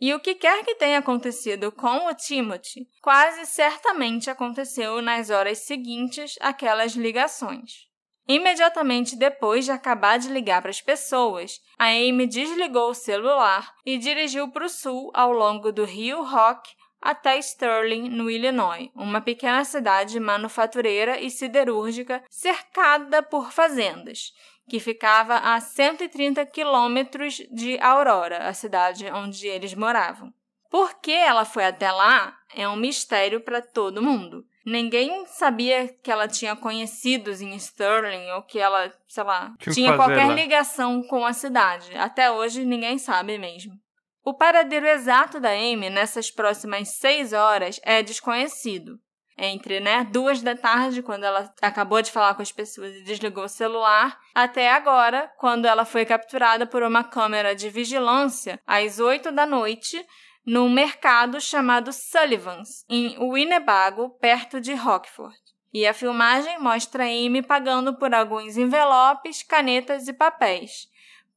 E 0.00 0.14
o 0.14 0.20
que 0.20 0.36
quer 0.36 0.64
que 0.64 0.76
tenha 0.76 0.98
acontecido 0.98 1.72
com 1.72 2.06
o 2.06 2.14
Timothy, 2.14 2.88
quase 3.02 3.44
certamente 3.46 4.30
aconteceu 4.30 5.02
nas 5.02 5.30
horas 5.30 5.58
seguintes 5.58 6.36
àquelas 6.40 6.92
ligações. 6.92 7.88
Imediatamente 8.28 9.16
depois 9.16 9.64
de 9.64 9.72
acabar 9.72 10.18
de 10.18 10.28
ligar 10.28 10.60
para 10.60 10.70
as 10.70 10.80
pessoas, 10.80 11.60
a 11.76 11.86
Amy 11.86 12.26
desligou 12.26 12.90
o 12.90 12.94
celular 12.94 13.74
e 13.84 13.98
dirigiu 13.98 14.48
para 14.50 14.66
o 14.66 14.68
sul 14.68 15.10
ao 15.14 15.32
longo 15.32 15.72
do 15.72 15.84
rio 15.84 16.22
Rock 16.22 16.70
até 17.08 17.38
Sterling, 17.38 18.10
no 18.10 18.30
Illinois, 18.30 18.90
uma 18.94 19.22
pequena 19.22 19.64
cidade 19.64 20.20
manufatureira 20.20 21.18
e 21.18 21.30
siderúrgica 21.30 22.22
cercada 22.28 23.22
por 23.22 23.50
fazendas, 23.50 24.34
que 24.68 24.78
ficava 24.78 25.36
a 25.36 25.58
130 25.58 26.44
quilômetros 26.44 27.36
de 27.50 27.78
Aurora, 27.80 28.46
a 28.46 28.52
cidade 28.52 29.06
onde 29.10 29.46
eles 29.46 29.72
moravam. 29.72 30.30
Por 30.70 31.00
que 31.00 31.12
ela 31.12 31.46
foi 31.46 31.64
até 31.64 31.90
lá 31.90 32.36
é 32.54 32.68
um 32.68 32.76
mistério 32.76 33.40
para 33.40 33.62
todo 33.62 34.02
mundo. 34.02 34.44
Ninguém 34.62 35.24
sabia 35.28 35.88
que 36.02 36.10
ela 36.10 36.28
tinha 36.28 36.54
conhecidos 36.54 37.40
em 37.40 37.54
Sterling 37.54 38.32
ou 38.32 38.42
que 38.42 38.58
ela, 38.58 38.92
sei 39.06 39.24
lá, 39.24 39.54
tinha, 39.58 39.74
tinha 39.74 39.96
qualquer 39.96 40.28
ligação 40.34 41.02
com 41.04 41.24
a 41.24 41.32
cidade. 41.32 41.96
Até 41.96 42.30
hoje 42.30 42.66
ninguém 42.66 42.98
sabe 42.98 43.38
mesmo. 43.38 43.80
O 44.28 44.34
paradeiro 44.34 44.86
exato 44.86 45.40
da 45.40 45.52
Amy 45.52 45.88
nessas 45.88 46.30
próximas 46.30 46.90
seis 46.90 47.32
horas 47.32 47.80
é 47.82 48.02
desconhecido. 48.02 49.00
Entre 49.38 49.80
né, 49.80 50.04
duas 50.04 50.42
da 50.42 50.54
tarde, 50.54 51.02
quando 51.02 51.24
ela 51.24 51.50
acabou 51.62 52.02
de 52.02 52.12
falar 52.12 52.34
com 52.34 52.42
as 52.42 52.52
pessoas 52.52 52.94
e 52.94 53.04
desligou 53.04 53.44
o 53.44 53.48
celular, 53.48 54.20
até 54.34 54.70
agora, 54.70 55.32
quando 55.38 55.64
ela 55.64 55.86
foi 55.86 56.04
capturada 56.04 56.66
por 56.66 56.82
uma 56.82 57.02
câmera 57.02 57.54
de 57.54 57.70
vigilância 57.70 58.60
às 58.66 58.98
oito 58.98 59.32
da 59.32 59.46
noite, 59.46 59.98
num 60.44 60.68
mercado 60.68 61.40
chamado 61.40 61.90
Sullivan's, 61.90 62.84
em 62.86 63.16
Winnebago, 63.32 64.10
perto 64.20 64.60
de 64.60 64.74
Rockford. 64.74 65.38
E 65.72 65.86
a 65.86 65.94
filmagem 65.94 66.58
mostra 66.58 67.04
Amy 67.04 67.40
pagando 67.40 67.96
por 67.96 68.12
alguns 68.12 68.58
envelopes, 68.58 69.42
canetas 69.42 70.06
e 70.06 70.12
papéis 70.12 70.86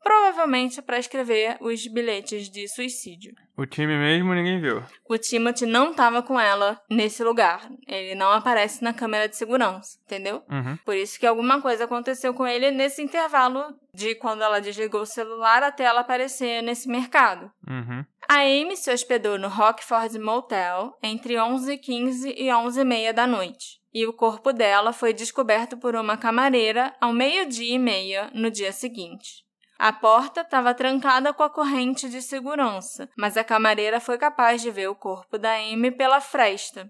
provavelmente 0.03 0.81
para 0.81 0.99
escrever 0.99 1.57
os 1.59 1.85
bilhetes 1.87 2.49
de 2.49 2.67
suicídio. 2.67 3.33
O 3.55 3.65
time 3.65 3.95
mesmo 3.97 4.33
ninguém 4.33 4.59
viu. 4.59 4.83
O 5.07 5.17
Timothy 5.17 5.65
não 5.65 5.91
estava 5.91 6.23
com 6.23 6.39
ela 6.39 6.81
nesse 6.89 7.23
lugar. 7.23 7.69
Ele 7.87 8.15
não 8.15 8.31
aparece 8.31 8.83
na 8.83 8.93
câmera 8.93 9.29
de 9.29 9.35
segurança, 9.35 9.99
entendeu? 10.03 10.43
Uhum. 10.49 10.77
Por 10.83 10.95
isso 10.95 11.19
que 11.19 11.27
alguma 11.27 11.61
coisa 11.61 11.83
aconteceu 11.83 12.33
com 12.33 12.47
ele 12.47 12.71
nesse 12.71 13.01
intervalo 13.01 13.75
de 13.93 14.15
quando 14.15 14.41
ela 14.41 14.59
desligou 14.59 15.01
o 15.01 15.05
celular 15.05 15.61
até 15.61 15.83
ela 15.83 16.01
aparecer 16.01 16.63
nesse 16.63 16.87
mercado. 16.87 17.51
Uhum. 17.67 18.03
A 18.27 18.39
Amy 18.39 18.77
se 18.77 18.91
hospedou 18.91 19.37
no 19.37 19.49
Rockford 19.49 20.17
Motel 20.17 20.97
entre 21.03 21.35
11h15 21.35 22.33
e 22.35 22.47
11h30 22.47 23.13
da 23.13 23.27
noite. 23.27 23.81
E 23.93 24.07
o 24.07 24.13
corpo 24.13 24.53
dela 24.53 24.93
foi 24.93 25.13
descoberto 25.13 25.77
por 25.77 25.95
uma 25.95 26.15
camareira 26.15 26.95
ao 26.99 27.11
meio-dia 27.11 27.75
e 27.75 27.79
meia 27.79 28.31
no 28.33 28.49
dia 28.49 28.71
seguinte. 28.71 29.43
A 29.83 29.91
porta 29.91 30.41
estava 30.41 30.75
trancada 30.75 31.33
com 31.33 31.41
a 31.41 31.49
corrente 31.49 32.07
de 32.07 32.21
segurança, 32.21 33.09
mas 33.17 33.35
a 33.35 33.43
camareira 33.43 33.99
foi 33.99 34.15
capaz 34.15 34.61
de 34.61 34.69
ver 34.69 34.87
o 34.87 34.93
corpo 34.93 35.39
da 35.39 35.55
Amy 35.55 35.89
pela 35.89 36.21
fresta. 36.21 36.87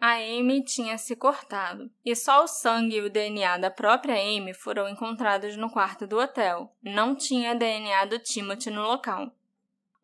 A 0.00 0.12
Amy 0.14 0.64
tinha 0.64 0.96
se 0.96 1.14
cortado, 1.14 1.90
e 2.02 2.16
só 2.16 2.44
o 2.44 2.48
sangue 2.48 2.96
e 2.96 3.00
o 3.02 3.10
DNA 3.10 3.58
da 3.58 3.70
própria 3.70 4.14
Amy 4.14 4.54
foram 4.54 4.88
encontrados 4.88 5.54
no 5.58 5.68
quarto 5.68 6.06
do 6.06 6.18
hotel. 6.18 6.74
Não 6.82 7.14
tinha 7.14 7.54
DNA 7.54 8.06
do 8.06 8.18
Timothy 8.18 8.70
no 8.70 8.84
local. 8.84 9.30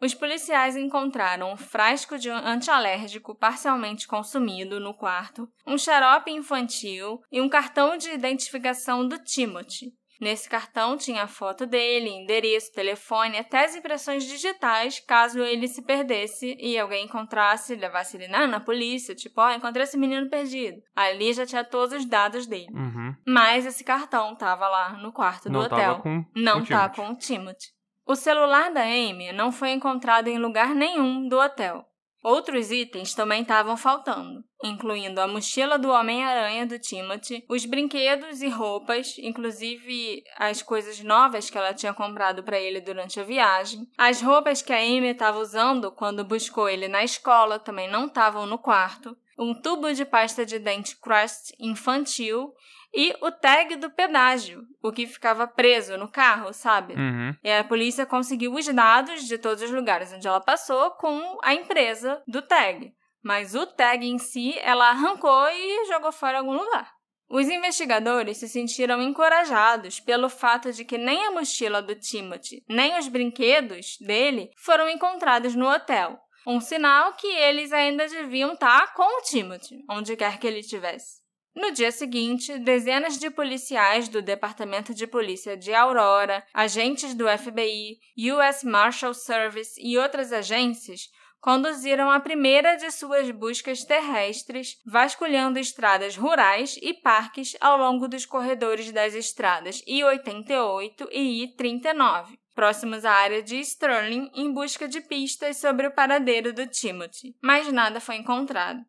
Os 0.03 0.15
policiais 0.15 0.77
encontraram 0.77 1.53
um 1.53 1.57
frasco 1.57 2.19
de 2.19 2.29
antialérgico 2.29 3.37
parcialmente 3.37 4.09
consumido 4.09 4.81
no 4.81 4.93
quarto, 4.93 5.49
um 5.65 5.79
xarope 5.79 6.29
infantil 6.29 7.23
e 7.31 7.41
um 7.41 7.49
cartão 7.49 7.97
de 7.97 8.11
identificação 8.11 9.07
do 9.07 9.17
Timothy. 9.17 9.93
Nesse 10.21 10.49
cartão 10.49 10.97
tinha 10.97 11.23
a 11.23 11.29
foto 11.29 11.67
dele, 11.67 12.09
endereço, 12.09 12.73
telefone, 12.73 13.39
até 13.39 13.65
as 13.65 13.77
impressões 13.77 14.25
digitais, 14.25 15.01
caso 15.01 15.41
ele 15.41 15.67
se 15.67 15.83
perdesse 15.83 16.57
e 16.61 16.79
alguém 16.79 17.07
encontrasse, 17.07 17.75
levasse 17.75 18.17
ele 18.17 18.29
na, 18.29 18.47
na 18.47 18.61
polícia, 18.61 19.15
tipo, 19.15 19.41
ó, 19.41 19.49
oh, 19.49 19.53
encontrei 19.53 19.85
esse 19.85 19.97
menino 19.97 20.29
perdido. 20.29 20.81
Ali 20.95 21.33
já 21.33 21.47
tinha 21.47 21.65
todos 21.65 21.93
os 21.97 22.05
dados 22.05 22.47
dele. 22.47 22.73
Uhum. 22.73 23.15
Mas 23.27 23.67
esse 23.67 23.83
cartão 23.83 24.35
tava 24.37 24.69
lá 24.69 24.97
no 24.97 25.13
quarto 25.13 25.51
Não 25.51 25.61
do 25.61 25.67
hotel. 25.67 25.99
Com 26.01 26.25
Não 26.37 26.65
tá 26.65 26.89
com 26.89 27.11
o 27.11 27.17
Timothy. 27.17 27.71
O 28.07 28.17
celular 28.17 28.73
da 28.73 28.83
Amy 28.83 29.33
não 29.33 29.53
foi 29.53 29.71
encontrado 29.71 30.29
em 30.29 30.39
lugar 30.39 30.75
nenhum 30.75 31.29
do 31.29 31.39
hotel. 31.39 31.87
Outros 32.23 32.71
itens 32.71 33.15
também 33.15 33.43
estavam 33.43 33.77
faltando, 33.77 34.45
incluindo 34.63 35.21
a 35.21 35.27
mochila 35.27 35.77
do 35.77 35.91
Homem-Aranha 35.91 36.65
do 36.65 36.79
Timothy, 36.79 37.45
os 37.49 37.65
brinquedos 37.65 38.43
e 38.43 38.49
roupas, 38.49 39.17
inclusive 39.19 40.23
as 40.39 40.63
coisas 40.63 41.03
novas 41.03 41.51
que 41.51 41.59
ela 41.59 41.75
tinha 41.75 41.93
comprado 41.93 42.45
para 42.45 42.61
ele 42.61 42.81
durante 42.81 43.19
a 43.19 43.25
viagem. 43.25 43.89
As 43.99 44.23
roupas 44.23 44.63
que 44.63 44.73
a 44.73 44.79
Amy 44.79 45.09
estava 45.09 45.41
usando 45.41 45.91
quando 45.91 46.25
buscou 46.25 46.69
ele 46.69 46.87
na 46.87 47.03
escola 47.03 47.59
também 47.59 47.91
não 47.91 48.07
estavam 48.07 48.47
no 48.47 48.57
quarto. 48.57 49.17
Um 49.37 49.53
tubo 49.53 49.93
de 49.93 50.05
pasta 50.05 50.47
de 50.47 50.61
dente 50.61 50.97
Crust 51.01 51.53
infantil 51.59 52.55
e 52.95 53.15
o 53.21 53.31
tag 53.31 53.77
do 53.77 53.91
pedágio, 53.91 54.63
o 54.83 54.93
que 54.93 55.07
ficava 55.07 55.47
preso 55.47 55.97
no 55.97 56.09
carro, 56.11 56.53
sabe? 56.53 56.95
Uhum. 56.95 57.35
E 57.43 57.51
a 57.51 57.65
polícia 57.65 58.05
conseguiu 58.05 58.55
os 58.55 58.67
dados 58.67 59.25
de 59.25 59.39
todos 59.39 59.63
os 59.63 59.71
lugares 59.71 60.13
onde 60.13 60.29
ela 60.29 60.41
passou 60.41 60.91
com 60.93 61.39
a 61.43 61.55
empresa 61.55 62.23
do 62.27 62.43
tag. 62.43 62.93
mas 63.23 63.55
o 63.55 63.65
tag 63.67 64.05
em 64.05 64.19
si 64.19 64.59
ela 64.59 64.91
arrancou 64.91 65.49
e 65.49 65.87
jogou 65.87 66.11
fora 66.13 66.35
em 66.35 66.41
algum 66.41 66.55
lugar. 66.55 66.91
Os 67.31 67.49
investigadores 67.49 68.37
se 68.37 68.49
sentiram 68.49 69.01
encorajados 69.01 70.01
pelo 70.01 70.29
fato 70.29 70.71
de 70.71 70.85
que 70.85 70.99
nem 70.99 71.25
a 71.25 71.31
mochila 71.31 71.81
do 71.81 71.95
Timothy, 71.95 72.63
nem 72.69 72.99
os 72.99 73.09
brinquedos 73.09 73.97
dele 74.01 74.51
foram 74.59 74.89
encontrados 74.89 75.55
no 75.55 75.67
hotel. 75.67 76.19
Um 76.47 76.61
sinal 76.61 77.15
que 77.15 77.27
eles 77.29 77.73
ainda 77.73 78.07
deviam 78.07 78.53
estar 78.53 78.93
com 78.95 79.05
o 79.05 79.23
Timothy, 79.23 79.85
onde 79.89 80.17
quer 80.17 80.39
que 80.39 80.47
ele 80.47 80.59
estivesse. 80.59 81.22
No 81.55 81.71
dia 81.71 81.93
seguinte, 81.93 82.59
dezenas 82.59 83.19
de 83.19 83.31
policiais 83.31 84.09
do 84.09 84.23
Departamento 84.23 84.95
de 84.95 85.07
Polícia 85.07 85.55
de 85.55 85.75
Aurora, 85.75 86.43
agentes 86.55 87.13
do 87.15 87.27
FBI, 87.29 87.99
US 88.33 88.65
Marshal 88.65 89.13
Service 89.13 89.79
e 89.79 89.99
outras 89.99 90.33
agências 90.33 91.11
conduziram 91.43 92.09
a 92.09 92.21
primeira 92.21 92.77
de 92.77 92.91
suas 92.93 93.29
buscas 93.33 93.85
terrestres, 93.85 94.81
vasculhando 94.87 95.59
estradas 95.59 96.17
rurais 96.17 96.79
e 96.81 96.95
parques 96.95 97.57
ao 97.61 97.77
longo 97.77 98.07
dos 98.09 98.25
corredores 98.25 98.93
das 98.93 99.13
estradas 99.13 99.83
I-88 99.87 101.09
e 101.11 101.43
I-39, 101.43 102.39
próximos 102.55 103.05
à 103.05 103.13
área 103.13 103.43
de 103.43 103.57
Sterling, 103.57 104.31
em 104.35 104.53
busca 104.53 104.87
de 104.87 105.01
pistas 105.01 105.57
sobre 105.57 105.89
o 105.89 105.93
paradeiro 105.93 106.53
do 106.53 106.67
Timothy, 106.67 107.35
mas 107.43 107.71
nada 107.73 108.01
foi 108.01 108.17
encontrado. 108.17 108.81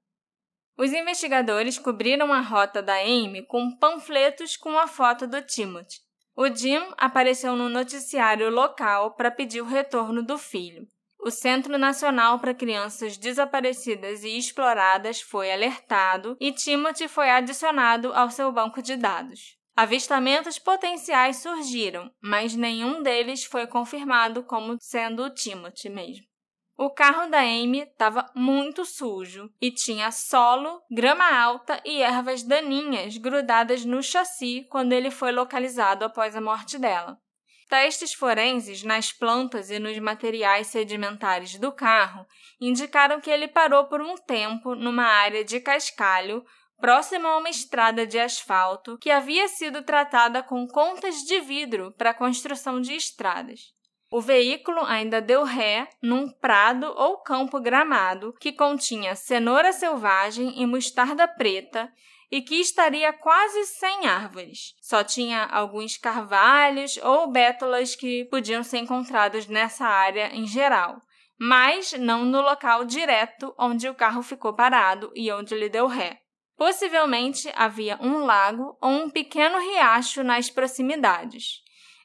Os 0.77 0.91
investigadores 0.91 1.77
cobriram 1.77 2.33
a 2.33 2.41
rota 2.41 2.81
da 2.81 2.95
Amy 2.95 3.45
com 3.45 3.75
panfletos 3.77 4.57
com 4.57 4.77
a 4.77 4.87
foto 4.87 5.27
do 5.27 5.41
Timothy. 5.41 6.01
O 6.35 6.47
Jim 6.49 6.81
apareceu 6.97 7.55
no 7.55 7.69
noticiário 7.69 8.49
local 8.49 9.11
para 9.15 9.29
pedir 9.29 9.61
o 9.61 9.65
retorno 9.65 10.23
do 10.23 10.37
filho. 10.37 10.87
O 11.19 11.29
Centro 11.29 11.77
Nacional 11.77 12.39
para 12.39 12.55
Crianças 12.55 13.17
Desaparecidas 13.17 14.23
e 14.23 14.37
Exploradas 14.37 15.21
foi 15.21 15.51
alertado 15.51 16.35
e 16.39 16.51
Timothy 16.51 17.07
foi 17.07 17.29
adicionado 17.29 18.11
ao 18.13 18.29
seu 18.29 18.51
banco 18.51 18.81
de 18.81 18.97
dados. 18.97 19.57
Avistamentos 19.75 20.59
potenciais 20.59 21.37
surgiram, 21.37 22.11
mas 22.21 22.55
nenhum 22.55 23.01
deles 23.01 23.45
foi 23.45 23.65
confirmado 23.67 24.43
como 24.43 24.75
sendo 24.79 25.23
o 25.23 25.29
Timothy 25.29 25.89
mesmo. 25.89 26.25
O 26.75 26.89
carro 26.89 27.29
da 27.29 27.39
Amy 27.39 27.81
estava 27.81 28.25
muito 28.35 28.83
sujo 28.83 29.47
e 29.61 29.69
tinha 29.69 30.11
solo, 30.11 30.81
grama 30.89 31.23
alta 31.23 31.79
e 31.85 32.01
ervas 32.01 32.41
daninhas 32.41 33.15
grudadas 33.17 33.85
no 33.85 34.01
chassi 34.01 34.65
quando 34.71 34.93
ele 34.93 35.11
foi 35.11 35.31
localizado 35.31 36.03
após 36.03 36.35
a 36.35 36.41
morte 36.41 36.79
dela. 36.79 37.19
Testes 37.69 38.13
forenses 38.13 38.83
nas 38.83 39.11
plantas 39.11 39.69
e 39.69 39.77
nos 39.77 39.97
materiais 39.99 40.67
sedimentares 40.67 41.57
do 41.59 41.71
carro 41.71 42.25
indicaram 42.59 43.21
que 43.21 43.29
ele 43.29 43.47
parou 43.47 43.85
por 43.85 44.01
um 44.01 44.15
tempo 44.15 44.73
numa 44.75 45.05
área 45.05 45.43
de 45.43 45.59
cascalho 45.59 46.43
próxima 46.79 47.29
a 47.29 47.37
uma 47.37 47.49
estrada 47.49 48.05
de 48.05 48.19
asfalto 48.19 48.97
que 48.97 49.11
havia 49.11 49.47
sido 49.47 49.83
tratada 49.83 50.41
com 50.41 50.67
contas 50.67 51.17
de 51.23 51.39
vidro 51.39 51.91
para 51.97 52.09
a 52.09 52.13
construção 52.13 52.81
de 52.81 52.93
estradas. 52.93 53.72
O 54.15 54.21
veículo 54.21 54.85
ainda 54.85 55.19
deu 55.19 55.43
ré 55.43 55.89
num 55.99 56.29
prado 56.29 56.85
ou 56.95 57.17
campo 57.17 57.59
gramado 57.59 58.31
que 58.39 58.51
continha 58.51 59.15
cenoura 59.15 59.73
selvagem 59.73 60.61
e 60.61 60.67
mostarda 60.67 61.27
preta 61.27 61.91
e 62.31 62.39
que 62.39 62.61
estaria 62.61 63.11
quase 63.11 63.65
sem 63.65 64.05
árvores. 64.05 64.75
Só 64.79 65.03
tinha 65.03 65.45
alguns 65.45 65.97
carvalhos 65.97 66.95
ou 66.97 67.25
bétulas 67.31 67.95
que 67.95 68.25
podiam 68.25 68.61
ser 68.61 68.77
encontrados 68.77 69.47
nessa 69.47 69.87
área 69.87 70.27
em 70.31 70.45
geral, 70.45 71.01
mas 71.39 71.93
não 71.93 72.23
no 72.23 72.39
local 72.39 72.85
direto 72.85 73.51
onde 73.57 73.89
o 73.89 73.95
carro 73.95 74.21
ficou 74.21 74.53
parado 74.53 75.11
e 75.15 75.31
onde 75.31 75.55
lhe 75.55 75.69
deu 75.69 75.87
ré. 75.87 76.19
Possivelmente 76.55 77.51
havia 77.55 77.97
um 77.99 78.23
lago 78.23 78.77
ou 78.79 78.91
um 78.91 79.09
pequeno 79.09 79.57
riacho 79.57 80.23
nas 80.23 80.51
proximidades. 80.51 81.62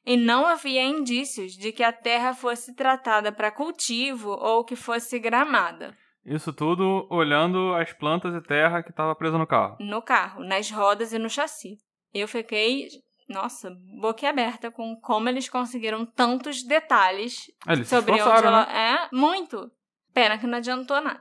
E 0.08 0.16
não 0.16 0.46
havia 0.46 0.82
indícios 0.82 1.52
de 1.52 1.70
que 1.70 1.82
a 1.82 1.92
terra 1.92 2.32
fosse 2.32 2.74
tratada 2.74 3.30
para 3.30 3.50
cultivo 3.50 4.30
ou 4.30 4.64
que 4.64 4.74
fosse 4.74 5.18
gramada. 5.18 5.94
Isso 6.24 6.50
tudo 6.50 7.06
olhando 7.10 7.74
as 7.74 7.92
plantas 7.92 8.34
e 8.34 8.40
terra 8.40 8.82
que 8.82 8.88
estava 8.88 9.14
presa 9.14 9.36
no 9.36 9.46
carro. 9.46 9.76
No 9.78 10.00
carro, 10.00 10.42
nas 10.42 10.70
rodas 10.70 11.12
e 11.12 11.18
no 11.18 11.28
chassi. 11.28 11.76
Eu 12.14 12.26
fiquei, 12.26 12.88
nossa, 13.28 13.70
boquiaberta 14.00 14.70
com 14.70 14.96
como 14.96 15.28
eles 15.28 15.46
conseguiram 15.46 16.06
tantos 16.06 16.62
detalhes 16.62 17.42
Eles 17.66 17.86
sobre 17.86 18.14
se 18.14 18.22
onde 18.22 18.46
ela 18.46 18.64
né? 18.64 19.08
é. 19.12 19.14
Muito. 19.14 19.70
Pena 20.14 20.38
que 20.38 20.46
não 20.46 20.56
adiantou 20.56 21.02
nada. 21.02 21.20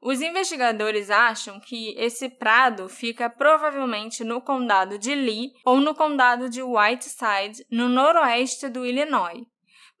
Os 0.00 0.20
investigadores 0.20 1.10
acham 1.10 1.58
que 1.58 1.94
esse 1.98 2.28
prado 2.28 2.88
fica 2.88 3.28
provavelmente 3.28 4.22
no 4.22 4.40
condado 4.40 4.98
de 4.98 5.14
Lee 5.14 5.52
ou 5.64 5.80
no 5.80 5.94
condado 5.94 6.48
de 6.48 6.62
Whiteside, 6.62 7.66
no 7.70 7.88
noroeste 7.88 8.68
do 8.68 8.84
Illinois. 8.86 9.44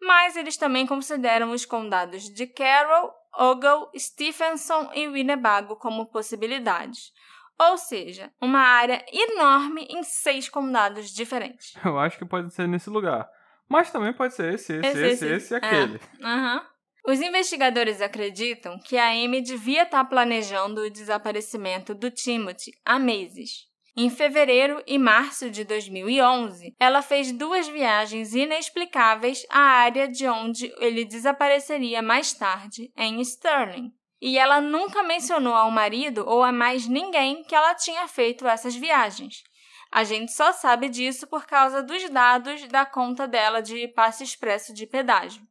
Mas 0.00 0.36
eles 0.36 0.56
também 0.56 0.86
consideram 0.86 1.50
os 1.50 1.64
condados 1.64 2.24
de 2.24 2.46
Carroll 2.46 3.10
Ogle, 3.38 3.88
Stephenson 3.96 4.90
e 4.94 5.08
Winnebago 5.08 5.76
como 5.76 6.06
possibilidades. 6.06 7.12
Ou 7.58 7.78
seja, 7.78 8.30
uma 8.40 8.60
área 8.60 9.04
enorme 9.10 9.86
em 9.90 10.02
seis 10.02 10.48
condados 10.48 11.10
diferentes. 11.10 11.74
Eu 11.82 11.98
acho 11.98 12.18
que 12.18 12.24
pode 12.26 12.52
ser 12.52 12.68
nesse 12.68 12.90
lugar. 12.90 13.28
Mas 13.68 13.90
também 13.90 14.12
pode 14.12 14.34
ser 14.34 14.54
esse, 14.54 14.74
esse, 14.74 14.86
Esse, 14.86 14.98
esse, 14.98 15.24
esse. 15.24 15.34
esse, 15.34 15.54
e 15.54 15.56
É. 15.56 15.58
aquele. 15.58 16.00
Aham. 16.22 16.66
Os 17.08 17.20
investigadores 17.20 18.00
acreditam 18.00 18.80
que 18.80 18.98
a 18.98 19.10
Amy 19.10 19.40
devia 19.40 19.84
estar 19.84 20.04
planejando 20.06 20.80
o 20.80 20.90
desaparecimento 20.90 21.94
do 21.94 22.10
Timothy 22.10 22.72
há 22.84 22.98
meses. 22.98 23.68
Em 23.96 24.10
fevereiro 24.10 24.82
e 24.88 24.98
março 24.98 25.48
de 25.48 25.62
2011, 25.62 26.74
ela 26.80 27.00
fez 27.02 27.30
duas 27.30 27.68
viagens 27.68 28.34
inexplicáveis 28.34 29.46
à 29.48 29.60
área 29.60 30.08
de 30.08 30.26
onde 30.26 30.74
ele 30.78 31.04
desapareceria 31.04 32.02
mais 32.02 32.32
tarde, 32.32 32.90
em 32.96 33.20
Sterling. 33.20 33.92
E 34.20 34.36
ela 34.36 34.60
nunca 34.60 35.04
mencionou 35.04 35.54
ao 35.54 35.70
marido 35.70 36.24
ou 36.26 36.42
a 36.42 36.50
mais 36.50 36.88
ninguém 36.88 37.44
que 37.44 37.54
ela 37.54 37.74
tinha 37.76 38.08
feito 38.08 38.48
essas 38.48 38.74
viagens. 38.74 39.44
A 39.92 40.02
gente 40.02 40.32
só 40.32 40.52
sabe 40.52 40.88
disso 40.88 41.28
por 41.28 41.46
causa 41.46 41.84
dos 41.84 42.10
dados 42.10 42.66
da 42.66 42.84
conta 42.84 43.28
dela 43.28 43.62
de 43.62 43.86
passe 43.86 44.24
expresso 44.24 44.74
de 44.74 44.88
pedágio. 44.88 45.46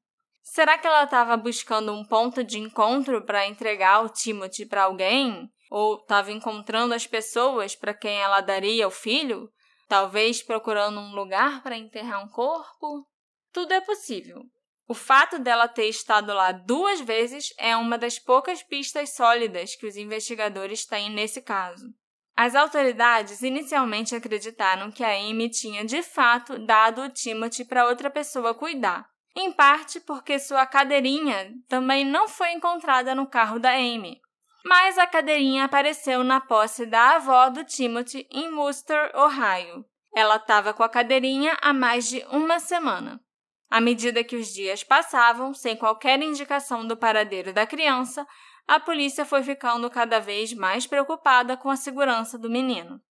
Será 0.55 0.77
que 0.77 0.87
ela 0.87 1.03
estava 1.03 1.35
buscando 1.35 1.91
um 1.91 2.05
ponto 2.05 2.41
de 2.41 2.57
encontro 2.57 3.21
para 3.25 3.45
entregar 3.45 4.05
o 4.05 4.07
Timothy 4.07 4.65
para 4.65 4.83
alguém? 4.83 5.51
Ou 5.69 5.97
estava 5.97 6.31
encontrando 6.31 6.93
as 6.93 7.05
pessoas 7.05 7.75
para 7.75 7.93
quem 7.93 8.21
ela 8.21 8.39
daria 8.39 8.87
o 8.87 8.89
filho? 8.89 9.51
Talvez 9.89 10.41
procurando 10.41 10.97
um 10.97 11.13
lugar 11.13 11.61
para 11.61 11.75
enterrar 11.75 12.23
um 12.23 12.29
corpo? 12.29 13.05
Tudo 13.51 13.73
é 13.73 13.81
possível. 13.81 14.43
O 14.87 14.93
fato 14.93 15.39
dela 15.39 15.67
ter 15.67 15.89
estado 15.89 16.33
lá 16.33 16.53
duas 16.53 17.01
vezes 17.01 17.53
é 17.59 17.75
uma 17.75 17.97
das 17.97 18.17
poucas 18.17 18.63
pistas 18.63 19.13
sólidas 19.13 19.75
que 19.75 19.85
os 19.85 19.97
investigadores 19.97 20.85
têm 20.85 21.09
nesse 21.09 21.41
caso. 21.41 21.85
As 22.33 22.55
autoridades 22.55 23.41
inicialmente 23.41 24.15
acreditaram 24.15 24.89
que 24.89 25.03
a 25.03 25.17
Amy 25.17 25.49
tinha 25.49 25.83
de 25.83 26.01
fato 26.01 26.57
dado 26.65 27.01
o 27.01 27.09
Timothy 27.09 27.65
para 27.65 27.87
outra 27.87 28.09
pessoa 28.09 28.53
cuidar, 28.53 29.05
em 29.35 29.51
parte 29.51 29.99
porque 29.99 30.39
sua 30.39 30.65
cadeirinha 30.65 31.53
também 31.67 32.05
não 32.05 32.27
foi 32.27 32.51
encontrada 32.53 33.13
no 33.13 33.27
carro 33.27 33.59
da 33.59 33.71
Amy. 33.71 34.21
Mas 34.63 34.97
a 34.97 35.05
cadeirinha 35.05 35.65
apareceu 35.65 36.23
na 36.23 36.39
posse 36.39 36.85
da 36.85 37.15
avó 37.15 37.49
do 37.49 37.63
Timothy 37.63 38.27
em 38.31 38.51
Worcester, 38.53 39.11
Ohio. 39.15 39.85
Ela 40.15 40.37
estava 40.37 40.73
com 40.73 40.81
a 40.81 40.89
cadeirinha 40.89 41.57
há 41.61 41.73
mais 41.73 42.07
de 42.07 42.25
uma 42.31 42.59
semana. 42.59 43.21
À 43.69 43.81
medida 43.81 44.23
que 44.23 44.35
os 44.35 44.47
dias 44.47 44.83
passavam, 44.83 45.53
sem 45.53 45.75
qualquer 45.75 46.21
indicação 46.21 46.87
do 46.87 46.95
paradeiro 46.95 47.51
da 47.51 47.67
criança, 47.67 48.25
a 48.67 48.79
polícia 48.79 49.25
foi 49.25 49.43
ficando 49.43 49.89
cada 49.89 50.19
vez 50.19 50.53
mais 50.53 50.87
preocupada 50.87 51.57
com 51.57 51.69
a 51.69 51.75
segurança 51.75 52.37
do 52.37 52.49
menino. 52.49 53.01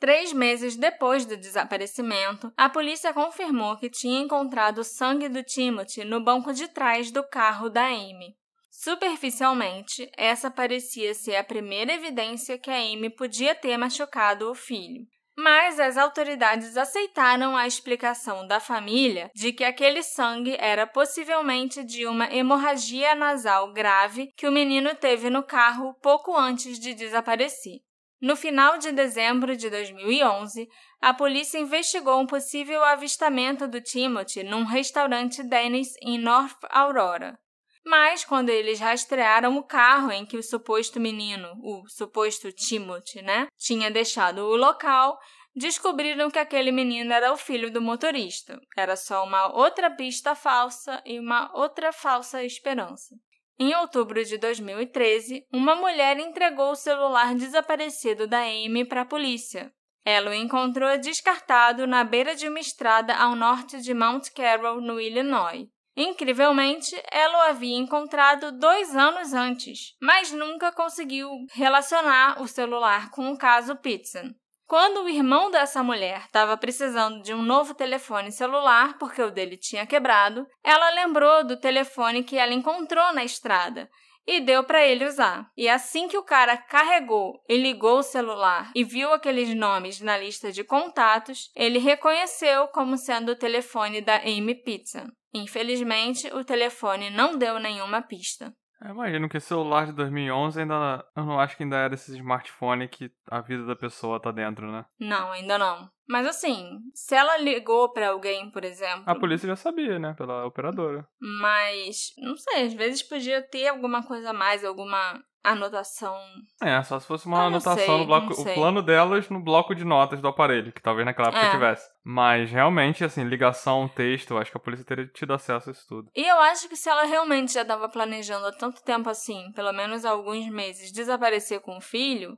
Três 0.00 0.32
meses 0.32 0.76
depois 0.76 1.26
do 1.26 1.36
desaparecimento, 1.36 2.50
a 2.56 2.70
polícia 2.70 3.12
confirmou 3.12 3.76
que 3.76 3.90
tinha 3.90 4.22
encontrado 4.22 4.78
o 4.78 4.84
sangue 4.84 5.28
do 5.28 5.42
Timothy 5.42 6.04
no 6.04 6.24
banco 6.24 6.54
de 6.54 6.66
trás 6.68 7.10
do 7.10 7.22
carro 7.22 7.68
da 7.68 7.84
Amy. 7.84 8.34
Superficialmente, 8.70 10.10
essa 10.16 10.50
parecia 10.50 11.12
ser 11.12 11.36
a 11.36 11.44
primeira 11.44 11.92
evidência 11.92 12.56
que 12.56 12.70
a 12.70 12.78
Amy 12.78 13.10
podia 13.10 13.54
ter 13.54 13.76
machucado 13.76 14.50
o 14.50 14.54
filho. 14.54 15.04
Mas 15.36 15.78
as 15.78 15.98
autoridades 15.98 16.78
aceitaram 16.78 17.54
a 17.54 17.66
explicação 17.66 18.46
da 18.46 18.58
família 18.58 19.30
de 19.34 19.52
que 19.52 19.64
aquele 19.64 20.02
sangue 20.02 20.56
era 20.58 20.86
possivelmente 20.86 21.84
de 21.84 22.06
uma 22.06 22.32
hemorragia 22.32 23.14
nasal 23.14 23.70
grave 23.74 24.32
que 24.34 24.48
o 24.48 24.52
menino 24.52 24.94
teve 24.94 25.28
no 25.28 25.42
carro 25.42 25.94
pouco 26.00 26.34
antes 26.34 26.78
de 26.78 26.94
desaparecer. 26.94 27.80
No 28.20 28.36
final 28.36 28.76
de 28.76 28.92
dezembro 28.92 29.56
de 29.56 29.70
2011, 29.70 30.68
a 31.00 31.14
polícia 31.14 31.58
investigou 31.58 32.20
um 32.20 32.26
possível 32.26 32.84
avistamento 32.84 33.66
do 33.66 33.80
Timothy 33.80 34.42
num 34.42 34.64
restaurante 34.64 35.42
Dennis 35.42 35.94
em 36.02 36.18
North 36.18 36.58
Aurora. 36.68 37.38
Mas 37.82 38.22
quando 38.22 38.50
eles 38.50 38.78
rastrearam 38.78 39.56
o 39.56 39.62
carro 39.62 40.12
em 40.12 40.26
que 40.26 40.36
o 40.36 40.42
suposto 40.42 41.00
menino, 41.00 41.48
o 41.62 41.88
suposto 41.88 42.52
Timothy, 42.52 43.22
né, 43.22 43.48
tinha 43.56 43.90
deixado 43.90 44.40
o 44.40 44.54
local, 44.54 45.18
descobriram 45.56 46.30
que 46.30 46.38
aquele 46.38 46.70
menino 46.70 47.14
era 47.14 47.32
o 47.32 47.38
filho 47.38 47.72
do 47.72 47.80
motorista. 47.80 48.60
Era 48.76 48.96
só 48.96 49.24
uma 49.24 49.56
outra 49.56 49.90
pista 49.90 50.34
falsa 50.34 51.02
e 51.06 51.18
uma 51.18 51.50
outra 51.56 51.90
falsa 51.90 52.44
esperança. 52.44 53.16
Em 53.62 53.74
outubro 53.74 54.24
de 54.24 54.38
2013, 54.38 55.46
uma 55.52 55.74
mulher 55.74 56.18
entregou 56.18 56.70
o 56.70 56.74
celular 56.74 57.34
desaparecido 57.34 58.26
da 58.26 58.40
Amy 58.40 58.86
para 58.86 59.02
a 59.02 59.04
polícia. 59.04 59.70
Ela 60.02 60.30
o 60.30 60.34
encontrou 60.34 60.96
descartado 60.96 61.86
na 61.86 62.02
beira 62.02 62.34
de 62.34 62.48
uma 62.48 62.58
estrada 62.58 63.14
ao 63.14 63.36
norte 63.36 63.82
de 63.82 63.92
Mount 63.92 64.30
Carroll, 64.30 64.80
no 64.80 64.98
Illinois. 64.98 65.68
Incrivelmente, 65.94 66.98
ela 67.12 67.36
o 67.36 67.50
havia 67.50 67.76
encontrado 67.76 68.50
dois 68.50 68.96
anos 68.96 69.34
antes, 69.34 69.94
mas 70.00 70.32
nunca 70.32 70.72
conseguiu 70.72 71.28
relacionar 71.52 72.40
o 72.40 72.48
celular 72.48 73.10
com 73.10 73.30
o 73.30 73.36
caso 73.36 73.76
Pitson. 73.76 74.32
Quando 74.70 75.02
o 75.02 75.08
irmão 75.08 75.50
dessa 75.50 75.82
mulher 75.82 76.26
estava 76.26 76.56
precisando 76.56 77.20
de 77.22 77.34
um 77.34 77.42
novo 77.42 77.74
telefone 77.74 78.30
celular 78.30 78.96
porque 78.98 79.20
o 79.20 79.28
dele 79.28 79.56
tinha 79.56 79.84
quebrado, 79.84 80.46
ela 80.62 80.90
lembrou 80.90 81.44
do 81.44 81.58
telefone 81.58 82.22
que 82.22 82.36
ela 82.36 82.54
encontrou 82.54 83.12
na 83.12 83.24
estrada 83.24 83.90
e 84.24 84.40
deu 84.40 84.62
para 84.62 84.86
ele 84.86 85.04
usar. 85.04 85.50
E 85.56 85.68
assim 85.68 86.06
que 86.06 86.16
o 86.16 86.22
cara 86.22 86.56
carregou 86.56 87.42
e 87.48 87.56
ligou 87.56 87.98
o 87.98 88.04
celular 88.04 88.70
e 88.72 88.84
viu 88.84 89.12
aqueles 89.12 89.52
nomes 89.56 90.00
na 90.00 90.16
lista 90.16 90.52
de 90.52 90.62
contatos, 90.62 91.50
ele 91.56 91.80
reconheceu 91.80 92.68
como 92.68 92.96
sendo 92.96 93.32
o 93.32 93.36
telefone 93.36 94.00
da 94.00 94.18
Amy 94.18 94.54
Pizza. 94.54 95.04
Infelizmente, 95.34 96.28
o 96.32 96.44
telefone 96.44 97.10
não 97.10 97.36
deu 97.36 97.58
nenhuma 97.58 98.02
pista. 98.02 98.54
Eu 98.82 98.90
imagino 98.92 99.28
que 99.28 99.38
celular 99.38 99.86
de 99.86 99.92
2011 99.92 100.60
ainda. 100.60 101.04
Eu 101.14 101.24
não 101.24 101.38
acho 101.38 101.56
que 101.56 101.62
ainda 101.62 101.76
era 101.76 101.94
esse 101.94 102.16
smartphone 102.16 102.88
que 102.88 103.10
a 103.30 103.40
vida 103.40 103.64
da 103.66 103.76
pessoa 103.76 104.20
tá 104.20 104.30
dentro, 104.30 104.70
né? 104.72 104.84
Não, 104.98 105.30
ainda 105.32 105.58
não. 105.58 105.90
Mas 106.08 106.26
assim, 106.26 106.80
se 106.94 107.14
ela 107.14 107.36
ligou 107.38 107.92
para 107.92 108.08
alguém, 108.08 108.50
por 108.50 108.64
exemplo. 108.64 109.04
A 109.06 109.14
polícia 109.14 109.46
já 109.46 109.56
sabia, 109.56 109.98
né? 109.98 110.14
Pela 110.14 110.46
operadora. 110.46 111.06
Mas, 111.20 112.12
não 112.18 112.36
sei, 112.36 112.64
às 112.64 112.74
vezes 112.74 113.02
podia 113.02 113.42
ter 113.42 113.68
alguma 113.68 114.02
coisa 114.02 114.30
a 114.30 114.34
mais, 114.34 114.64
alguma 114.64 115.22
anotação. 115.42 116.16
É, 116.62 116.82
só 116.82 116.98
se 117.00 117.06
fosse 117.06 117.26
uma 117.26 117.46
anotação 117.46 117.76
sei, 117.76 117.98
no 117.98 118.06
bloco. 118.06 118.32
O 118.32 118.54
plano 118.54 118.82
delas 118.82 119.28
no 119.28 119.40
bloco 119.40 119.74
de 119.74 119.84
notas 119.84 120.20
do 120.20 120.28
aparelho, 120.28 120.72
que 120.72 120.82
talvez 120.82 121.04
naquela 121.04 121.28
época 121.28 121.46
é. 121.46 121.50
tivesse. 121.50 121.88
Mas 122.04 122.50
realmente, 122.50 123.04
assim, 123.04 123.24
ligação, 123.24 123.88
texto, 123.88 124.36
acho 124.36 124.50
que 124.50 124.56
a 124.56 124.60
polícia 124.60 124.84
teria 124.84 125.06
tido 125.06 125.32
acesso 125.32 125.70
a 125.70 125.72
isso 125.72 125.86
tudo. 125.88 126.10
E 126.14 126.26
eu 126.26 126.38
acho 126.40 126.68
que 126.68 126.76
se 126.76 126.88
ela 126.88 127.04
realmente 127.04 127.52
já 127.52 127.62
estava 127.62 127.88
planejando 127.88 128.46
há 128.46 128.52
tanto 128.52 128.82
tempo 128.82 129.08
assim, 129.08 129.50
pelo 129.52 129.72
menos 129.72 130.04
alguns 130.04 130.48
meses, 130.48 130.92
desaparecer 130.92 131.60
com 131.60 131.76
o 131.76 131.80
filho, 131.80 132.36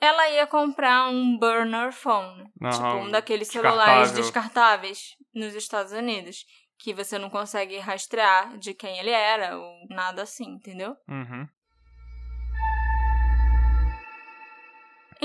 ela 0.00 0.28
ia 0.30 0.46
comprar 0.46 1.08
um 1.08 1.38
burner 1.38 1.92
phone. 1.92 2.44
Tipo, 2.70 2.96
um 2.96 3.10
daqueles 3.10 3.48
celulares 3.48 4.12
descartáveis 4.12 5.16
nos 5.34 5.54
Estados 5.54 5.92
Unidos. 5.92 6.44
Que 6.76 6.92
você 6.92 7.18
não 7.18 7.30
consegue 7.30 7.78
rastrear 7.78 8.58
de 8.58 8.74
quem 8.74 8.98
ele 8.98 9.10
era 9.10 9.56
ou 9.56 9.86
nada 9.88 10.22
assim, 10.22 10.50
entendeu? 10.50 10.94
Uhum. 11.08 11.48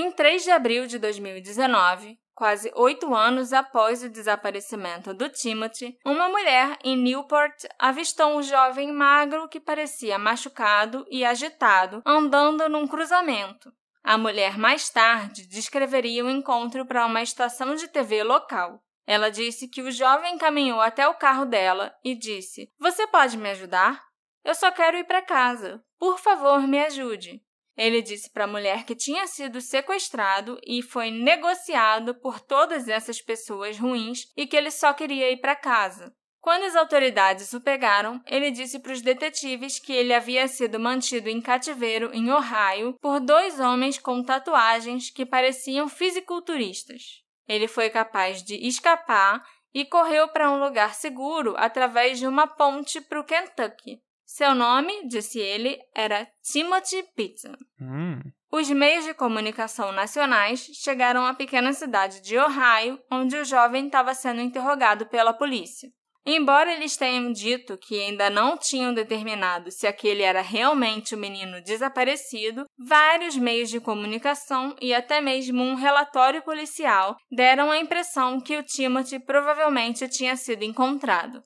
Em 0.01 0.13
3 0.13 0.45
de 0.45 0.51
abril 0.51 0.87
de 0.87 0.97
2019, 0.97 2.17
quase 2.33 2.71
oito 2.73 3.13
anos 3.13 3.51
após 3.51 4.01
o 4.01 4.09
desaparecimento 4.09 5.13
do 5.13 5.27
Timothy, 5.27 5.97
uma 6.05 6.29
mulher 6.29 6.79
em 6.85 6.95
Newport 6.95 7.65
avistou 7.77 8.37
um 8.37 8.41
jovem 8.41 8.93
magro 8.93 9.49
que 9.49 9.59
parecia 9.59 10.17
machucado 10.17 11.05
e 11.11 11.25
agitado 11.25 12.01
andando 12.05 12.69
num 12.69 12.87
cruzamento. 12.87 13.73
A 14.01 14.17
mulher 14.17 14.57
mais 14.57 14.89
tarde 14.89 15.45
descreveria 15.45 16.23
o 16.23 16.29
encontro 16.29 16.85
para 16.85 17.05
uma 17.05 17.21
estação 17.21 17.75
de 17.75 17.89
TV 17.89 18.23
local. 18.23 18.81
Ela 19.05 19.29
disse 19.29 19.67
que 19.67 19.81
o 19.81 19.91
jovem 19.91 20.37
caminhou 20.37 20.79
até 20.79 21.09
o 21.09 21.15
carro 21.15 21.43
dela 21.43 21.93
e 22.05 22.15
disse: 22.15 22.71
Você 22.79 23.05
pode 23.07 23.37
me 23.37 23.49
ajudar? 23.49 24.01
Eu 24.45 24.55
só 24.55 24.71
quero 24.71 24.95
ir 24.95 25.03
para 25.03 25.21
casa. 25.21 25.83
Por 25.99 26.17
favor, 26.19 26.65
me 26.65 26.79
ajude. 26.85 27.43
Ele 27.79 28.01
disse 28.01 28.29
para 28.29 28.43
a 28.43 28.47
mulher 28.47 28.83
que 28.83 28.93
tinha 28.93 29.25
sido 29.25 29.61
sequestrado 29.61 30.59
e 30.67 30.81
foi 30.83 31.09
negociado 31.09 32.13
por 32.13 32.41
todas 32.41 32.89
essas 32.89 33.21
pessoas 33.21 33.79
ruins 33.79 34.25
e 34.35 34.45
que 34.45 34.57
ele 34.57 34.69
só 34.69 34.91
queria 34.91 35.31
ir 35.31 35.37
para 35.37 35.55
casa. 35.55 36.13
Quando 36.41 36.63
as 36.63 36.75
autoridades 36.75 37.53
o 37.53 37.61
pegaram, 37.61 38.21
ele 38.25 38.51
disse 38.51 38.79
para 38.79 38.91
os 38.91 39.01
detetives 39.01 39.79
que 39.79 39.93
ele 39.93 40.13
havia 40.13 40.45
sido 40.49 40.77
mantido 40.77 41.29
em 41.29 41.39
cativeiro 41.39 42.11
em 42.13 42.29
Ohio 42.29 42.97
por 42.99 43.21
dois 43.21 43.61
homens 43.61 43.97
com 43.97 44.21
tatuagens 44.21 45.09
que 45.09 45.25
pareciam 45.25 45.87
fisiculturistas. 45.87 47.23
Ele 47.47 47.67
foi 47.69 47.89
capaz 47.89 48.43
de 48.43 48.55
escapar 48.55 49.41
e 49.73 49.85
correu 49.85 50.27
para 50.27 50.51
um 50.51 50.59
lugar 50.59 50.95
seguro 50.95 51.55
através 51.55 52.19
de 52.19 52.27
uma 52.27 52.45
ponte 52.45 52.99
para 52.99 53.21
o 53.21 53.23
Kentucky. 53.23 54.01
Seu 54.31 54.53
nome, 54.53 55.07
disse 55.07 55.39
ele, 55.39 55.79
era 55.93 56.27
Timothy 56.43 57.03
Pitson. 57.15 57.55
Hum. 57.81 58.19
Os 58.51 58.69
meios 58.69 59.03
de 59.03 59.11
comunicação 59.15 59.91
nacionais 59.91 60.69
chegaram 60.71 61.25
à 61.25 61.33
pequena 61.33 61.73
cidade 61.73 62.21
de 62.21 62.37
Ohio, 62.37 63.01
onde 63.11 63.35
o 63.35 63.43
jovem 63.43 63.87
estava 63.87 64.13
sendo 64.13 64.39
interrogado 64.39 65.07
pela 65.07 65.33
polícia. 65.33 65.89
Embora 66.23 66.71
eles 66.71 66.95
tenham 66.95 67.31
dito 67.31 67.75
que 67.75 67.99
ainda 67.99 68.29
não 68.29 68.55
tinham 68.55 68.93
determinado 68.93 69.71
se 69.71 69.87
aquele 69.87 70.21
era 70.21 70.41
realmente 70.41 71.15
o 71.15 71.17
menino 71.17 71.59
desaparecido, 71.63 72.67
vários 72.77 73.35
meios 73.35 73.71
de 73.71 73.79
comunicação 73.79 74.75
e 74.79 74.93
até 74.93 75.19
mesmo 75.19 75.63
um 75.63 75.73
relatório 75.73 76.43
policial 76.43 77.17
deram 77.31 77.71
a 77.71 77.79
impressão 77.79 78.39
que 78.39 78.55
o 78.55 78.63
Timothy 78.63 79.17
provavelmente 79.17 80.07
tinha 80.07 80.35
sido 80.35 80.61
encontrado. 80.61 81.43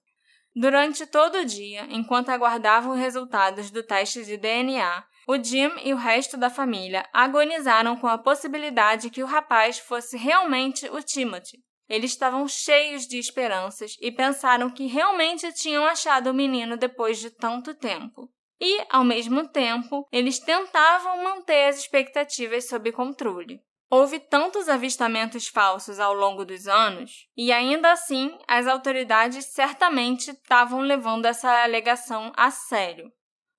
Durante 0.55 1.07
todo 1.07 1.39
o 1.39 1.45
dia, 1.45 1.87
enquanto 1.89 2.29
aguardavam 2.29 2.93
os 2.93 2.99
resultados 2.99 3.71
do 3.71 3.81
teste 3.81 4.23
de 4.23 4.37
DNA, 4.37 5.03
o 5.27 5.41
Jim 5.41 5.71
e 5.83 5.93
o 5.93 5.97
resto 5.97 6.37
da 6.37 6.49
família 6.49 7.07
agonizaram 7.11 7.95
com 7.95 8.07
a 8.07 8.17
possibilidade 8.17 9.09
que 9.09 9.23
o 9.23 9.25
rapaz 9.25 9.79
fosse 9.79 10.15
realmente 10.15 10.85
o 10.89 11.01
Timothy. 11.01 11.63
Eles 11.89 12.11
estavam 12.11 12.47
cheios 12.47 13.07
de 13.07 13.17
esperanças 13.17 13.97
e 13.99 14.11
pensaram 14.11 14.69
que 14.69 14.85
realmente 14.85 15.51
tinham 15.53 15.85
achado 15.85 16.29
o 16.29 16.33
menino 16.33 16.77
depois 16.77 17.19
de 17.19 17.29
tanto 17.29 17.73
tempo. 17.73 18.29
E, 18.59 18.85
ao 18.89 19.03
mesmo 19.03 19.47
tempo, 19.47 20.07
eles 20.11 20.39
tentavam 20.39 21.23
manter 21.23 21.69
as 21.69 21.79
expectativas 21.79 22.67
sob 22.67 22.91
controle. 22.91 23.59
Houve 23.95 24.19
tantos 24.19 24.69
avistamentos 24.69 25.47
falsos 25.47 25.99
ao 25.99 26.15
longo 26.15 26.43
dos 26.43 26.67
anos, 26.67 27.27
e 27.37 27.51
ainda 27.51 27.91
assim 27.91 28.35
as 28.47 28.65
autoridades 28.65 29.45
certamente 29.45 30.31
estavam 30.31 30.81
levando 30.81 31.27
essa 31.27 31.61
alegação 31.61 32.31
a 32.35 32.49
sério. 32.49 33.11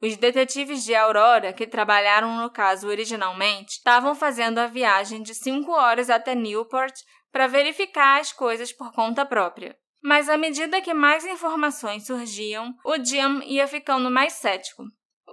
Os 0.03 0.17
detetives 0.17 0.83
de 0.83 0.93
Aurora, 0.93 1.53
que 1.53 1.69
trabalharam 1.69 2.37
no 2.37 2.51
caso 2.51 2.89
originalmente, 2.89 3.75
estavam 3.75 4.13
fazendo 4.13 4.59
a 4.59 4.67
viagem 4.67 5.23
de 5.23 5.37
cinco 5.37 5.71
horas 5.71 6.11
até 6.11 6.35
Newport 6.35 6.95
para 7.31 7.47
verificar 7.47 8.19
as 8.19 8.33
coisas 8.33 8.73
por 8.73 8.91
conta 8.91 9.25
própria. 9.25 9.79
Mas 10.03 10.29
à 10.29 10.37
medida 10.37 10.83
que 10.83 10.93
mais 10.93 11.25
informações 11.25 12.07
surgiam, 12.07 12.75
o 12.85 12.97
Jim 12.97 13.39
ia 13.45 13.69
ficando 13.69 14.11
mais 14.11 14.33
cético. 14.33 14.83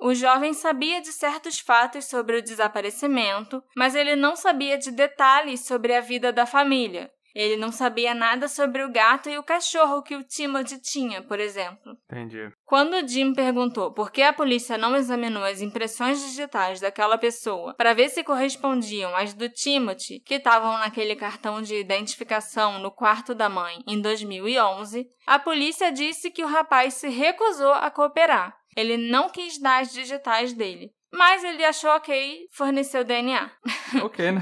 O 0.04 0.16
jovem 0.16 0.52
sabia 0.52 1.00
de 1.00 1.14
certos 1.14 1.60
fatos 1.60 2.06
sobre 2.06 2.36
o 2.36 2.42
desaparecimento, 2.42 3.64
mas 3.78 3.94
ele 3.94 4.16
não 4.16 4.36
sabia 4.36 4.76
de 4.76 4.90
detalhes 4.90 5.60
sobre 5.60 5.94
a 5.94 6.02
vida 6.02 6.34
da 6.34 6.48
família. 6.48 7.12
Ele 7.36 7.56
não 7.56 7.72
sabia 7.72 8.14
nada 8.16 8.48
sobre 8.48 8.84
o 8.84 8.92
gato 8.92 9.30
e 9.30 9.38
o 9.38 9.44
cachorro 9.44 10.02
que 10.02 10.16
o 10.16 10.24
Timothy 10.24 10.82
tinha, 10.82 11.22
por 11.22 11.40
exemplo. 11.40 11.96
Entendi. 12.06 12.52
Quando 12.66 13.08
Jim 13.08 13.32
perguntou 13.34 13.94
por 13.94 14.12
que 14.12 14.24
a 14.24 14.34
polícia 14.34 14.76
não 14.76 14.96
examinou 14.96 15.44
as 15.44 15.62
impressões 15.62 16.20
digitais 16.20 16.80
daquela 16.80 17.18
pessoa 17.18 17.76
para 17.76 17.94
ver 17.94 18.10
se 18.10 18.24
correspondiam 18.24 19.16
às 19.16 19.36
do 19.36 19.48
Timothy, 19.50 20.20
que 20.26 20.36
estavam 20.36 20.80
naquele 20.80 21.16
cartão 21.16 21.62
de 21.62 21.76
identificação 21.76 22.80
no 22.80 22.92
quarto 22.92 23.36
da 23.36 23.48
mãe 23.48 23.84
em 23.88 24.02
2011, 24.02 25.08
a 25.28 25.40
polícia 25.40 25.92
disse 25.92 26.32
que 26.32 26.44
o 26.44 26.48
rapaz 26.48 26.96
se 26.96 27.08
recusou 27.08 27.72
a 27.72 27.90
cooperar. 27.92 28.61
Ele 28.76 28.98
não 28.98 29.30
quis 29.30 29.60
dar 29.60 29.82
as 29.82 29.92
digitais 29.92 30.54
dele, 30.54 30.92
mas 31.12 31.44
ele 31.44 31.64
achou 31.64 31.90
ok 31.92 32.48
fornecer 32.52 33.00
o 33.00 33.06
DNA. 33.06 33.52
Ok, 34.04 34.32
né? 34.32 34.42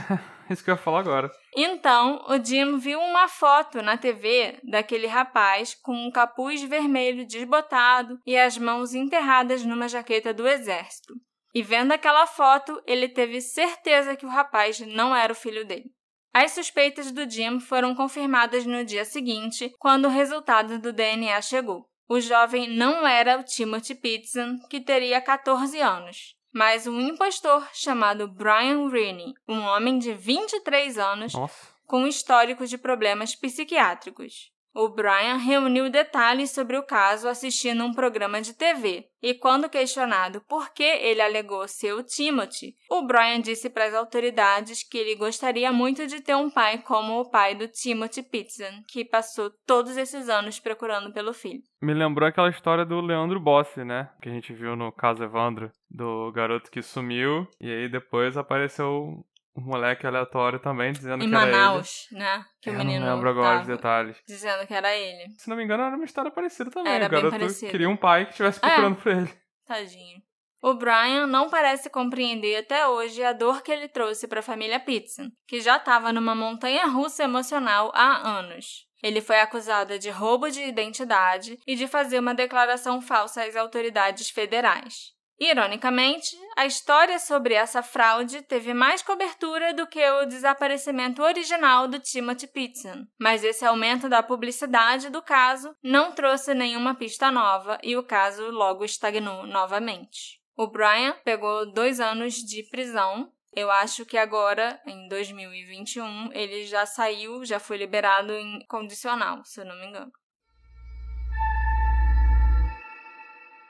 Isso 0.49 0.63
que 0.63 0.69
eu 0.69 0.75
ia 0.75 0.81
falar 0.81 0.99
agora. 0.99 1.31
Então, 1.55 2.23
o 2.27 2.43
Jim 2.43 2.77
viu 2.77 2.99
uma 2.99 3.27
foto 3.27 3.81
na 3.81 3.97
TV 3.97 4.59
daquele 4.63 5.05
rapaz 5.05 5.75
com 5.75 5.93
um 5.93 6.11
capuz 6.11 6.61
vermelho 6.63 7.25
desbotado 7.25 8.19
e 8.25 8.37
as 8.37 8.57
mãos 8.57 8.93
enterradas 8.93 9.63
numa 9.63 9.87
jaqueta 9.87 10.33
do 10.33 10.47
exército. 10.47 11.13
E 11.53 11.61
vendo 11.61 11.91
aquela 11.91 12.27
foto, 12.27 12.81
ele 12.85 13.07
teve 13.07 13.41
certeza 13.41 14.15
que 14.15 14.25
o 14.25 14.29
rapaz 14.29 14.79
não 14.79 15.15
era 15.15 15.33
o 15.33 15.35
filho 15.35 15.65
dele. 15.65 15.91
As 16.33 16.51
suspeitas 16.51 17.11
do 17.11 17.27
Jim 17.29 17.59
foram 17.59 17.95
confirmadas 17.95 18.65
no 18.65 18.85
dia 18.85 19.03
seguinte, 19.03 19.73
quando 19.79 20.05
o 20.05 20.11
resultado 20.11 20.77
do 20.77 20.93
DNA 20.93 21.41
chegou. 21.41 21.88
O 22.09 22.19
jovem 22.19 22.67
não 22.67 23.07
era 23.07 23.39
o 23.39 23.43
Timothy 23.43 23.93
Pitson, 23.93 24.57
que 24.67 24.81
teria 24.81 25.21
14 25.21 25.79
anos, 25.79 26.35
mas 26.51 26.87
um 26.87 26.99
impostor 26.99 27.69
chamado 27.71 28.27
Brian 28.27 28.89
Rennie, 28.89 29.35
um 29.47 29.61
homem 29.61 29.99
de 29.99 30.11
23 30.13 30.97
anos 30.97 31.33
Nossa. 31.33 31.67
com 31.85 32.07
histórico 32.07 32.65
de 32.65 32.79
problemas 32.79 33.35
psiquiátricos. 33.35 34.51
O 34.81 34.87
Brian 34.87 35.35
reuniu 35.35 35.89
detalhes 35.89 36.51
sobre 36.51 36.77
o 36.77 36.83
caso 36.83 37.27
assistindo 37.27 37.83
um 37.83 37.93
programa 37.93 38.41
de 38.41 38.53
TV, 38.53 39.09
e 39.21 39.33
quando 39.33 39.69
questionado 39.69 40.39
por 40.47 40.73
que 40.73 40.81
ele 40.81 41.21
alegou 41.21 41.67
ser 41.67 41.91
o 41.91 42.01
Timothy, 42.01 42.77
o 42.89 43.05
Brian 43.05 43.41
disse 43.41 43.69
para 43.69 43.87
as 43.87 43.93
autoridades 43.93 44.81
que 44.81 44.97
ele 44.97 45.17
gostaria 45.17 45.69
muito 45.73 46.07
de 46.07 46.21
ter 46.21 46.33
um 46.33 46.49
pai 46.49 46.77
como 46.77 47.19
o 47.19 47.29
pai 47.29 47.55
do 47.55 47.67
Timothy 47.67 48.23
Pitson, 48.23 48.81
que 48.87 49.03
passou 49.03 49.51
todos 49.67 49.97
esses 49.97 50.29
anos 50.29 50.61
procurando 50.61 51.11
pelo 51.11 51.33
filho. 51.33 51.61
Me 51.81 51.93
lembrou 51.93 52.29
aquela 52.29 52.49
história 52.49 52.85
do 52.85 53.01
Leandro 53.01 53.37
Bossi, 53.37 53.83
né? 53.83 54.09
Que 54.21 54.29
a 54.29 54.31
gente 54.31 54.53
viu 54.53 54.77
no 54.77 54.93
caso 54.93 55.21
Evandro, 55.21 55.69
do 55.91 56.31
garoto 56.31 56.71
que 56.71 56.81
sumiu 56.81 57.45
e 57.59 57.69
aí 57.69 57.89
depois 57.89 58.37
apareceu 58.37 59.25
um 59.55 59.61
moleque 59.61 60.05
aleatório 60.05 60.59
também 60.59 60.91
dizendo 60.91 61.23
Em 61.23 61.29
que 61.29 61.35
era 61.35 61.43
ele. 61.47 61.51
Manaus, 61.51 62.07
né? 62.11 62.45
Que 62.61 62.69
Eu 62.69 62.73
o 62.73 62.77
menino 62.77 63.05
não 63.05 63.15
lembro 63.15 63.29
agora 63.29 63.61
os 63.61 63.67
detalhes. 63.67 64.17
dizendo 64.27 64.65
que 64.65 64.73
era 64.73 64.95
ele. 64.95 65.33
Se 65.37 65.49
não 65.49 65.57
me 65.57 65.63
engano, 65.63 65.83
era 65.83 65.95
uma 65.95 66.05
história 66.05 66.31
parecida 66.31 66.69
também. 66.71 66.93
Era 66.93 67.07
o 67.07 67.09
bem 67.09 67.17
garoto 67.19 67.37
parecida. 67.39 67.71
queria 67.71 67.89
um 67.89 67.97
pai 67.97 68.25
que 68.25 68.31
estivesse 68.31 68.59
procurando 68.59 68.95
por 68.95 69.11
ele. 69.11 69.29
Tadinho. 69.65 70.21
O 70.61 70.73
Brian 70.73 71.25
não 71.25 71.49
parece 71.49 71.89
compreender 71.89 72.57
até 72.57 72.85
hoje 72.85 73.23
a 73.23 73.31
dor 73.31 73.61
que 73.61 73.71
ele 73.71 73.87
trouxe 73.87 74.27
para 74.27 74.41
a 74.41 74.43
família 74.43 74.79
Pitson, 74.79 75.29
que 75.47 75.61
já 75.61 75.77
estava 75.77 76.11
numa 76.11 76.35
montanha 76.35 76.85
russa 76.85 77.23
emocional 77.23 77.91
há 77.95 78.27
anos. 78.27 78.85
Ele 79.01 79.21
foi 79.21 79.39
acusado 79.39 79.97
de 79.97 80.09
roubo 80.09 80.49
de 80.49 80.61
identidade 80.61 81.57
e 81.65 81.75
de 81.75 81.87
fazer 81.87 82.19
uma 82.19 82.35
declaração 82.35 82.99
falsa 83.01 83.43
às 83.45 83.55
autoridades 83.55 84.29
federais. 84.29 85.13
Ironicamente, 85.39 86.35
a 86.57 86.65
história 86.65 87.17
sobre 87.17 87.53
essa 87.53 87.81
fraude 87.81 88.41
teve 88.41 88.73
mais 88.73 89.01
cobertura 89.01 89.73
do 89.73 89.87
que 89.87 90.05
o 90.11 90.25
desaparecimento 90.25 91.23
original 91.23 91.87
do 91.87 91.97
Timothy 91.97 92.45
Pitson, 92.45 93.05
mas 93.17 93.41
esse 93.43 93.63
aumento 93.63 94.09
da 94.09 94.21
publicidade 94.21 95.09
do 95.09 95.21
caso 95.21 95.73
não 95.81 96.11
trouxe 96.11 96.53
nenhuma 96.53 96.93
pista 96.93 97.31
nova 97.31 97.79
e 97.81 97.95
o 97.95 98.03
caso 98.03 98.51
logo 98.51 98.83
estagnou 98.83 99.47
novamente. 99.47 100.41
O 100.57 100.67
Brian 100.67 101.15
pegou 101.23 101.71
dois 101.71 102.01
anos 102.01 102.33
de 102.33 102.67
prisão. 102.69 103.31
Eu 103.55 103.71
acho 103.71 104.05
que 104.05 104.17
agora, 104.17 104.77
em 104.85 105.07
2021, 105.07 106.33
ele 106.33 106.65
já 106.65 106.85
saiu, 106.85 107.45
já 107.45 107.59
foi 107.59 107.77
liberado 107.77 108.33
em 108.33 108.65
condicional, 108.67 109.41
se 109.45 109.61
eu 109.61 109.65
não 109.65 109.79
me 109.79 109.87
engano. 109.87 110.11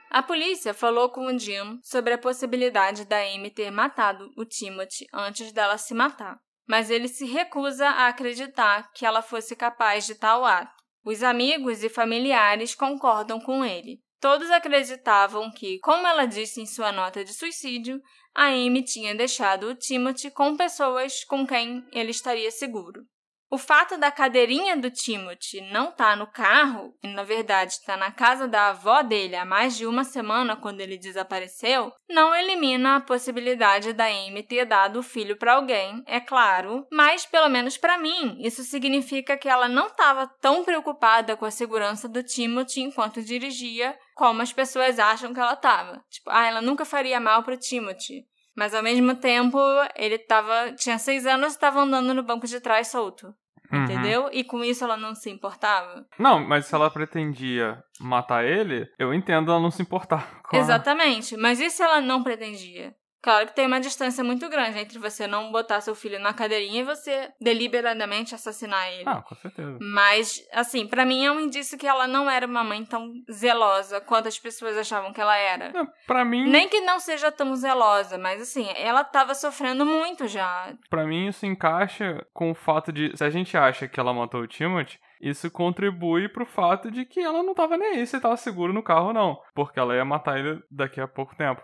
A 0.10 0.24
polícia 0.24 0.74
falou 0.74 1.10
com 1.10 1.28
o 1.28 1.38
Jim 1.38 1.80
sobre 1.84 2.14
a 2.14 2.18
possibilidade 2.18 3.06
da 3.06 3.18
Amy 3.20 3.52
ter 3.52 3.70
matado 3.70 4.32
o 4.36 4.44
Timothy 4.44 5.06
antes 5.14 5.52
dela 5.52 5.78
se 5.78 5.94
matar, 5.94 6.40
mas 6.68 6.90
ele 6.90 7.08
se 7.08 7.26
recusa 7.26 7.88
a 7.88 8.08
acreditar 8.08 8.92
que 8.94 9.06
ela 9.06 9.22
fosse 9.22 9.56
capaz 9.56 10.08
de 10.08 10.16
tal 10.16 10.44
ato. 10.44 10.74
Os 11.06 11.22
amigos 11.22 11.84
e 11.84 11.90
familiares 11.90 12.74
concordam 12.74 13.40
com 13.40 13.64
ele. 13.64 14.02
Todos 14.20 14.50
acreditavam 14.50 15.50
que, 15.52 15.80
como 15.80 16.06
ela 16.06 16.26
disse 16.26 16.60
em 16.60 16.66
sua 16.66 16.92
nota 16.92 17.24
de 17.24 17.34
suicídio, 17.34 18.02
a 18.34 18.48
Amy 18.48 18.84
tinha 18.84 19.16
deixado 19.16 19.68
o 19.68 19.76
Timothy 19.76 20.32
com 20.32 20.58
pessoas 20.58 21.24
com 21.24 21.46
quem 21.46 21.88
ele 21.92 22.12
estaria 22.12 22.52
seguro. 22.52 23.06
O 23.52 23.58
fato 23.58 23.98
da 23.98 24.12
cadeirinha 24.12 24.78
do 24.78 24.92
Timothy 24.92 25.60
não 25.72 25.90
estar 25.90 26.16
no 26.16 26.28
carro, 26.28 26.94
e 27.02 27.08
na 27.08 27.24
verdade 27.24 27.74
está 27.74 27.98
na 27.98 28.12
casa 28.12 28.48
da 28.48 28.70
avó 28.70 29.02
dele 29.02 29.36
há 29.36 29.44
mais 29.44 29.76
de 29.76 29.88
uma 29.88 30.04
semana 30.04 30.56
quando 30.56 30.82
ele 30.82 31.00
desapareceu, 31.00 31.92
não 32.08 32.36
elimina 32.36 32.98
a 32.98 33.02
possibilidade 33.02 33.92
da 33.92 34.06
Amy 34.06 34.44
ter 34.44 34.66
dado 34.66 35.00
o 35.00 35.04
filho 35.04 35.36
para 35.36 35.56
alguém, 35.56 36.04
é 36.06 36.20
claro, 36.20 36.86
mas 36.92 37.26
pelo 37.26 37.50
menos 37.50 37.76
para 37.76 37.98
mim, 37.98 38.38
isso 38.40 38.64
significa 38.64 39.36
que 39.36 39.50
ela 39.50 39.68
não 39.68 39.88
estava 39.88 40.28
tão 40.40 40.64
preocupada 40.64 41.36
com 41.36 41.46
a 41.46 41.52
segurança 41.52 42.08
do 42.08 42.22
Timothy 42.22 42.82
enquanto 42.82 43.24
dirigia, 43.24 43.98
como 44.14 44.44
as 44.44 44.54
pessoas 44.54 45.00
acham 45.00 45.34
que 45.34 45.40
ela 45.40 45.54
estava. 45.54 46.04
Tipo, 46.12 46.30
ah, 46.30 46.46
ela 46.46 46.62
nunca 46.62 46.86
faria 46.86 47.20
mal 47.20 47.42
pro 47.42 47.58
Timothy. 47.58 48.28
Mas 48.60 48.76
ao 48.76 48.84
mesmo 48.84 49.16
tempo, 49.16 49.58
ele 49.96 50.18
tava. 50.20 50.74
tinha 50.74 50.98
seis 51.00 51.26
anos 51.26 51.54
e 51.54 51.56
estava 51.56 51.80
andando 51.80 52.14
no 52.14 52.22
banco 52.22 52.46
de 52.46 52.60
trás 52.60 52.90
solto. 52.90 53.34
Uhum. 53.72 53.84
Entendeu? 53.86 54.30
E 54.34 54.44
com 54.44 54.62
isso 54.66 54.84
ela 54.84 54.98
não 54.98 55.16
se 55.16 55.30
importava. 55.30 56.06
Não, 56.20 56.46
mas 56.46 56.66
se 56.66 56.76
ela 56.76 56.90
pretendia 56.92 57.82
matar 58.02 58.44
ele, 58.44 58.86
eu 59.00 59.14
entendo 59.14 59.50
ela 59.50 59.62
não 59.62 59.72
se 59.72 59.82
importar 59.82 60.42
a- 60.52 60.58
Exatamente. 60.58 61.38
Mas 61.38 61.62
e 61.62 61.70
se 61.70 61.82
ela 61.82 62.02
não 62.02 62.22
pretendia? 62.22 62.94
Claro 63.22 63.48
que 63.48 63.56
tem 63.56 63.68
uma 63.68 63.82
distância 63.82 64.24
muito 64.24 64.48
grande 64.50 64.80
entre 64.80 64.98
você 64.98 65.28
não 65.28 65.52
botar 65.52 65.82
seu 65.82 65.94
filho 65.94 66.20
na 66.20 66.34
cadeirinha 66.34 66.82
e 66.82 66.86
você 66.86 67.30
deliberadamente 67.40 68.34
assassinar 68.34 68.92
ele. 68.94 69.04
Ah, 69.06 69.22
com 69.22 69.36
certeza. 69.36 69.78
Mas, 69.82 70.42
assim, 70.54 70.88
pra 70.88 71.06
mim 71.06 71.26
é 71.26 71.32
um 71.32 71.40
indício 71.40 71.78
que 71.78 71.88
ela 71.88 72.08
não 72.08 72.30
era 72.30 72.46
uma 72.46 72.64
mãe 72.64 72.86
tão 72.86 73.12
zelosa 73.32 74.00
quanto 74.00 74.28
as 74.28 74.40
pessoas 74.40 74.78
achavam 74.78 75.12
que 75.12 75.20
ela 75.20 75.36
era. 75.36 75.72
Não, 75.74 75.88
Pra 76.08 76.24
mim, 76.24 76.50
Nem 76.50 76.70
que 76.70 76.80
não 76.82 77.00
seja 77.00 77.32
tão 77.32 77.56
zelosa, 77.56 78.18
mas 78.18 78.42
assim, 78.42 78.68
ela 78.76 79.04
tava 79.04 79.36
sofrendo 79.36 79.86
muito 79.86 80.28
já. 80.28 80.74
Pra 80.90 81.06
mim 81.06 81.28
isso 81.28 81.46
encaixa 81.46 82.26
com 82.34 82.52
o 82.52 82.56
fato 82.56 82.92
de, 82.92 83.16
se 83.16 83.24
a 83.24 83.30
gente 83.30 83.58
acha 83.58 83.88
que 83.88 84.00
ela 84.00 84.14
matou 84.14 84.42
o 84.42 84.48
Timothy, 84.48 85.00
isso 85.22 85.52
contribui 85.52 86.30
pro 86.30 86.46
fato 86.46 86.90
de 86.90 87.06
que 87.06 87.20
ela 87.20 87.44
não 87.44 87.54
tava 87.54 87.78
nem 87.78 87.96
aí 87.96 88.08
se 88.08 88.20
tava 88.20 88.38
seguro 88.38 88.72
no 88.72 88.82
carro 88.82 89.08
ou 89.08 89.14
não, 89.14 89.42
porque 89.54 89.80
ela 89.80 89.96
ia 89.96 90.06
matar 90.06 90.40
ele 90.40 90.62
daqui 90.72 91.02
a 91.02 91.08
pouco 91.08 91.36
tempo. 91.36 91.62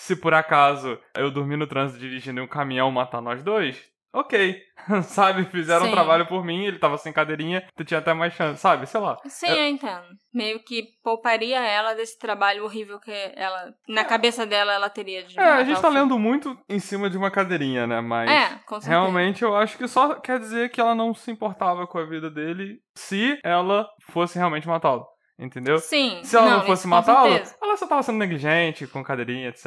Se 0.00 0.16
por 0.16 0.32
acaso 0.32 0.98
eu 1.14 1.30
dormir 1.30 1.56
no 1.58 1.66
trânsito 1.66 2.00
dirigindo 2.00 2.40
e 2.40 2.42
um 2.42 2.46
caminhão 2.48 2.90
matar 2.90 3.20
nós 3.20 3.42
dois, 3.42 3.78
ok, 4.14 4.58
sabe? 5.04 5.44
Fizeram 5.44 5.82
um 5.84 5.88
Sim. 5.88 5.92
trabalho 5.94 6.26
por 6.26 6.42
mim, 6.42 6.64
ele 6.64 6.78
tava 6.78 6.96
sem 6.96 7.12
cadeirinha, 7.12 7.62
tu 7.76 7.84
tinha 7.84 7.98
até 8.00 8.14
mais 8.14 8.32
chance, 8.32 8.58
sabe? 8.58 8.86
Sei 8.86 8.98
lá. 8.98 9.18
Sim, 9.26 9.50
eu 9.50 9.66
entendo. 9.66 10.06
Meio 10.32 10.58
que 10.64 10.84
pouparia 11.04 11.60
ela 11.60 11.92
desse 11.92 12.18
trabalho 12.18 12.64
horrível 12.64 12.98
que 12.98 13.12
ela, 13.36 13.74
na 13.86 14.02
cabeça 14.02 14.46
dela, 14.46 14.72
ela 14.72 14.88
teria 14.88 15.22
de 15.22 15.38
É, 15.38 15.42
a 15.42 15.64
gente 15.64 15.82
tá 15.82 15.90
filho. 15.90 16.00
lendo 16.00 16.18
muito 16.18 16.58
em 16.66 16.78
cima 16.78 17.10
de 17.10 17.18
uma 17.18 17.30
cadeirinha, 17.30 17.86
né? 17.86 18.00
Mas. 18.00 18.30
É, 18.30 18.48
com 18.66 18.80
certeza. 18.80 18.90
Realmente, 18.90 19.42
eu 19.42 19.54
acho 19.54 19.76
que 19.76 19.86
só 19.86 20.14
quer 20.14 20.38
dizer 20.38 20.70
que 20.70 20.80
ela 20.80 20.94
não 20.94 21.12
se 21.12 21.30
importava 21.30 21.86
com 21.86 21.98
a 21.98 22.06
vida 22.06 22.30
dele 22.30 22.78
se 22.96 23.38
ela 23.44 23.86
fosse 24.10 24.38
realmente 24.38 24.66
matá-lo. 24.66 25.06
Entendeu? 25.40 25.78
Sim. 25.78 26.20
Se 26.22 26.36
ela 26.36 26.50
não, 26.50 26.58
isso 26.58 26.66
fosse 26.66 26.86
matá-lo, 26.86 27.30
certeza. 27.30 27.56
ela 27.62 27.76
só 27.76 27.86
tava 27.86 28.02
sendo 28.02 28.18
negligente, 28.18 28.86
com 28.86 29.02
cadeirinha, 29.02 29.48
etc. 29.48 29.66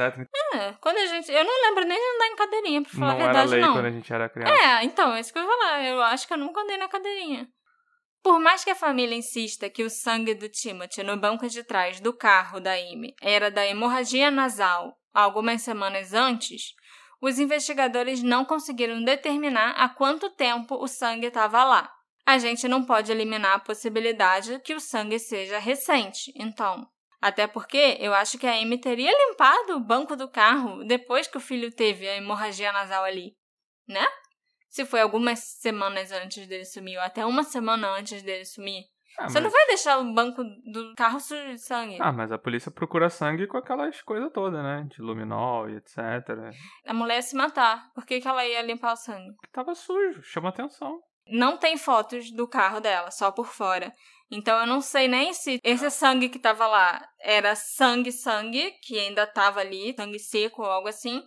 É, 0.53 0.73
quando 0.79 0.97
a 0.97 1.05
gente. 1.07 1.31
Eu 1.31 1.43
não 1.43 1.69
lembro 1.69 1.83
nem 1.83 1.97
de 1.97 2.15
andar 2.15 2.27
em 2.27 2.35
cadeirinha, 2.35 2.81
pra 2.83 2.91
falar 2.91 3.05
não 3.07 3.11
a 3.11 3.15
era 3.15 3.25
verdade, 3.25 3.51
lei 3.51 3.61
não. 3.61 3.73
quando 3.73 3.85
a 3.85 3.91
gente 3.91 4.13
era 4.13 4.29
criança. 4.29 4.53
É, 4.53 4.83
então, 4.83 5.15
é 5.15 5.19
isso 5.19 5.33
que 5.33 5.39
eu 5.39 5.43
ia 5.43 5.49
falar. 5.49 5.83
Eu 5.83 6.01
acho 6.03 6.27
que 6.27 6.33
eu 6.33 6.37
nunca 6.37 6.61
andei 6.61 6.77
na 6.77 6.87
cadeirinha. 6.87 7.47
Por 8.21 8.39
mais 8.39 8.63
que 8.63 8.69
a 8.69 8.75
família 8.75 9.17
insista 9.17 9.69
que 9.69 9.83
o 9.83 9.89
sangue 9.89 10.35
do 10.35 10.47
Timothy 10.47 11.03
no 11.03 11.17
banco 11.17 11.47
de 11.49 11.63
trás 11.63 11.99
do 11.99 12.13
carro 12.13 12.59
da 12.59 12.73
Amy 12.73 13.13
era 13.21 13.49
da 13.49 13.65
hemorragia 13.65 14.31
nasal 14.31 14.93
algumas 15.13 15.61
semanas 15.61 16.13
antes, 16.13 16.73
os 17.21 17.39
investigadores 17.39 18.21
não 18.23 18.45
conseguiram 18.45 19.03
determinar 19.03 19.71
há 19.71 19.89
quanto 19.89 20.29
tempo 20.29 20.75
o 20.75 20.87
sangue 20.87 21.27
estava 21.27 21.63
lá. 21.63 21.91
A 22.25 22.37
gente 22.37 22.67
não 22.67 22.85
pode 22.85 23.11
eliminar 23.11 23.55
a 23.55 23.59
possibilidade 23.59 24.59
que 24.59 24.73
o 24.73 24.79
sangue 24.79 25.19
seja 25.19 25.59
recente, 25.59 26.31
então. 26.35 26.87
Até 27.21 27.47
porque 27.47 27.97
eu 27.99 28.13
acho 28.13 28.37
que 28.37 28.47
a 28.47 28.53
Amy 28.53 28.77
teria 28.77 29.11
limpado 29.11 29.75
o 29.75 29.79
banco 29.79 30.15
do 30.15 30.29
carro 30.29 30.83
depois 30.85 31.27
que 31.27 31.37
o 31.37 31.41
filho 31.41 31.71
teve 31.73 32.07
a 32.07 32.17
hemorragia 32.17 32.71
nasal 32.71 33.03
ali, 33.03 33.33
né? 33.87 34.05
Se 34.69 34.85
foi 34.85 35.01
algumas 35.01 35.39
semanas 35.39 36.11
antes 36.11 36.47
dele 36.47 36.65
sumir, 36.65 36.97
ou 36.97 37.03
até 37.03 37.25
uma 37.25 37.43
semana 37.43 37.89
antes 37.91 38.23
dele 38.23 38.43
sumir. 38.43 38.83
Ah, 39.17 39.29
Você 39.29 39.35
mas... 39.39 39.43
não 39.43 39.51
vai 39.51 39.67
deixar 39.67 39.99
o 39.99 40.13
banco 40.13 40.43
do 40.43 40.93
carro 40.97 41.19
sujo 41.19 41.45
de 41.45 41.59
sangue. 41.59 41.97
ah, 42.01 42.11
mas 42.11 42.31
a 42.31 42.37
polícia 42.37 42.71
procura 42.71 43.09
sangue 43.09 43.47
com 43.47 43.57
aquelas 43.57 44.01
coisas 44.01 44.31
todas, 44.33 44.63
né? 44.63 44.87
De 44.89 45.01
luminol 45.01 45.69
e 45.69 45.75
etc. 45.75 45.97
A 46.85 46.93
mulher 46.93 47.17
ia 47.17 47.21
se 47.21 47.35
matar. 47.35 47.91
Por 47.93 48.05
que, 48.05 48.19
que 48.19 48.27
ela 48.27 48.45
ia 48.45 48.61
limpar 48.63 48.93
o 48.93 48.97
sangue? 48.97 49.35
Que 49.43 49.51
tava 49.51 49.75
sujo, 49.75 50.23
chama 50.23 50.49
atenção. 50.49 50.99
Não 51.27 51.57
tem 51.57 51.77
fotos 51.77 52.31
do 52.31 52.47
carro 52.47 52.79
dela, 52.79 53.11
só 53.11 53.31
por 53.31 53.47
fora. 53.47 53.93
Então 54.31 54.59
eu 54.59 54.65
não 54.65 54.81
sei 54.81 55.07
nem 55.07 55.31
se 55.33 55.59
esse 55.63 55.89
sangue 55.91 56.29
que 56.29 56.39
tava 56.39 56.65
lá 56.65 57.01
era 57.21 57.55
sangue, 57.55 58.11
sangue, 58.11 58.71
que 58.81 58.97
ainda 58.97 59.27
tava 59.27 59.59
ali, 59.59 59.93
sangue 59.95 60.19
seco 60.19 60.63
ou 60.63 60.69
algo 60.69 60.87
assim, 60.87 61.23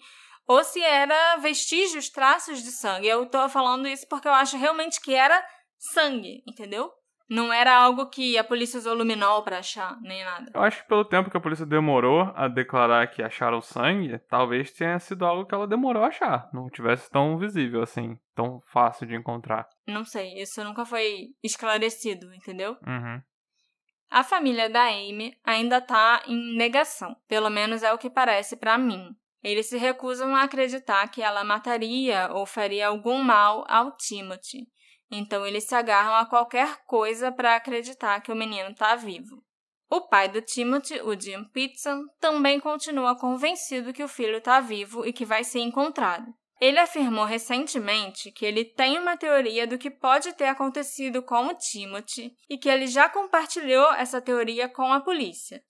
ou 0.46 0.62
se 0.64 0.80
era 0.80 1.36
vestígios, 1.36 2.10
traços 2.10 2.62
de 2.62 2.70
sangue. 2.70 3.06
Eu 3.06 3.26
tô 3.26 3.48
falando 3.48 3.86
isso 3.86 4.06
porque 4.08 4.28
eu 4.28 4.32
acho 4.32 4.56
realmente 4.56 5.00
que 5.00 5.14
era 5.14 5.44
sangue, 5.78 6.42
entendeu? 6.46 6.90
Não 7.28 7.52
era 7.52 7.76
algo 7.76 8.08
que 8.08 8.38
a 8.38 8.44
polícia 8.44 8.78
usou 8.78 8.94
luminol 8.94 9.42
pra 9.42 9.58
achar, 9.58 10.00
nem 10.00 10.24
nada. 10.24 10.50
Eu 10.54 10.62
acho 10.62 10.82
que 10.82 10.88
pelo 10.88 11.04
tempo 11.04 11.28
que 11.28 11.36
a 11.36 11.40
polícia 11.40 11.66
demorou 11.66 12.32
a 12.36 12.46
declarar 12.46 13.08
que 13.08 13.20
acharam 13.20 13.60
sangue, 13.60 14.20
talvez 14.28 14.70
tenha 14.70 14.98
sido 15.00 15.26
algo 15.26 15.44
que 15.44 15.52
ela 15.52 15.66
demorou 15.66 16.04
a 16.04 16.08
achar. 16.08 16.48
Não 16.52 16.70
tivesse 16.70 17.10
tão 17.10 17.36
visível 17.36 17.82
assim, 17.82 18.16
tão 18.32 18.60
fácil 18.66 19.08
de 19.08 19.16
encontrar. 19.16 19.68
Não 19.86 20.04
sei, 20.04 20.40
isso 20.40 20.62
nunca 20.64 20.84
foi 20.84 21.28
esclarecido, 21.42 22.34
entendeu? 22.34 22.76
Uhum. 22.86 23.22
A 24.10 24.24
família 24.24 24.68
da 24.68 24.84
Amy 24.84 25.36
ainda 25.44 25.78
está 25.78 26.22
em 26.26 26.56
negação, 26.56 27.16
pelo 27.28 27.50
menos 27.50 27.82
é 27.82 27.92
o 27.92 27.98
que 27.98 28.10
parece 28.10 28.56
para 28.56 28.78
mim. 28.78 29.14
Eles 29.42 29.66
se 29.66 29.76
recusam 29.76 30.34
a 30.34 30.42
acreditar 30.42 31.08
que 31.08 31.22
ela 31.22 31.44
mataria 31.44 32.28
ou 32.32 32.46
faria 32.46 32.88
algum 32.88 33.22
mal 33.22 33.64
ao 33.68 33.96
Timothy. 33.96 34.66
Então 35.10 35.46
eles 35.46 35.64
se 35.64 35.74
agarram 35.74 36.14
a 36.16 36.26
qualquer 36.26 36.84
coisa 36.84 37.30
para 37.30 37.54
acreditar 37.54 38.20
que 38.20 38.32
o 38.32 38.36
menino 38.36 38.70
está 38.70 38.96
vivo. 38.96 39.44
O 39.88 40.08
pai 40.08 40.28
do 40.28 40.42
Timothy, 40.42 41.00
o 41.00 41.18
Jim 41.18 41.44
Pitson, 41.52 42.06
também 42.18 42.58
continua 42.58 43.16
convencido 43.16 43.92
que 43.92 44.02
o 44.02 44.08
filho 44.08 44.38
está 44.38 44.58
vivo 44.58 45.06
e 45.06 45.12
que 45.12 45.24
vai 45.24 45.44
ser 45.44 45.60
encontrado. 45.60 46.26
Ele 46.60 46.78
afirmou 46.78 47.24
recentemente 47.24 48.32
que 48.32 48.46
ele 48.46 48.64
tem 48.64 48.98
uma 48.98 49.16
teoria 49.16 49.66
do 49.66 49.76
que 49.76 49.90
pode 49.90 50.32
ter 50.32 50.46
acontecido 50.46 51.22
com 51.22 51.48
o 51.48 51.54
Timothy 51.54 52.34
e 52.48 52.56
que 52.56 52.68
ele 52.68 52.86
já 52.86 53.08
compartilhou 53.08 53.92
essa 53.92 54.22
teoria 54.22 54.68
com 54.68 54.90
a 54.90 55.00
polícia. 55.00 55.62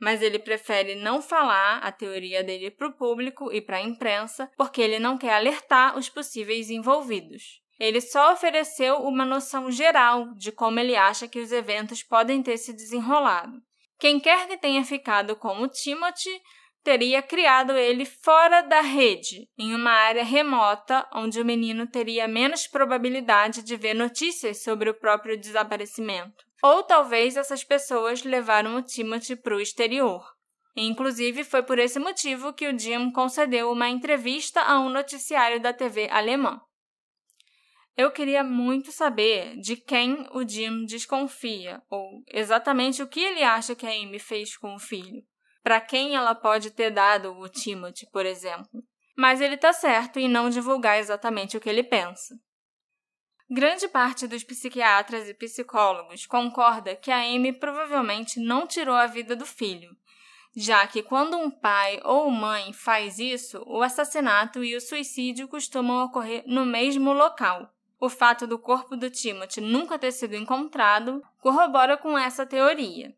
Mas 0.00 0.20
ele 0.20 0.40
prefere 0.40 0.96
não 0.96 1.22
falar 1.22 1.78
a 1.78 1.92
teoria 1.92 2.42
dele 2.42 2.72
para 2.72 2.88
o 2.88 2.92
público 2.92 3.52
e 3.52 3.60
para 3.60 3.76
a 3.76 3.82
imprensa 3.82 4.50
porque 4.56 4.82
ele 4.82 4.98
não 4.98 5.16
quer 5.16 5.34
alertar 5.34 5.96
os 5.96 6.08
possíveis 6.08 6.70
envolvidos. 6.70 7.62
Ele 7.78 8.00
só 8.00 8.32
ofereceu 8.32 8.96
uma 8.96 9.24
noção 9.24 9.70
geral 9.70 10.34
de 10.34 10.50
como 10.50 10.80
ele 10.80 10.96
acha 10.96 11.28
que 11.28 11.38
os 11.38 11.52
eventos 11.52 12.02
podem 12.02 12.42
ter 12.42 12.56
se 12.56 12.72
desenrolado. 12.72 13.62
Quem 13.98 14.18
quer 14.18 14.48
que 14.48 14.56
tenha 14.56 14.84
ficado 14.84 15.36
com 15.36 15.60
o 15.60 15.68
Timothy 15.68 16.42
teria 16.82 17.22
criado 17.22 17.72
ele 17.72 18.04
fora 18.04 18.60
da 18.62 18.80
rede, 18.80 19.48
em 19.56 19.74
uma 19.74 19.90
área 19.90 20.24
remota 20.24 21.08
onde 21.14 21.40
o 21.40 21.44
menino 21.44 21.86
teria 21.86 22.26
menos 22.26 22.66
probabilidade 22.66 23.62
de 23.62 23.76
ver 23.76 23.94
notícias 23.94 24.62
sobre 24.62 24.90
o 24.90 24.94
próprio 24.94 25.38
desaparecimento. 25.38 26.44
Ou 26.62 26.82
talvez 26.82 27.36
essas 27.36 27.64
pessoas 27.64 28.22
levaram 28.22 28.76
o 28.76 28.82
Timothy 28.82 29.36
para 29.36 29.56
o 29.56 29.60
exterior. 29.60 30.24
Inclusive, 30.76 31.44
foi 31.44 31.62
por 31.62 31.78
esse 31.78 31.98
motivo 31.98 32.52
que 32.52 32.66
o 32.66 32.78
Jim 32.78 33.10
concedeu 33.10 33.70
uma 33.70 33.88
entrevista 33.88 34.62
a 34.62 34.80
um 34.80 34.88
noticiário 34.88 35.60
da 35.60 35.72
TV 35.72 36.08
alemã. 36.10 36.60
Eu 37.94 38.10
queria 38.10 38.42
muito 38.42 38.90
saber 38.90 39.54
de 39.60 39.76
quem 39.76 40.26
o 40.32 40.48
Jim 40.48 40.86
desconfia, 40.86 41.82
ou 41.90 42.22
exatamente 42.26 43.02
o 43.02 43.08
que 43.08 43.20
ele 43.20 43.42
acha 43.42 43.74
que 43.74 43.86
a 43.86 43.90
Amy 43.90 44.18
fez 44.18 44.56
com 44.56 44.74
o 44.74 44.78
filho 44.78 45.22
para 45.62 45.80
quem 45.80 46.14
ela 46.14 46.34
pode 46.34 46.70
ter 46.70 46.90
dado 46.90 47.32
o 47.38 47.48
Timothy, 47.48 48.06
por 48.10 48.26
exemplo. 48.26 48.82
Mas 49.16 49.40
ele 49.40 49.54
está 49.54 49.72
certo 49.72 50.18
em 50.18 50.28
não 50.28 50.50
divulgar 50.50 50.98
exatamente 50.98 51.56
o 51.56 51.60
que 51.60 51.68
ele 51.68 51.82
pensa. 51.82 52.34
Grande 53.50 53.86
parte 53.86 54.26
dos 54.26 54.42
psiquiatras 54.42 55.28
e 55.28 55.34
psicólogos 55.34 56.24
concorda 56.24 56.96
que 56.96 57.10
a 57.10 57.18
Amy 57.18 57.52
provavelmente 57.52 58.40
não 58.40 58.66
tirou 58.66 58.94
a 58.94 59.06
vida 59.06 59.36
do 59.36 59.44
filho, 59.44 59.94
já 60.56 60.86
que 60.86 61.02
quando 61.02 61.36
um 61.36 61.50
pai 61.50 62.00
ou 62.02 62.30
mãe 62.30 62.72
faz 62.72 63.18
isso, 63.18 63.62
o 63.66 63.82
assassinato 63.82 64.64
e 64.64 64.74
o 64.74 64.80
suicídio 64.80 65.48
costumam 65.48 66.04
ocorrer 66.04 66.44
no 66.46 66.64
mesmo 66.64 67.12
local. 67.12 67.70
O 68.00 68.08
fato 68.08 68.46
do 68.46 68.58
corpo 68.58 68.96
do 68.96 69.10
Timothy 69.10 69.60
nunca 69.60 69.98
ter 69.98 70.12
sido 70.12 70.34
encontrado 70.34 71.22
corrobora 71.40 71.96
com 71.96 72.18
essa 72.18 72.44
teoria. 72.44 73.14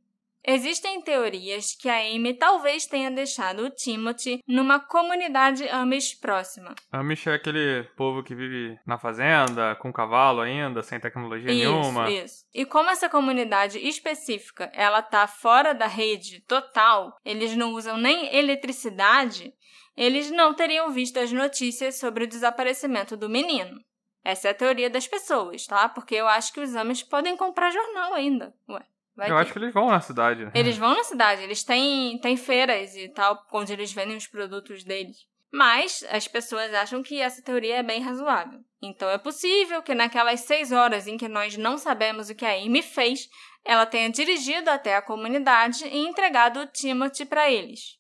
Existem 0.47 1.01
teorias 1.01 1.75
que 1.75 1.89
a 1.89 2.01
Amy 2.01 2.35
talvez 2.35 2.85
tenha 2.85 3.11
deixado 3.11 3.65
o 3.65 3.71
Timothy 3.71 4.41
numa 4.47 4.79
comunidade 4.79 5.67
Amish 5.71 6.21
próxima. 6.21 6.75
Amish 6.93 7.27
é 7.27 7.35
aquele 7.35 7.85
povo 7.97 8.23
que 8.23 8.35
vive 8.35 8.79
na 8.87 8.99
fazenda, 8.99 9.75
com 9.77 9.91
cavalo 9.91 10.43
ainda, 10.43 10.83
sem 10.83 11.01
tecnologia 11.01 11.51
isso, 11.51 11.73
nenhuma. 11.73 12.11
Isso. 12.11 12.45
E 12.53 12.67
como 12.67 12.91
essa 12.91 13.09
comunidade 13.09 13.79
específica, 13.79 14.71
ela 14.75 15.01
tá 15.01 15.27
fora 15.27 15.73
da 15.73 15.87
rede 15.87 16.41
total, 16.41 17.17
eles 17.25 17.57
não 17.57 17.73
usam 17.73 17.97
nem 17.97 18.37
eletricidade, 18.37 19.51
eles 19.97 20.31
não 20.31 20.53
teriam 20.53 20.91
visto 20.91 21.19
as 21.19 21.33
notícias 21.33 21.99
sobre 21.99 22.25
o 22.25 22.29
desaparecimento 22.29 23.17
do 23.17 23.31
menino. 23.31 23.81
Essa 24.23 24.49
é 24.49 24.51
a 24.51 24.55
teoria 24.55 24.91
das 24.91 25.09
pessoas, 25.09 25.67
tá? 25.67 25.89
Porque 25.89 26.15
eu 26.15 26.29
acho 26.29 26.53
que 26.53 26.61
os 26.61 26.77
Amish 26.77 27.03
podem 27.03 27.35
comprar 27.35 27.71
jornal 27.71 28.13
ainda. 28.13 28.55
Ué. 28.69 28.83
Vai 29.17 29.31
eu 29.31 29.35
que... 29.35 29.41
acho 29.41 29.53
que 29.53 29.59
eles 29.59 29.73
vão 29.73 29.91
na 29.91 30.01
cidade. 30.01 30.45
Né? 30.45 30.53
Eles 30.55 30.77
vão 30.77 30.95
na 30.95 31.05
cidade, 31.05 31.43
eles 31.43 31.63
têm, 31.63 32.19
têm 32.19 32.37
feiras 32.37 32.95
e 32.97 33.09
tal, 33.09 33.47
onde 33.53 33.73
eles 33.73 33.93
vendem 33.93 34.17
os 34.17 34.27
produtos 34.27 34.83
deles. 34.83 35.27
Mas 35.53 36.05
as 36.11 36.27
pessoas 36.27 36.75
acham 36.75 37.01
que 37.01 37.21
essa 37.21 37.41
teoria 37.41 37.77
é 37.77 37.83
bem 37.83 38.03
razoável. 38.03 38.59
Então 38.83 39.09
é 39.09 39.17
possível 39.17 39.83
que 39.83 39.95
naquelas 39.95 40.41
seis 40.41 40.73
horas 40.73 41.07
em 41.07 41.17
que 41.17 41.29
nós 41.29 41.57
não 41.57 41.79
sabemos 41.79 42.29
o 42.29 42.35
que 42.35 42.45
a 42.45 42.55
Amy 42.55 42.83
fez, 42.83 43.31
ela 43.65 43.87
tenha 43.87 44.11
dirigido 44.11 44.69
até 44.69 44.97
a 44.97 45.03
comunidade 45.03 45.87
e 45.87 45.97
entregado 45.97 46.61
o 46.61 46.67
Timothy 46.67 47.25
para 47.25 47.49
eles. 47.49 47.97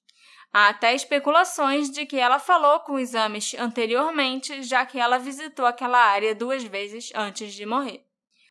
Há 0.53 0.69
até 0.69 0.95
especulações 0.95 1.91
de 1.91 2.07
que 2.07 2.17
ela 2.17 2.39
falou 2.39 2.81
com 2.81 2.95
os 2.95 3.15
Amish 3.15 3.55
anteriormente, 3.55 4.63
já 4.63 4.85
que 4.85 4.99
ela 4.99 5.19
visitou 5.19 5.67
aquela 5.67 5.99
área 5.99 6.35
duas 6.35 6.63
vezes 6.65 7.11
antes 7.15 7.55
de 7.55 7.65
morrer. 7.67 8.05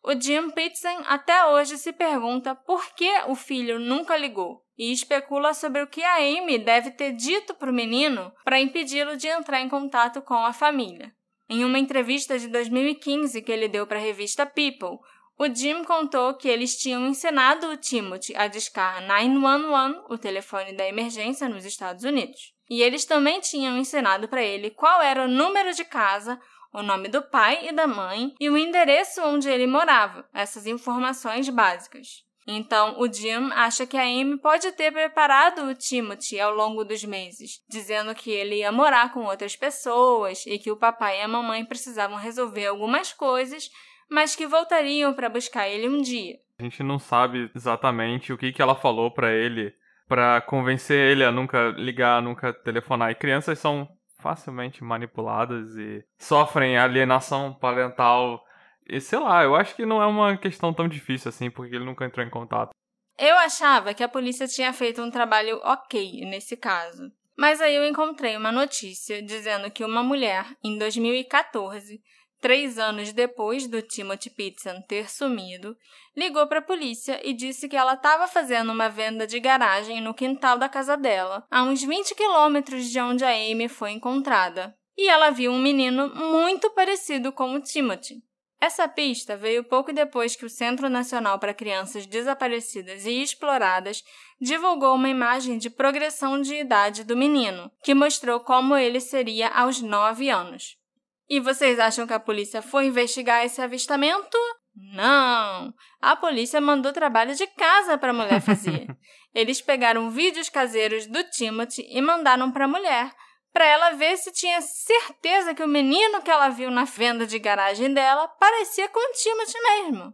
O 0.06 0.20
Jim 0.20 0.50
Pitsen 0.50 0.98
até 1.06 1.46
hoje 1.46 1.78
se 1.78 1.94
pergunta 1.94 2.54
por 2.54 2.94
que 2.94 3.10
o 3.28 3.36
filho 3.36 3.80
nunca 3.80 4.18
ligou 4.18 4.62
e 4.78 4.92
especula 4.92 5.54
sobre 5.54 5.82
o 5.82 5.88
que 5.88 6.04
a 6.04 6.18
Amy 6.18 6.60
deve 6.60 6.92
ter 6.92 7.14
dito 7.14 7.54
para 7.54 7.72
o 7.72 7.74
menino 7.74 8.34
para 8.44 8.60
impedi-lo 8.60 9.16
de 9.16 9.30
entrar 9.30 9.62
em 9.62 9.70
contato 9.70 10.22
com 10.22 10.46
a 10.46 10.52
família. 10.52 11.16
Em 11.50 11.64
uma 11.64 11.80
entrevista 11.80 12.38
de 12.38 12.50
2015 12.50 13.42
que 13.42 13.52
ele 13.52 13.70
deu 13.70 13.88
para 13.88 13.98
a 13.98 14.02
revista 14.02 14.46
People, 14.46 15.00
o 15.40 15.48
Jim 15.48 15.86
contou 15.86 16.34
que 16.34 16.50
eles 16.50 16.76
tinham 16.76 17.08
ensinado 17.08 17.68
o 17.68 17.78
Timothy 17.78 18.36
a 18.36 18.48
discar 18.48 19.02
911, 19.08 20.02
o 20.10 20.18
telefone 20.18 20.74
da 20.74 20.86
emergência 20.86 21.48
nos 21.48 21.64
Estados 21.64 22.04
Unidos. 22.04 22.54
E 22.70 22.82
eles 22.82 23.06
também 23.06 23.40
tinham 23.40 23.78
ensinado 23.78 24.28
para 24.28 24.44
ele 24.44 24.70
qual 24.70 25.02
era 25.02 25.24
o 25.24 25.30
número 25.30 25.74
de 25.74 25.86
casa 25.86 26.40
o 26.74 26.82
nome 26.82 27.08
do 27.08 27.22
pai 27.22 27.68
e 27.68 27.72
da 27.72 27.86
mãe 27.86 28.34
e 28.40 28.50
o 28.50 28.58
endereço 28.58 29.22
onde 29.22 29.48
ele 29.48 29.68
morava, 29.68 30.28
essas 30.34 30.66
informações 30.66 31.48
básicas. 31.50 32.24
Então, 32.46 33.00
o 33.00 33.12
Jim 33.12 33.52
acha 33.54 33.86
que 33.86 33.96
a 33.96 34.04
Amy 34.04 34.38
pode 34.38 34.72
ter 34.74 34.92
preparado 34.92 35.66
o 35.66 35.76
Timothy 35.76 36.40
ao 36.40 36.54
longo 36.54 36.84
dos 36.84 37.04
meses, 37.04 37.62
dizendo 37.70 38.14
que 38.14 38.32
ele 38.32 38.58
ia 38.58 38.72
morar 38.72 39.14
com 39.14 39.22
outras 39.22 39.56
pessoas 39.56 40.46
e 40.46 40.60
que 40.60 40.70
o 40.70 40.76
papai 40.76 41.20
e 41.20 41.22
a 41.22 41.28
mamãe 41.28 41.64
precisavam 41.64 42.18
resolver 42.18 42.66
algumas 42.66 43.14
coisas, 43.14 43.70
mas 44.10 44.36
que 44.36 44.46
voltariam 44.46 45.14
para 45.14 45.30
buscar 45.30 45.70
ele 45.70 45.88
um 45.88 46.02
dia. 46.02 46.36
A 46.60 46.64
gente 46.64 46.84
não 46.84 47.00
sabe 47.00 47.50
exatamente 47.56 48.34
o 48.34 48.38
que, 48.38 48.52
que 48.52 48.62
ela 48.62 48.76
falou 48.76 49.10
para 49.10 49.32
ele 49.32 49.74
para 50.08 50.42
convencer 50.42 51.12
ele 51.12 51.24
a 51.24 51.32
nunca 51.32 51.70
ligar, 51.70 52.22
nunca 52.22 52.54
telefonar. 52.54 53.12
E 53.12 53.16
crianças 53.16 53.58
são 53.58 53.88
facilmente 54.24 54.84
manipuladas 54.84 55.76
e 55.76 56.02
sofrem 56.18 56.78
alienação 56.78 57.54
parental. 57.54 58.42
E 58.88 59.02
sei 59.02 59.20
lá, 59.20 59.44
eu 59.44 59.54
acho 59.54 59.76
que 59.76 59.86
não 59.86 60.02
é 60.02 60.06
uma 60.06 60.38
questão 60.38 60.74
tão 60.74 60.88
difícil 60.88 61.28
assim, 61.28 61.52
porque 61.52 61.76
ele 61.76 61.86
nunca 61.86 62.06
entrou 62.06 62.26
em 62.26 62.30
contato. 62.30 62.72
Eu 63.20 63.36
achava 63.38 63.94
que 63.94 64.02
a 64.02 64.08
polícia 64.08 64.48
tinha 64.48 64.72
feito 64.72 65.02
um 65.02 65.12
trabalho 65.12 65.60
ok 65.64 66.26
nesse 66.26 66.56
caso. 66.56 67.12
Mas 67.38 67.60
aí 67.60 67.76
eu 67.76 67.86
encontrei 67.86 68.38
uma 68.38 68.52
notícia 68.52 69.22
dizendo 69.22 69.70
que 69.70 69.84
uma 69.84 70.04
mulher, 70.04 70.46
em 70.64 70.78
2014, 70.78 72.02
três 72.44 72.78
anos 72.78 73.14
depois 73.14 73.68
do 73.68 73.82
Timothy 73.82 74.30
Pitson 74.30 74.82
ter 74.82 75.10
sumido, 75.10 75.78
ligou 76.14 76.46
para 76.46 76.60
a 76.60 76.62
polícia 76.62 77.22
e 77.24 77.34
disse 77.34 77.70
que 77.70 77.78
ela 77.78 77.94
estava 77.94 78.28
fazendo 78.28 78.70
uma 78.74 78.90
venda 78.90 79.26
de 79.26 79.40
garagem 79.40 80.02
no 80.02 80.14
quintal 80.14 80.58
da 80.58 80.68
casa 80.68 80.98
dela, 80.98 81.48
a 81.50 81.64
uns 81.64 81.82
20 81.82 82.14
quilômetros 82.14 82.90
de 82.90 83.00
onde 83.00 83.24
a 83.24 83.30
Amy 83.30 83.70
foi 83.70 83.92
encontrada. 83.92 84.76
E 84.98 85.08
ela 85.08 85.30
viu 85.30 85.54
um 85.54 85.62
menino 85.62 86.14
muito 86.14 86.70
parecido 86.72 87.32
com 87.32 87.54
o 87.54 87.62
Timothy. 87.62 88.22
Essa 88.60 88.90
pista 88.90 89.38
veio 89.38 89.64
pouco 89.64 89.94
depois 89.94 90.36
que 90.36 90.46
o 90.46 90.50
Centro 90.50 90.90
Nacional 90.90 91.40
para 91.40 91.54
Crianças 91.54 92.06
Desaparecidas 92.06 93.06
e 93.06 93.22
Exploradas 93.22 94.04
divulgou 94.40 94.96
uma 94.96 95.08
imagem 95.08 95.58
de 95.58 95.70
progressão 95.70 96.42
de 96.42 96.56
idade 96.56 97.06
do 97.06 97.16
menino, 97.16 97.72
que 97.82 97.94
mostrou 97.94 98.42
como 98.42 98.76
ele 98.76 99.00
seria 99.00 99.48
aos 99.48 99.80
9 99.80 100.30
anos. 100.30 100.83
E 101.30 101.40
vocês 101.40 101.80
acham 101.80 102.06
que 102.06 102.14
a 102.14 102.20
polícia 102.20 102.62
foi 102.62 102.88
investigar 102.88 103.46
esse 103.46 103.62
avistamento? 103.62 104.38
Não! 104.76 105.74
A 106.02 106.16
polícia 106.16 106.60
mandou 106.60 106.92
trabalho 106.92 107.36
de 107.36 107.46
casa 107.48 107.98
para 107.98 108.10
a 108.10 108.14
mulher 108.14 108.42
fazer. 108.42 108.88
Eles 109.34 109.62
pegaram 109.62 110.10
vídeos 110.10 110.50
caseiros 110.50 111.08
do 111.08 111.24
Timothy 111.26 111.86
e 111.90 112.02
mandaram 112.02 112.52
para 112.52 112.66
a 112.66 112.68
mulher, 112.68 113.12
para 113.52 113.66
ela 113.66 113.92
ver 113.92 114.18
se 114.18 114.32
tinha 114.32 114.62
certeza 114.62 115.54
que 115.54 115.64
o 115.64 115.68
menino 115.68 116.22
que 116.22 116.30
ela 116.30 116.50
viu 116.50 116.72
na 116.72 116.86
venda 116.86 117.26
de 117.26 117.38
garagem 117.40 117.94
dela 117.94 118.28
parecia 118.28 118.90
com 118.90 119.00
o 119.00 119.14
Timothy 119.14 119.62
mesmo. 119.62 120.14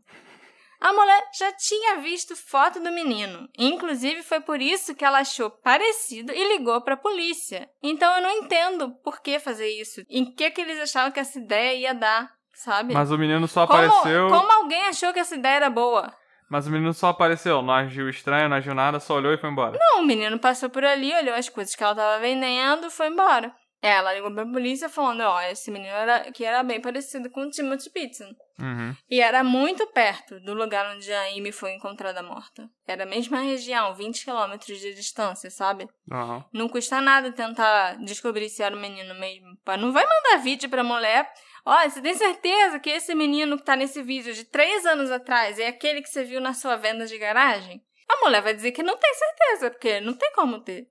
A 0.82 0.93
mulher 0.93 1.23
já 1.38 1.51
tinha 1.51 1.97
visto 1.97 2.36
foto 2.36 2.80
do 2.80 2.91
menino. 2.91 3.49
Inclusive, 3.57 4.23
foi 4.23 4.39
por 4.39 4.61
isso 4.61 4.95
que 4.95 5.03
ela 5.03 5.19
achou 5.19 5.49
parecido 5.49 6.32
e 6.32 6.57
ligou 6.57 6.80
para 6.82 6.93
a 6.93 6.97
polícia. 6.97 7.69
Então, 7.84 8.15
eu 8.15 8.21
não 8.21 8.32
entendo 8.32 8.91
por 9.03 9.21
que 9.21 9.39
fazer 9.39 9.67
isso. 9.67 10.01
Em 10.09 10.34
que, 10.34 10.49
que 10.51 10.61
eles 10.61 10.80
achavam 10.80 11.11
que 11.11 11.19
essa 11.19 11.38
ideia 11.38 11.75
ia 11.75 11.93
dar, 11.93 12.32
sabe? 12.53 12.93
Mas 12.93 13.11
o 13.11 13.17
menino 13.17 13.47
só 13.47 13.67
como, 13.67 13.80
apareceu. 13.80 14.27
Como 14.30 14.51
alguém 14.51 14.84
achou 14.84 15.11
que 15.11 15.19
essa 15.19 15.36
ideia 15.36 15.55
era 15.55 15.69
boa? 15.69 16.13
Mas 16.49 16.65
o 16.65 16.71
menino 16.71 16.93
só 16.93 17.09
apareceu, 17.09 17.61
não 17.61 17.73
agiu 17.73 18.09
estranho, 18.09 18.49
não 18.49 18.57
agiu 18.57 18.73
nada, 18.73 18.99
só 18.99 19.15
olhou 19.15 19.32
e 19.34 19.38
foi 19.38 19.49
embora. 19.51 19.77
Não, 19.80 20.01
o 20.01 20.05
menino 20.05 20.39
passou 20.39 20.69
por 20.69 20.84
ali, 20.84 21.13
olhou 21.13 21.36
as 21.36 21.47
coisas 21.47 21.75
que 21.75 21.84
ela 21.84 21.93
tava 21.93 22.19
vendendo, 22.19 22.89
foi 22.89 23.07
embora. 23.07 23.53
Ela 23.82 24.13
ligou 24.13 24.34
pra 24.34 24.45
polícia 24.45 24.89
falando, 24.89 25.21
ó, 25.21 25.41
esse 25.41 25.71
menino 25.71 25.93
era, 25.93 26.32
que 26.32 26.43
era 26.43 26.61
bem 26.63 26.82
parecido 26.82 27.30
com 27.30 27.41
o 27.41 27.49
Timothy 27.49 27.89
Pitson. 27.89 28.36
Uhum. 28.59 28.93
E 29.09 29.21
era 29.21 29.41
muito 29.41 29.88
perto 29.88 30.38
do 30.41 30.53
lugar 30.53 30.93
onde 30.93 31.11
a 31.13 31.30
Amy 31.30 31.53
foi 31.53 31.71
encontrada 31.71 32.21
morta. 32.21 32.69
Era 32.86 33.03
a 33.03 33.07
mesma 33.07 33.39
região, 33.39 33.95
20 33.95 34.25
quilômetros 34.25 34.80
de 34.80 34.93
distância, 34.93 35.49
sabe? 35.49 35.88
Uhum. 36.11 36.43
Não 36.51 36.67
custa 36.67 36.99
nada 36.99 37.32
tentar 37.32 37.95
descobrir 38.03 38.49
se 38.49 38.61
era 38.61 38.75
o 38.75 38.80
menino 38.80 39.15
mesmo. 39.15 39.57
Não 39.80 39.93
vai 39.93 40.05
mandar 40.05 40.43
vídeo 40.43 40.69
pra 40.69 40.84
mulher. 40.84 41.32
Ó, 41.65 41.89
você 41.89 42.01
tem 42.01 42.15
certeza 42.15 42.80
que 42.80 42.89
esse 42.89 43.15
menino 43.15 43.57
que 43.57 43.63
tá 43.63 43.77
nesse 43.77 44.03
vídeo 44.03 44.34
de 44.34 44.43
três 44.43 44.86
anos 44.86 45.09
atrás 45.09 45.57
é 45.57 45.67
aquele 45.67 46.01
que 46.01 46.09
você 46.09 46.25
viu 46.25 46.41
na 46.41 46.53
sua 46.53 46.75
venda 46.75 47.05
de 47.05 47.17
garagem? 47.17 47.82
A 48.09 48.25
mulher 48.25 48.41
vai 48.41 48.53
dizer 48.53 48.71
que 48.71 48.84
não 48.84 48.97
tem 48.97 49.13
certeza, 49.13 49.71
porque 49.71 50.01
não 50.01 50.13
tem 50.13 50.34
como 50.34 50.59
ter. 50.59 50.89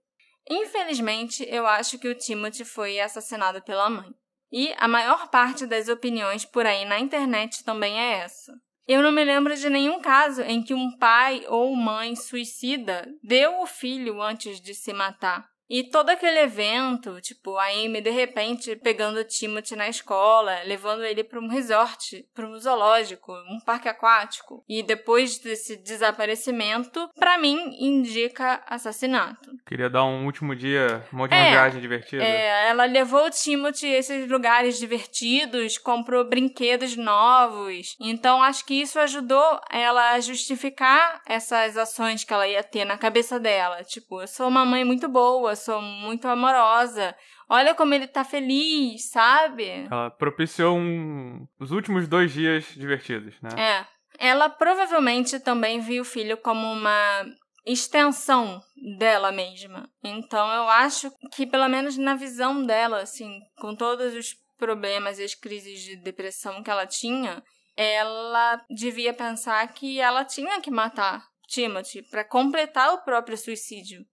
Infelizmente, 0.51 1.47
eu 1.49 1.67
acho 1.67 1.99
que 1.99 2.09
o 2.09 2.15
Timothy 2.15 2.65
foi 2.65 2.99
assassinado 2.99 3.63
pela 3.63 3.91
mãe. 3.91 4.11
E 4.51 4.73
a 4.79 4.89
maior 4.89 5.29
parte 5.29 5.67
das 5.67 5.89
opiniões 5.89 6.45
por 6.45 6.65
aí 6.65 6.87
na 6.87 6.99
internet 6.99 7.63
também 7.65 8.01
é 8.01 8.21
essa. 8.21 8.53
Eu 8.87 9.03
não 9.03 9.13
me 9.13 9.23
lembro 9.23 9.55
de 9.55 9.69
nenhum 9.69 10.01
caso 10.01 10.41
em 10.41 10.63
que 10.63 10.73
um 10.73 10.97
pai 10.97 11.45
ou 11.49 11.77
mãe 11.77 12.17
suicida 12.17 13.07
deu 13.23 13.61
o 13.61 13.67
filho 13.67 14.23
antes 14.23 14.59
de 14.59 14.75
se 14.75 14.95
matar. 14.95 15.47
E 15.69 15.85
todo 15.85 16.11
aquele 16.11 16.41
evento, 16.41 17.21
tipo, 17.21 17.57
a 17.57 17.67
Amy 17.67 18.01
de 18.01 18.11
repente 18.11 18.75
pegando 18.77 19.21
o 19.21 19.25
Timothy 19.25 19.77
na 19.77 19.89
escola, 19.89 20.63
levando 20.65 21.05
ele 21.05 21.23
para 21.23 21.39
um 21.39 21.49
resort, 21.49 22.27
para 22.35 22.47
um 22.47 22.59
zoológico, 22.59 23.33
um 23.51 23.61
parque 23.61 23.89
aquático. 23.89 24.65
E 24.69 24.83
depois 24.83 25.39
desse 25.39 25.77
desaparecimento, 25.77 27.09
pra 27.19 27.39
mim, 27.39 27.77
indica 27.79 28.63
assassinato. 28.67 29.51
Queria 29.67 29.91
dar 29.91 30.05
um 30.05 30.25
último 30.25 30.55
dia, 30.55 31.05
uma 31.13 31.23
última 31.23 31.41
É, 31.41 31.51
viagem 31.51 31.81
divertida. 31.81 32.23
É, 32.25 32.69
ela 32.69 32.85
levou 32.85 33.27
o 33.27 33.31
Timothy 33.31 33.87
a 33.87 33.99
esses 33.99 34.29
lugares 34.31 34.79
divertidos, 34.79 35.79
comprou 35.79 36.25
brinquedos 36.25 36.97
novos. 36.97 37.97
Então, 38.01 38.43
acho 38.43 38.65
que 38.65 38.75
isso 38.75 38.99
ajudou 38.99 39.61
ela 39.71 40.13
a 40.13 40.21
justificar 40.21 41.21
essas 41.27 41.77
ações 41.77 42.25
que 42.25 42.33
ela 42.33 42.49
ia 42.49 42.63
ter 42.63 42.85
na 42.85 42.97
cabeça 42.97 43.39
dela. 43.39 43.85
Tipo, 43.85 44.23
eu 44.23 44.29
sou 44.29 44.49
uma 44.49 44.65
mãe 44.65 44.85
muito 44.85 45.09
boa, 45.09 45.55
sou 45.59 45.83
muito 45.83 46.27
amorosa. 46.27 47.15
Olha 47.49 47.75
como 47.75 47.93
ele 47.93 48.07
tá 48.07 48.25
feliz, 48.25 49.11
sabe? 49.11 49.87
Ela 49.91 50.11
propiciou 50.11 50.79
um... 50.79 51.47
os 51.61 51.71
últimos 51.71 52.09
dois 52.09 52.33
dias 52.33 52.65
divertidos, 52.75 53.35
né? 53.43 53.51
É. 53.57 53.87
Ela 54.19 54.49
provavelmente 54.49 55.39
também 55.39 55.81
viu 55.81 56.03
o 56.03 56.07
filho 56.07 56.37
como 56.39 56.67
uma 56.73 57.25
extensão 57.67 58.61
dela 58.99 59.31
mesma. 59.31 59.89
Então 60.03 60.51
eu 60.53 60.69
acho 60.69 61.11
que 61.35 61.47
pelo 61.47 61.69
menos 61.69 61.99
na 61.99 62.15
visão 62.15 62.65
dela, 62.65 63.03
assim, 63.03 63.39
com 63.61 63.75
todos 63.77 64.15
os 64.15 64.35
problemas 64.57 65.19
e 65.19 65.25
as 65.25 65.35
crises 65.35 65.81
de 65.81 65.97
depressão 65.97 66.63
que 66.63 66.71
ela 66.71 66.87
tinha, 66.87 67.43
ela 67.77 68.61
devia 68.69 69.15
pensar 69.15 69.67
que 69.69 70.01
ela 70.01 70.25
tinha 70.25 70.61
que 70.61 70.71
matar 70.71 71.23
Timothy 71.47 72.03
para 72.11 72.25
completar 72.25 72.93
o 72.93 73.03
próprio 73.05 73.39
suicídio. 73.39 74.05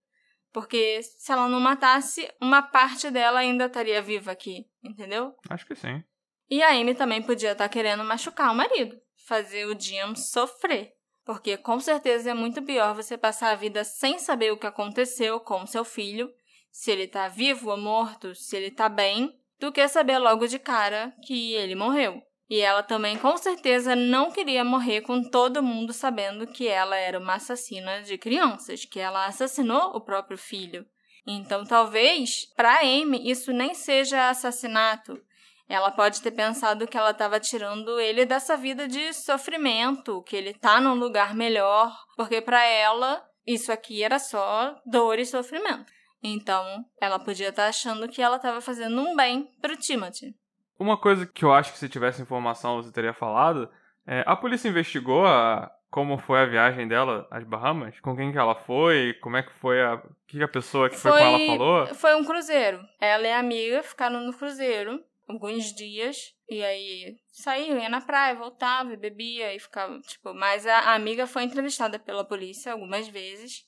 Porque 0.52 1.02
se 1.02 1.32
ela 1.32 1.48
não 1.48 1.60
matasse, 1.60 2.30
uma 2.40 2.62
parte 2.62 3.10
dela 3.10 3.40
ainda 3.40 3.66
estaria 3.66 4.00
viva 4.00 4.32
aqui, 4.32 4.66
entendeu? 4.82 5.34
Acho 5.48 5.66
que 5.66 5.74
sim. 5.74 6.02
E 6.48 6.62
a 6.62 6.70
Amy 6.70 6.94
também 6.94 7.22
podia 7.22 7.52
estar 7.52 7.68
querendo 7.68 8.04
machucar 8.04 8.52
o 8.52 8.54
marido, 8.54 8.96
fazer 9.26 9.66
o 9.66 9.78
Jim 9.78 10.14
sofrer. 10.14 10.94
Porque 11.24 11.56
com 11.56 11.80
certeza 11.80 12.30
é 12.30 12.34
muito 12.34 12.62
pior 12.62 12.94
você 12.94 13.18
passar 13.18 13.50
a 13.50 13.56
vida 13.56 13.82
sem 13.82 14.18
saber 14.18 14.52
o 14.52 14.56
que 14.56 14.66
aconteceu 14.66 15.40
com 15.40 15.66
seu 15.66 15.84
filho, 15.84 16.32
se 16.70 16.90
ele 16.92 17.08
tá 17.08 17.26
vivo 17.26 17.70
ou 17.70 17.76
morto, 17.76 18.34
se 18.34 18.56
ele 18.56 18.70
tá 18.70 18.88
bem, 18.88 19.36
do 19.58 19.72
que 19.72 19.86
saber 19.88 20.18
logo 20.18 20.46
de 20.46 20.58
cara 20.58 21.12
que 21.24 21.54
ele 21.54 21.74
morreu. 21.74 22.22
E 22.48 22.60
ela 22.60 22.82
também 22.82 23.18
com 23.18 23.36
certeza 23.36 23.96
não 23.96 24.30
queria 24.30 24.64
morrer 24.64 25.00
com 25.00 25.22
todo 25.22 25.62
mundo 25.62 25.92
sabendo 25.92 26.46
que 26.46 26.68
ela 26.68 26.96
era 26.96 27.18
uma 27.18 27.34
assassina 27.34 28.02
de 28.02 28.16
crianças, 28.16 28.84
que 28.84 29.00
ela 29.00 29.26
assassinou 29.26 29.96
o 29.96 30.00
próprio 30.00 30.38
filho. 30.38 30.86
Então 31.26 31.64
talvez, 31.64 32.46
para 32.54 32.80
Amy, 32.80 33.28
isso 33.28 33.52
nem 33.52 33.74
seja 33.74 34.28
assassinato, 34.28 35.20
ela 35.68 35.90
pode 35.90 36.22
ter 36.22 36.30
pensado 36.30 36.86
que 36.86 36.96
ela 36.96 37.10
estava 37.10 37.40
tirando 37.40 37.98
ele 37.98 38.24
dessa 38.24 38.56
vida 38.56 38.86
de 38.86 39.12
sofrimento, 39.12 40.22
que 40.22 40.36
ele 40.36 40.54
tá 40.54 40.80
num 40.80 40.94
lugar 40.94 41.34
melhor, 41.34 41.92
porque 42.16 42.40
para 42.40 42.64
ela 42.64 43.24
isso 43.44 43.72
aqui 43.72 44.02
era 44.02 44.18
só 44.18 44.80
dor 44.86 45.18
e 45.18 45.26
sofrimento. 45.26 45.92
Então, 46.22 46.84
ela 47.00 47.18
podia 47.18 47.48
estar 47.48 47.66
achando 47.66 48.08
que 48.08 48.22
ela 48.22 48.36
estava 48.36 48.60
fazendo 48.60 49.00
um 49.00 49.14
bem 49.14 49.50
pro 49.60 49.76
Timothy. 49.76 50.34
Uma 50.78 50.96
coisa 50.96 51.26
que 51.26 51.44
eu 51.44 51.52
acho 51.52 51.72
que 51.72 51.78
se 51.78 51.88
tivesse 51.88 52.20
informação 52.20 52.76
você 52.76 52.92
teria 52.92 53.12
falado, 53.12 53.68
é, 54.06 54.22
a 54.26 54.36
polícia 54.36 54.68
investigou 54.68 55.26
a, 55.26 55.70
como 55.90 56.18
foi 56.18 56.40
a 56.40 56.46
viagem 56.46 56.86
dela 56.86 57.26
às 57.30 57.44
Bahamas? 57.44 57.98
Com 58.00 58.14
quem 58.14 58.30
que 58.30 58.38
ela 58.38 58.54
foi? 58.54 59.14
Como 59.20 59.36
é 59.36 59.42
que 59.42 59.52
foi 59.54 59.82
a... 59.82 59.94
O 59.94 60.00
que 60.26 60.38
que 60.38 60.44
a 60.44 60.48
pessoa 60.48 60.90
que 60.90 60.96
foi, 60.96 61.12
com 61.12 61.18
ela 61.18 61.38
falou? 61.46 61.86
Foi 61.94 62.14
um 62.14 62.24
cruzeiro. 62.24 62.80
Ela 63.00 63.26
e 63.26 63.32
a 63.32 63.38
amiga 63.38 63.82
ficaram 63.82 64.20
no 64.20 64.32
cruzeiro 64.32 65.02
alguns 65.26 65.74
dias. 65.74 66.34
E 66.48 66.62
aí 66.62 67.16
saíam, 67.32 67.78
ia 67.78 67.88
na 67.88 68.00
praia, 68.00 68.34
voltava, 68.34 68.92
e 68.92 68.96
bebia 68.96 69.54
e 69.54 69.58
ficava, 69.58 69.98
tipo, 70.00 70.32
mas 70.34 70.66
a, 70.66 70.78
a 70.78 70.94
amiga 70.94 71.26
foi 71.26 71.42
entrevistada 71.42 71.98
pela 71.98 72.24
polícia 72.24 72.72
algumas 72.72 73.08
vezes. 73.08 73.64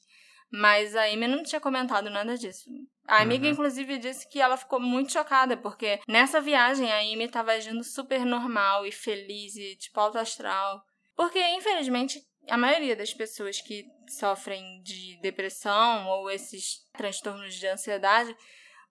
Mas 0.50 0.96
a 0.96 1.04
Amy 1.04 1.26
não 1.26 1.42
tinha 1.42 1.60
comentado 1.60 2.08
nada 2.08 2.36
disso. 2.36 2.70
A 3.08 3.22
amiga, 3.22 3.46
Uhum. 3.46 3.52
inclusive, 3.52 3.98
disse 3.98 4.28
que 4.28 4.38
ela 4.38 4.56
ficou 4.58 4.78
muito 4.78 5.10
chocada, 5.10 5.56
porque 5.56 5.98
nessa 6.06 6.42
viagem 6.42 6.92
a 6.92 6.98
Amy 6.98 7.26
tava 7.26 7.52
agindo 7.52 7.82
super 7.82 8.22
normal 8.24 8.84
e 8.84 8.92
feliz 8.92 9.56
e, 9.56 9.74
tipo, 9.76 9.98
alto 9.98 10.18
astral. 10.18 10.82
Porque, 11.16 11.40
infelizmente, 11.56 12.20
a 12.48 12.58
maioria 12.58 12.94
das 12.94 13.12
pessoas 13.14 13.60
que 13.62 13.86
sofrem 14.10 14.82
de 14.82 15.18
depressão 15.22 16.06
ou 16.06 16.30
esses 16.30 16.86
transtornos 16.92 17.54
de 17.54 17.66
ansiedade 17.66 18.36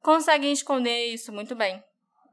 conseguem 0.02 0.52
esconder 0.52 1.06
isso 1.14 1.32
muito 1.32 1.56
bem 1.56 1.84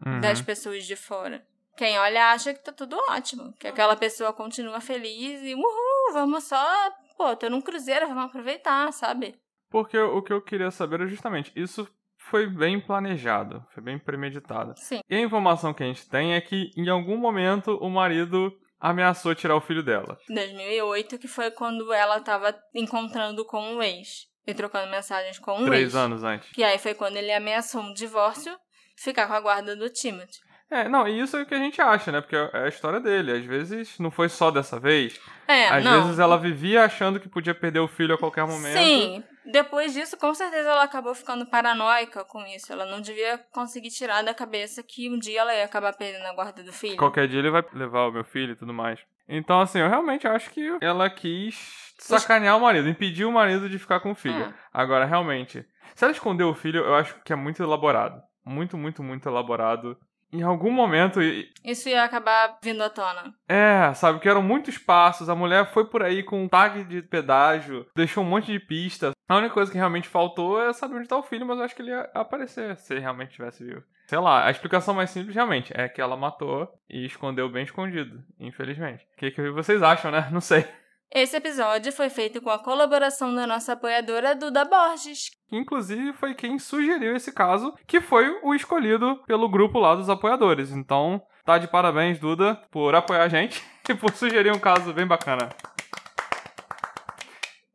Uhum. 0.05 0.21
das 0.21 0.41
pessoas 0.41 0.85
de 0.87 0.97
fora. 0.97 1.47
Quem 1.77 1.99
olha 1.99 2.31
acha 2.31 2.55
que 2.55 2.63
tá 2.63 2.73
tudo 2.73 2.97
ótimo, 3.11 3.53
que 3.59 3.67
aquela 3.69 3.97
pessoa 3.97 4.33
continua 4.33 4.81
feliz 4.81 5.43
e 5.43 5.55
uhul, 5.55 6.13
vamos 6.13 6.45
só, 6.45 6.91
pô, 7.17 7.35
tô 7.37 7.51
num 7.51 7.61
cruzeiro, 7.61 8.07
vamos 8.09 8.25
aproveitar, 8.27 8.93
sabe? 8.93 9.35
Porque 9.75 9.99
o 9.99 10.23
que 10.23 10.33
eu 10.33 10.41
queria 10.41 10.71
saber 10.71 11.01
é 11.01 11.07
justamente, 11.09 11.51
isso 11.57 11.85
foi 12.17 12.47
bem 12.47 12.79
planejado, 12.79 13.61
foi 13.75 13.83
bem 13.83 13.99
premeditado. 13.99 14.73
Sim. 14.77 15.01
E 15.11 15.17
a 15.17 15.21
informação 15.21 15.75
que 15.75 15.83
a 15.83 15.87
gente 15.87 16.09
tem 16.09 16.33
é 16.33 16.41
que 16.41 16.71
em 16.77 16.89
algum 16.89 17.17
momento 17.17 17.77
o 17.81 17.91
marido 17.91 18.53
ameaçou 18.79 19.35
tirar 19.35 19.57
o 19.57 19.61
filho 19.61 19.83
dela. 19.83 20.17
2008, 20.29 21.19
que 21.19 21.27
foi 21.27 21.51
quando 21.51 21.93
ela 21.93 22.21
tava 22.21 22.55
encontrando 22.73 23.45
com 23.45 23.75
o 23.75 23.83
ex 23.83 24.29
e 24.47 24.55
trocando 24.55 24.93
mensagens 24.93 25.41
com 25.41 25.61
o 25.61 25.65
Três 25.65 25.87
ex. 25.87 25.95
anos 25.97 26.23
antes. 26.23 26.49
Que 26.53 26.63
aí 26.63 26.79
foi 26.79 26.95
quando 26.95 27.17
ele 27.17 27.33
ameaçou 27.33 27.81
um 27.81 27.93
divórcio, 27.93 28.57
ficar 28.97 29.27
com 29.27 29.33
a 29.33 29.41
guarda 29.41 29.75
do 29.75 29.91
Timothy. 29.91 30.39
É, 30.71 30.89
não, 30.89 31.09
e 31.09 31.21
isso 31.21 31.37
é 31.37 31.43
o 31.43 31.47
que 31.47 31.55
a 31.55 31.59
gente 31.59 31.81
acha, 31.81 32.13
né? 32.13 32.21
Porque 32.21 32.37
é 32.37 32.65
a 32.65 32.69
história 32.69 33.01
dele. 33.01 33.33
Às 33.33 33.45
vezes 33.45 33.99
não 33.99 34.13
foi 34.13 34.29
só 34.29 34.53
dessa 34.53 34.79
vez. 34.79 35.21
É, 35.49 35.67
Às 35.67 35.85
não. 35.85 36.03
vezes 36.05 36.21
ela 36.21 36.39
vivia 36.39 36.85
achando 36.85 37.19
que 37.19 37.29
podia 37.29 37.55
perder 37.55 37.81
o 37.81 37.89
filho 37.89 38.15
a 38.15 38.19
qualquer 38.19 38.47
momento. 38.47 38.79
Sim, 38.79 39.23
depois 39.47 39.93
disso, 39.93 40.17
com 40.17 40.33
certeza 40.35 40.71
ela 40.71 40.85
acabou 40.85 41.15
ficando 41.15 41.47
paranoica 41.47 42.25
com 42.25 42.45
isso. 42.47 42.73
Ela 42.73 42.87
não 42.87 43.01
devia 43.01 43.39
conseguir 43.53 43.91
tirar 43.91 44.23
da 44.23 44.35
cabeça 44.35 44.83
que 44.83 45.11
um 45.11 45.19
dia 45.19 45.41
ela 45.41 45.55
ia 45.55 45.65
acabar 45.65 45.93
perdendo 45.97 46.27
a 46.27 46.35
guarda 46.35 46.63
do 46.63 46.73
filho. 46.73 46.97
Qualquer 46.97 47.29
dia 47.29 47.39
ele 47.39 47.51
vai 47.51 47.65
levar 47.73 48.07
o 48.09 48.13
meu 48.13 48.25
filho 48.25 48.53
e 48.53 48.57
tudo 48.57 48.73
mais. 48.73 49.01
Então, 49.29 49.61
assim, 49.61 49.79
eu 49.79 49.89
realmente 49.89 50.27
acho 50.27 50.51
que 50.51 50.77
ela 50.81 51.09
quis 51.09 51.95
sacanear 51.99 52.57
o 52.57 52.61
marido, 52.61 52.89
impedir 52.89 53.25
o 53.25 53.33
marido 53.33 53.69
de 53.69 53.79
ficar 53.79 54.01
com 54.01 54.13
o 54.13 54.15
filho. 54.15 54.45
É. 54.45 54.55
Agora, 54.73 55.05
realmente, 55.07 55.65
se 55.95 56.05
ela 56.05 56.13
escondeu 56.13 56.49
o 56.49 56.55
filho, 56.55 56.85
eu 56.85 56.95
acho 56.95 57.15
que 57.25 57.33
é 57.33 57.37
muito 57.37 57.63
elaborado. 57.63 58.21
Muito, 58.45 58.77
muito, 58.77 59.03
muito 59.03 59.27
elaborado. 59.29 59.97
Em 60.31 60.43
algum 60.43 60.71
momento, 60.71 61.21
Isso 61.65 61.89
ia 61.89 62.03
acabar 62.03 62.59
vindo 62.61 62.83
à 62.83 62.91
tona. 62.91 63.33
é, 63.49 63.95
sabe, 63.95 64.19
que 64.19 64.29
eram 64.29 64.43
muitos 64.43 64.77
passos, 64.77 65.29
a 65.29 65.35
mulher 65.35 65.73
foi 65.73 65.89
por 65.89 66.03
aí 66.03 66.25
com 66.25 66.43
um 66.43 66.49
tag 66.49 66.83
de 66.85 67.03
pedágio, 67.03 67.87
deixou 67.95 68.25
um 68.25 68.27
monte 68.27 68.51
de 68.51 68.59
pistas. 68.59 69.14
A 69.29 69.37
única 69.37 69.55
coisa 69.55 69.73
que 69.73 69.79
realmente 69.79 70.09
faltou 70.09 70.61
é 70.61 70.73
saber 70.73 70.97
onde 70.97 71.09
tá 71.09 71.17
o 71.17 71.23
filho, 71.23 71.47
mas 71.47 71.59
eu 71.59 71.65
acho 71.65 71.75
que 71.75 71.81
ele 71.81 71.91
ia 71.91 72.11
aparecer 72.13 72.77
se 72.77 72.93
ele 72.93 73.01
realmente 73.01 73.33
tivesse 73.33 73.65
vivo. 73.65 73.83
Sei 74.07 74.19
lá, 74.19 74.47
a 74.47 74.51
explicação 74.51 74.93
mais 74.93 75.11
simples 75.11 75.35
realmente 75.35 75.73
é 75.75 75.89
que 75.89 76.01
ela 76.01 76.17
matou 76.17 76.69
e 76.91 77.07
escondeu 77.07 77.49
bem 77.49 77.65
escondido, 77.65 78.23
infelizmente. 78.39 79.07
O 79.15 79.17
que, 79.17 79.31
que 79.31 79.51
vocês 79.51 79.83
acham, 79.83 80.11
né? 80.11 80.29
Não 80.33 80.43
sei. 80.43 80.67
Esse 81.11 81.37
episódio 81.37 81.93
foi 81.93 82.11
feito 82.11 82.43
com 82.43 82.51
a 82.51 82.59
colaboração 82.59 83.35
da 83.35 83.47
nossa 83.47 83.73
apoiadora 83.75 84.35
Duda 84.35 84.65
Borges. 84.65 85.31
Inclusive 85.51 86.13
foi 86.13 86.35
quem 86.35 86.59
sugeriu 86.59 87.15
esse 87.15 87.33
caso, 87.33 87.73
que 87.87 88.01
foi 88.01 88.29
o 88.43 88.55
escolhido 88.55 89.23
pelo 89.27 89.49
grupo 89.49 89.79
lá 89.79 89.95
dos 89.95 90.11
apoiadores. 90.11 90.73
Então, 90.73 91.23
tá 91.45 91.57
de 91.57 91.69
parabéns, 91.69 92.19
Duda, 92.19 92.61
por 92.71 92.95
apoiar 92.95 93.23
a 93.23 93.29
gente 93.29 93.65
e 93.89 93.95
por 93.95 94.13
sugerir 94.13 94.53
um 94.53 94.59
caso 94.59 94.93
bem 94.93 95.07
bacana. 95.07 95.49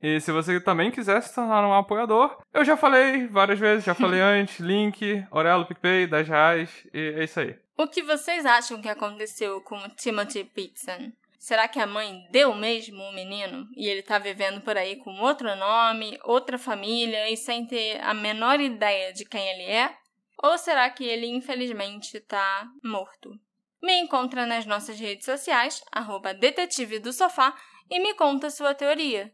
E 0.01 0.19
se 0.21 0.31
você 0.31 0.59
também 0.59 0.91
quiser 0.91 1.21
se 1.21 1.35
tornar 1.35 1.67
um 1.67 1.73
apoiador, 1.73 2.37
eu 2.53 2.63
já 2.63 2.77
falei 2.77 3.27
várias 3.27 3.59
vezes, 3.59 3.85
já 3.85 3.93
falei 3.93 4.19
antes, 4.21 4.59
link, 4.59 5.25
Orelo, 5.29 5.65
PicPay, 5.65 6.07
10 6.07 6.27
reais, 6.27 6.87
e 6.93 7.15
é 7.17 7.23
isso 7.23 7.39
aí. 7.39 7.55
O 7.77 7.87
que 7.87 8.01
vocês 8.03 8.45
acham 8.45 8.81
que 8.81 8.89
aconteceu 8.89 9.61
com 9.61 9.77
o 9.77 9.89
Timothy 9.89 10.43
Pitson? 10.43 11.11
Será 11.37 11.69
que 11.69 11.79
a 11.79 11.87
mãe 11.87 12.27
deu 12.31 12.53
mesmo 12.53 13.01
o 13.01 13.13
menino 13.13 13.65
e 13.75 13.87
ele 13.87 14.03
tá 14.03 14.19
vivendo 14.19 14.59
por 14.59 14.75
aí 14.75 14.97
com 14.97 15.21
outro 15.21 15.55
nome, 15.55 16.19
outra 16.25 16.57
família 16.57 17.29
e 17.29 17.37
sem 17.37 17.65
ter 17.65 18.01
a 18.01 18.13
menor 18.13 18.59
ideia 18.59 19.13
de 19.13 19.23
quem 19.23 19.47
ele 19.47 19.63
é? 19.63 19.95
Ou 20.43 20.57
será 20.57 20.89
que 20.89 21.05
ele 21.05 21.27
infelizmente 21.27 22.19
tá 22.19 22.67
morto? 22.83 23.31
Me 23.81 23.97
encontra 24.01 24.45
nas 24.45 24.65
nossas 24.65 24.99
redes 24.99 25.23
sociais, 25.23 25.81
arroba 25.91 26.33
detetive 26.33 26.99
do 26.99 27.13
sofá, 27.13 27.55
e 27.89 27.99
me 27.99 28.13
conta 28.13 28.49
sua 28.49 28.75
teoria. 28.75 29.33